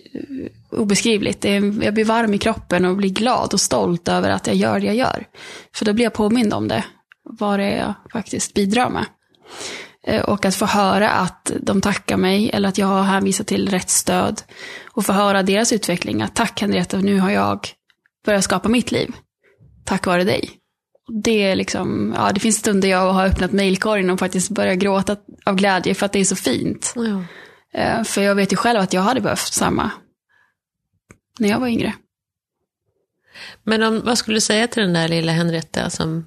obeskrivligt. 0.71 1.41
Det 1.41 1.55
är, 1.55 1.83
jag 1.83 1.93
blir 1.93 2.05
varm 2.05 2.33
i 2.33 2.37
kroppen 2.37 2.85
och 2.85 2.97
blir 2.97 3.09
glad 3.09 3.53
och 3.53 3.61
stolt 3.61 4.07
över 4.07 4.29
att 4.29 4.47
jag 4.47 4.55
gör 4.55 4.79
det 4.79 4.85
jag 4.85 4.95
gör. 4.95 5.27
För 5.75 5.85
då 5.85 5.93
blir 5.93 6.03
jag 6.03 6.13
påmind 6.13 6.53
om 6.53 6.67
det, 6.67 6.83
vad 7.23 7.59
det 7.59 7.65
är 7.65 7.77
jag 7.77 7.93
faktiskt 8.11 8.53
bidrar 8.53 8.89
med. 8.89 9.05
Eh, 10.07 10.21
och 10.21 10.45
att 10.45 10.55
få 10.55 10.65
höra 10.65 11.09
att 11.09 11.51
de 11.61 11.81
tackar 11.81 12.17
mig 12.17 12.49
eller 12.49 12.69
att 12.69 12.77
jag 12.77 12.87
har 12.87 13.03
hänvisat 13.03 13.47
till 13.47 13.69
rätt 13.69 13.89
stöd. 13.89 14.41
Och 14.91 15.05
få 15.05 15.13
höra 15.13 15.43
deras 15.43 15.73
utveckling. 15.73 16.21
Att 16.21 16.35
tack 16.35 16.61
Henrietta, 16.61 16.97
nu 16.97 17.19
har 17.19 17.31
jag 17.31 17.67
börjat 18.25 18.43
skapa 18.43 18.69
mitt 18.69 18.91
liv. 18.91 19.15
Tack 19.85 20.05
vare 20.05 20.23
dig. 20.23 20.49
Det 21.23 21.43
är 21.43 21.55
liksom, 21.55 22.13
ja 22.17 22.31
det 22.31 22.39
finns 22.39 22.57
stunder 22.57 22.89
jag 22.89 23.13
har 23.13 23.25
öppnat 23.25 23.51
mejlkorgen 23.51 24.09
och 24.09 24.19
faktiskt 24.19 24.49
börjat 24.49 24.77
gråta 24.77 25.15
av 25.45 25.55
glädje 25.55 25.95
för 25.95 26.05
att 26.05 26.11
det 26.11 26.19
är 26.19 26.23
så 26.23 26.35
fint. 26.35 26.93
Mm. 26.95 27.23
Eh, 27.73 28.03
För 28.03 28.21
jag 28.21 28.35
vet 28.35 28.53
ju 28.53 28.55
själv 28.55 28.79
att 28.79 28.93
jag 28.93 29.01
hade 29.01 29.21
behövt 29.21 29.53
samma 29.53 29.91
när 31.39 31.49
jag 31.49 31.59
var 31.59 31.67
yngre. 31.67 31.93
Men 33.63 33.83
om, 33.83 34.01
vad 34.05 34.17
skulle 34.17 34.37
du 34.37 34.41
säga 34.41 34.67
till 34.67 34.83
den 34.83 34.93
där 34.93 35.07
lilla 35.07 35.31
Henrietta 35.31 35.89
som, 35.89 36.25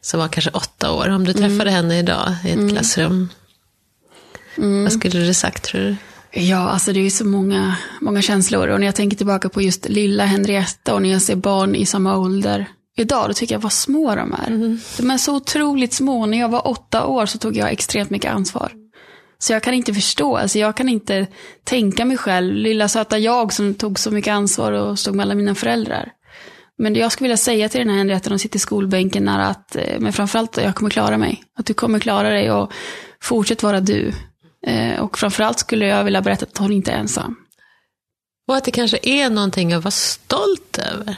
som 0.00 0.20
var 0.20 0.28
kanske 0.28 0.50
åtta 0.50 0.92
år? 0.92 1.08
Om 1.08 1.24
du 1.24 1.32
träffade 1.32 1.70
henne 1.70 1.98
idag 1.98 2.34
i 2.44 2.50
ett 2.50 2.70
klassrum. 2.70 3.28
Vad 4.56 4.92
skulle 4.92 5.20
du 5.20 5.34
sagt 5.34 5.64
tror 5.64 5.80
du? 5.80 5.96
Ja, 6.30 6.68
alltså 6.68 6.92
det 6.92 7.00
är 7.00 7.04
ju 7.04 7.10
så 7.10 7.26
många, 7.26 7.76
många 8.00 8.22
känslor. 8.22 8.68
Och 8.68 8.80
när 8.80 8.86
jag 8.86 8.94
tänker 8.94 9.16
tillbaka 9.16 9.48
på 9.48 9.62
just 9.62 9.88
lilla 9.88 10.24
Henrietta 10.24 10.94
och 10.94 11.02
när 11.02 11.12
jag 11.12 11.22
ser 11.22 11.36
barn 11.36 11.74
i 11.74 11.86
samma 11.86 12.16
ålder 12.16 12.66
idag, 12.96 13.28
då 13.30 13.34
tycker 13.34 13.54
jag 13.54 13.60
vad 13.60 13.72
små 13.72 14.14
de 14.14 14.32
är. 14.32 14.78
De 14.96 15.10
är 15.10 15.18
så 15.18 15.36
otroligt 15.36 15.92
små. 15.92 16.26
När 16.26 16.38
jag 16.38 16.48
var 16.48 16.68
åtta 16.68 17.06
år 17.06 17.26
så 17.26 17.38
tog 17.38 17.56
jag 17.56 17.72
extremt 17.72 18.10
mycket 18.10 18.32
ansvar. 18.32 18.72
Så 19.38 19.52
jag 19.52 19.62
kan 19.62 19.74
inte 19.74 19.94
förstå, 19.94 20.36
alltså 20.36 20.58
jag 20.58 20.76
kan 20.76 20.88
inte 20.88 21.26
tänka 21.64 22.04
mig 22.04 22.16
själv, 22.16 22.54
lilla 22.54 22.88
söta 22.88 23.18
jag 23.18 23.52
som 23.52 23.74
tog 23.74 23.98
så 23.98 24.10
mycket 24.10 24.32
ansvar 24.32 24.72
och 24.72 24.98
stod 24.98 25.14
mellan 25.14 25.36
mina 25.36 25.54
föräldrar. 25.54 26.12
Men 26.78 26.92
det 26.92 27.00
jag 27.00 27.12
skulle 27.12 27.26
vilja 27.26 27.36
säga 27.36 27.68
till 27.68 27.78
den 27.80 27.90
här 27.90 27.96
Henrietta, 27.96 28.30
de 28.30 28.38
sitter 28.38 28.56
i 28.56 28.60
skolbänken, 28.60 29.28
är 29.28 29.38
att, 29.50 29.76
eh, 29.76 29.98
men 30.00 30.12
framförallt 30.12 30.56
jag 30.56 30.74
kommer 30.74 30.90
klara 30.90 31.18
mig. 31.18 31.42
Att 31.58 31.66
du 31.66 31.74
kommer 31.74 31.98
klara 31.98 32.30
dig 32.30 32.50
och 32.50 32.72
fortsätt 33.22 33.62
vara 33.62 33.80
du. 33.80 34.12
Eh, 34.66 35.00
Och 35.00 35.18
framförallt 35.18 35.58
skulle 35.58 35.86
jag 35.86 36.04
vilja 36.04 36.22
berätta 36.22 36.46
att 36.46 36.58
hon 36.58 36.72
inte 36.72 36.92
är 36.92 36.96
ensam. 36.96 37.36
Och 38.48 38.56
att 38.56 38.64
det 38.64 38.70
kanske 38.70 38.98
är 39.02 39.30
någonting 39.30 39.72
att 39.72 39.84
vara 39.84 39.90
stolt 39.90 40.78
över. 40.92 41.16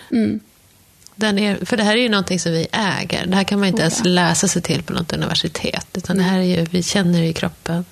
Den 1.19 1.39
är, 1.39 1.65
för 1.65 1.77
det 1.77 1.83
här 1.83 1.97
är 1.97 2.01
ju 2.01 2.09
någonting 2.09 2.41
som 2.41 2.53
vi 2.53 2.67
äger. 2.73 3.27
Det 3.27 3.37
här 3.37 3.45
kan 3.45 3.59
man 3.59 3.69
inte 3.69 3.83
ens 3.83 4.05
läsa 4.05 4.49
sig 4.49 4.63
till 4.63 4.83
på 4.83 4.93
något 4.93 5.13
universitet. 5.13 5.87
Utan 5.95 6.17
det 6.17 6.23
här 6.23 6.39
är 6.39 6.43
ju, 6.43 6.65
vi 6.71 6.83
känner 6.83 7.21
det 7.21 7.27
i 7.27 7.33
kroppen. 7.33 7.85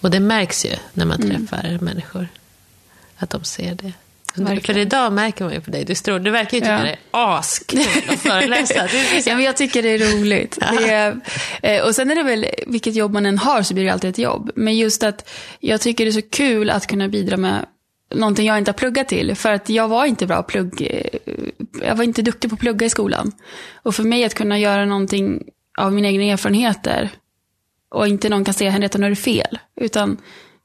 Och 0.00 0.10
det 0.10 0.20
märks 0.20 0.64
ju 0.64 0.70
när 0.92 1.04
man 1.04 1.22
träffar 1.22 1.78
människor. 1.80 2.28
Att 3.16 3.30
de 3.30 3.44
ser 3.44 3.74
det. 3.74 3.92
Verkligen. 4.34 4.60
För 4.62 4.78
idag 4.78 5.12
märker 5.12 5.44
man 5.44 5.54
ju 5.54 5.60
på 5.60 5.70
dig, 5.70 5.84
du, 5.84 5.94
står, 5.94 6.18
du 6.18 6.30
verkar 6.30 6.54
ju 6.54 6.60
tycka 6.60 6.72
Ja. 6.72 6.82
det 6.82 6.90
är 6.90 6.98
askul 7.10 7.80
att 8.08 8.20
föreläsa. 8.20 8.88
Ja, 9.26 9.34
men 9.34 9.44
jag 9.44 9.56
tycker 9.56 9.82
det 9.82 9.88
är 9.88 9.98
roligt. 9.98 10.58
Det 10.78 10.90
är, 10.90 11.20
eh, 11.62 11.82
och 11.82 11.94
sen 11.94 12.10
är 12.10 12.14
det 12.14 12.22
väl, 12.22 12.46
vilket 12.66 12.94
jobb 12.94 13.12
man 13.12 13.26
än 13.26 13.38
har 13.38 13.62
så 13.62 13.74
blir 13.74 13.84
det 13.84 13.92
alltid 13.92 14.10
ett 14.10 14.18
jobb. 14.18 14.50
Men 14.56 14.76
just 14.76 15.02
att 15.02 15.30
jag 15.60 15.80
tycker 15.80 16.04
det 16.04 16.10
är 16.10 16.12
så 16.12 16.28
kul 16.30 16.70
att 16.70 16.86
kunna 16.86 17.08
bidra 17.08 17.36
med 17.36 17.66
någonting 18.14 18.46
jag 18.46 18.58
inte 18.58 18.68
har 18.70 18.74
pluggat 18.76 19.08
till. 19.08 19.34
För 19.34 19.52
att 19.52 19.68
jag 19.68 19.88
var 19.88 20.04
inte 20.04 20.26
bra 20.26 20.42
plugg, 20.42 20.82
eh, 20.90 21.18
jag 21.86 21.94
var 21.96 22.04
inte 22.04 22.22
duktig 22.22 22.50
på 22.50 22.54
att 22.54 22.60
plugga 22.60 22.86
i 22.86 22.90
skolan. 22.90 23.32
Och 23.82 23.94
för 23.94 24.02
mig 24.02 24.24
att 24.24 24.34
kunna 24.34 24.58
göra 24.58 24.84
någonting 24.84 25.42
av 25.78 25.92
mina 25.92 26.08
egna 26.08 26.24
erfarenheter 26.24 27.10
och 27.90 28.08
inte 28.08 28.28
någon 28.28 28.44
kan 28.44 28.54
säga 28.54 28.70
Henrietta, 28.70 28.98
nu 28.98 29.06
är 29.06 29.10
det 29.10 29.16
fel. 29.16 29.58
Utan 29.80 30.16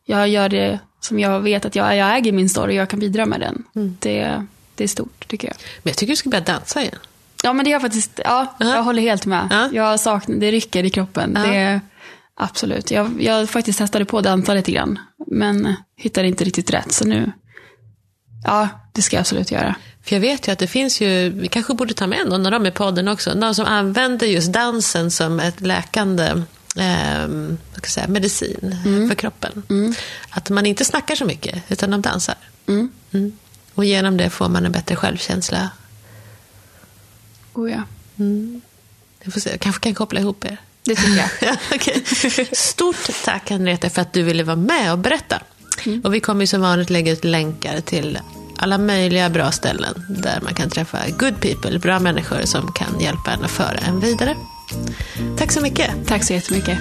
jag 0.06 0.30
gör 0.30 0.50
det 0.50 0.80
som 1.00 1.20
jag 1.20 1.40
vet 1.40 1.66
att 1.66 1.76
jag, 1.76 1.98
jag 1.98 2.18
äger 2.18 2.32
min 2.32 2.50
story 2.50 2.72
och 2.74 2.82
jag 2.82 2.90
kan 2.90 3.00
bidra 3.00 3.26
med 3.26 3.40
den. 3.40 3.64
Det, 4.00 4.46
det 4.76 4.84
är 4.84 4.88
stort 4.88 5.28
tycker 5.28 5.48
jag. 5.48 5.56
Men 5.84 5.90
jag 5.92 5.98
tycker 5.98 6.14
du 6.14 6.16
ska 6.18 6.30
börja 6.30 6.44
dansa 6.44 6.82
igen. 6.82 6.96
Ja, 7.44 7.54
men 7.54 7.66
det 7.66 7.72
är 7.74 7.80
faktiskt, 7.80 8.20
ja, 8.24 8.56
Ja. 8.60 8.76
jag 8.76 8.84
håller 8.84 9.02
helt 9.02 9.26
med. 9.26 9.48
Ja. 9.52 9.70
Jag 9.74 10.00
saknar, 10.00 10.36
det 10.36 10.52
rycker 10.52 10.84
i 10.84 10.90
kroppen. 10.90 11.34
Ja. 11.36 11.42
Det 11.52 11.56
är, 11.58 11.82
absolut. 12.36 12.92
Jag, 12.92 13.22
jag 13.22 13.50
faktiskt 13.50 13.80
testade 13.80 14.06
på 14.06 14.18
att 14.18 14.24
dansa 14.24 14.54
lite 14.54 14.72
grann, 14.72 15.00
men 15.28 15.76
hittade 15.98 16.28
inte 16.28 16.44
riktigt 16.44 16.70
rätt. 16.72 16.92
Så 16.92 17.06
nu, 17.08 17.32
ja, 18.44 18.70
det 18.92 19.02
ska 19.02 19.16
jag 19.16 19.22
absolut 19.22 19.52
göra. 19.52 19.76
För 20.04 20.16
jag 20.16 20.22
vet 20.22 20.48
ju 20.48 20.52
att 20.52 20.60
det 20.60 20.68
finns 20.68 21.02
ju, 21.02 21.30
vi 21.30 21.48
kanske 21.48 21.74
borde 21.74 21.94
ta 21.94 22.08
med 22.08 22.28
någon 22.28 22.46
av 22.46 22.52
dem 22.52 22.66
i 22.66 22.72
podden 22.72 23.08
också, 23.08 23.34
någon 23.34 23.56
som 23.56 23.66
använder 23.66 24.28
just 24.28 24.52
dansen 24.52 25.12
som 25.12 25.40
ett 25.40 25.62
läkande 25.62 26.24
eh, 26.76 27.28
vad 27.72 27.78
ska 27.78 27.88
säga, 27.88 28.08
medicin 28.08 28.76
för 29.10 29.16
kroppen. 29.16 29.64
Att 30.30 30.50
man 30.50 30.66
inte 30.66 30.86
snackar 30.86 31.16
så 31.16 31.26
mycket, 31.26 31.64
utan 31.68 31.92
de 31.92 32.02
dansar. 32.02 32.36
Mm. 32.68 32.92
Mm. 33.12 33.38
Och 33.76 33.86
genom 33.86 34.18
det 34.18 34.30
får 34.30 34.50
man 34.50 34.66
en 34.66 34.72
bättre 34.72 34.96
självkänsla. 34.96 35.70
Oh, 37.54 37.72
ja. 37.72 37.84
Jag 39.24 39.34
får 39.34 39.40
se, 39.40 39.50
jag 39.50 39.60
kanske 39.60 39.82
kan 39.82 39.96
koppla 39.96 40.20
ihop 40.20 40.46
er. 40.46 40.58
Det 40.84 40.96
tycker 40.96 41.18
jag. 41.18 41.30
Ja, 41.42 41.56
okej. 41.76 42.50
Stort 42.52 43.24
tack 43.24 43.50
Henrietta 43.50 43.90
för 43.90 44.02
att 44.02 44.14
du 44.14 44.24
ville 44.24 44.44
vara 44.44 44.56
med 44.56 44.92
och 44.92 45.00
berätta. 45.00 45.42
Och 46.04 46.14
vi 46.14 46.20
kommer 46.20 46.46
som 46.46 46.62
vanligt 46.62 46.90
lägga 46.90 47.12
ut 47.12 47.24
länkar 47.24 47.82
till 47.82 48.20
alla 48.58 48.78
möjliga 48.78 49.30
bra 49.30 49.52
ställen 49.52 49.94
där 50.10 50.40
man 50.44 50.54
kan 50.54 50.70
träffa 50.70 50.98
good 51.20 51.42
people, 51.42 51.80
bra 51.80 52.00
människor 52.00 52.42
som 52.44 52.72
kan 52.72 53.00
hjälpa 53.00 53.32
en 53.32 53.44
att 53.44 53.52
föra 53.52 53.78
en 53.78 54.00
vidare. 54.00 54.36
Tack 55.38 55.52
så 55.52 55.62
mycket. 55.62 55.92
Tack 56.08 56.24
så 56.24 56.34
jättemycket. 56.34 56.78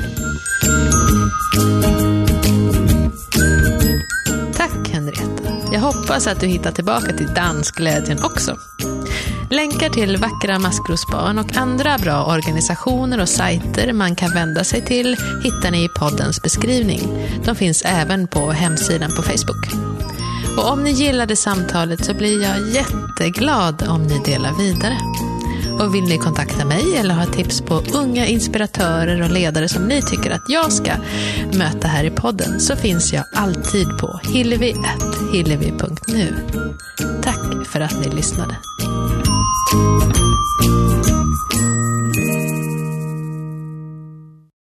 Tack 4.56 4.88
Henrietta. 4.92 5.72
Jag 5.72 5.80
hoppas 5.80 6.26
att 6.26 6.40
du 6.40 6.46
hittar 6.46 6.72
tillbaka 6.72 7.12
till 7.12 7.34
dansglädjen 7.34 8.22
också. 8.22 8.56
Länkar 9.50 9.88
till 9.88 10.16
Vackra 10.16 10.58
Maskrosbarn 10.58 11.38
och 11.38 11.56
andra 11.56 11.98
bra 11.98 12.24
organisationer 12.24 13.20
och 13.20 13.28
sajter 13.28 13.92
man 13.92 14.14
kan 14.14 14.30
vända 14.30 14.64
sig 14.64 14.84
till 14.84 15.16
hittar 15.44 15.70
ni 15.70 15.84
i 15.84 15.88
poddens 15.88 16.42
beskrivning. 16.42 17.00
De 17.44 17.56
finns 17.56 17.82
även 17.82 18.26
på 18.26 18.50
hemsidan 18.50 19.11
på 19.16 19.22
Facebook. 19.22 19.66
Och 20.56 20.72
om 20.72 20.84
ni 20.84 20.90
gillade 20.90 21.37
samtalet 21.37 22.04
så 22.04 22.14
blir 22.14 22.42
jag 22.42 22.68
jätteglad 22.68 23.88
om 23.88 24.02
ni 24.02 24.22
delar 24.24 24.58
vidare. 24.58 24.98
Och 25.80 25.94
vill 25.94 26.04
ni 26.04 26.18
kontakta 26.18 26.64
mig 26.64 26.96
eller 26.96 27.14
ha 27.14 27.26
tips 27.26 27.61
på 27.61 27.82
unga 27.94 28.26
inspiratörer 28.26 29.22
och 29.22 29.30
ledare 29.30 29.68
som 29.68 29.82
ni 29.82 30.02
tycker 30.02 30.30
att 30.30 30.44
jag 30.48 30.72
ska 30.72 30.92
möta 31.52 31.88
här 31.88 32.04
i 32.04 32.11
podden 32.11 32.61
så 32.61 32.76
finns 32.76 33.12
jag 33.12 33.24
alltid 33.34 33.98
på 33.98 34.20
hillevi.hillevi.nu. 34.22 36.34
Tack 37.22 37.66
för 37.66 37.80
att 37.80 38.00
ni 38.00 38.08
lyssnade. 38.16 38.56
Thank 39.66 40.62
you. 40.62 40.97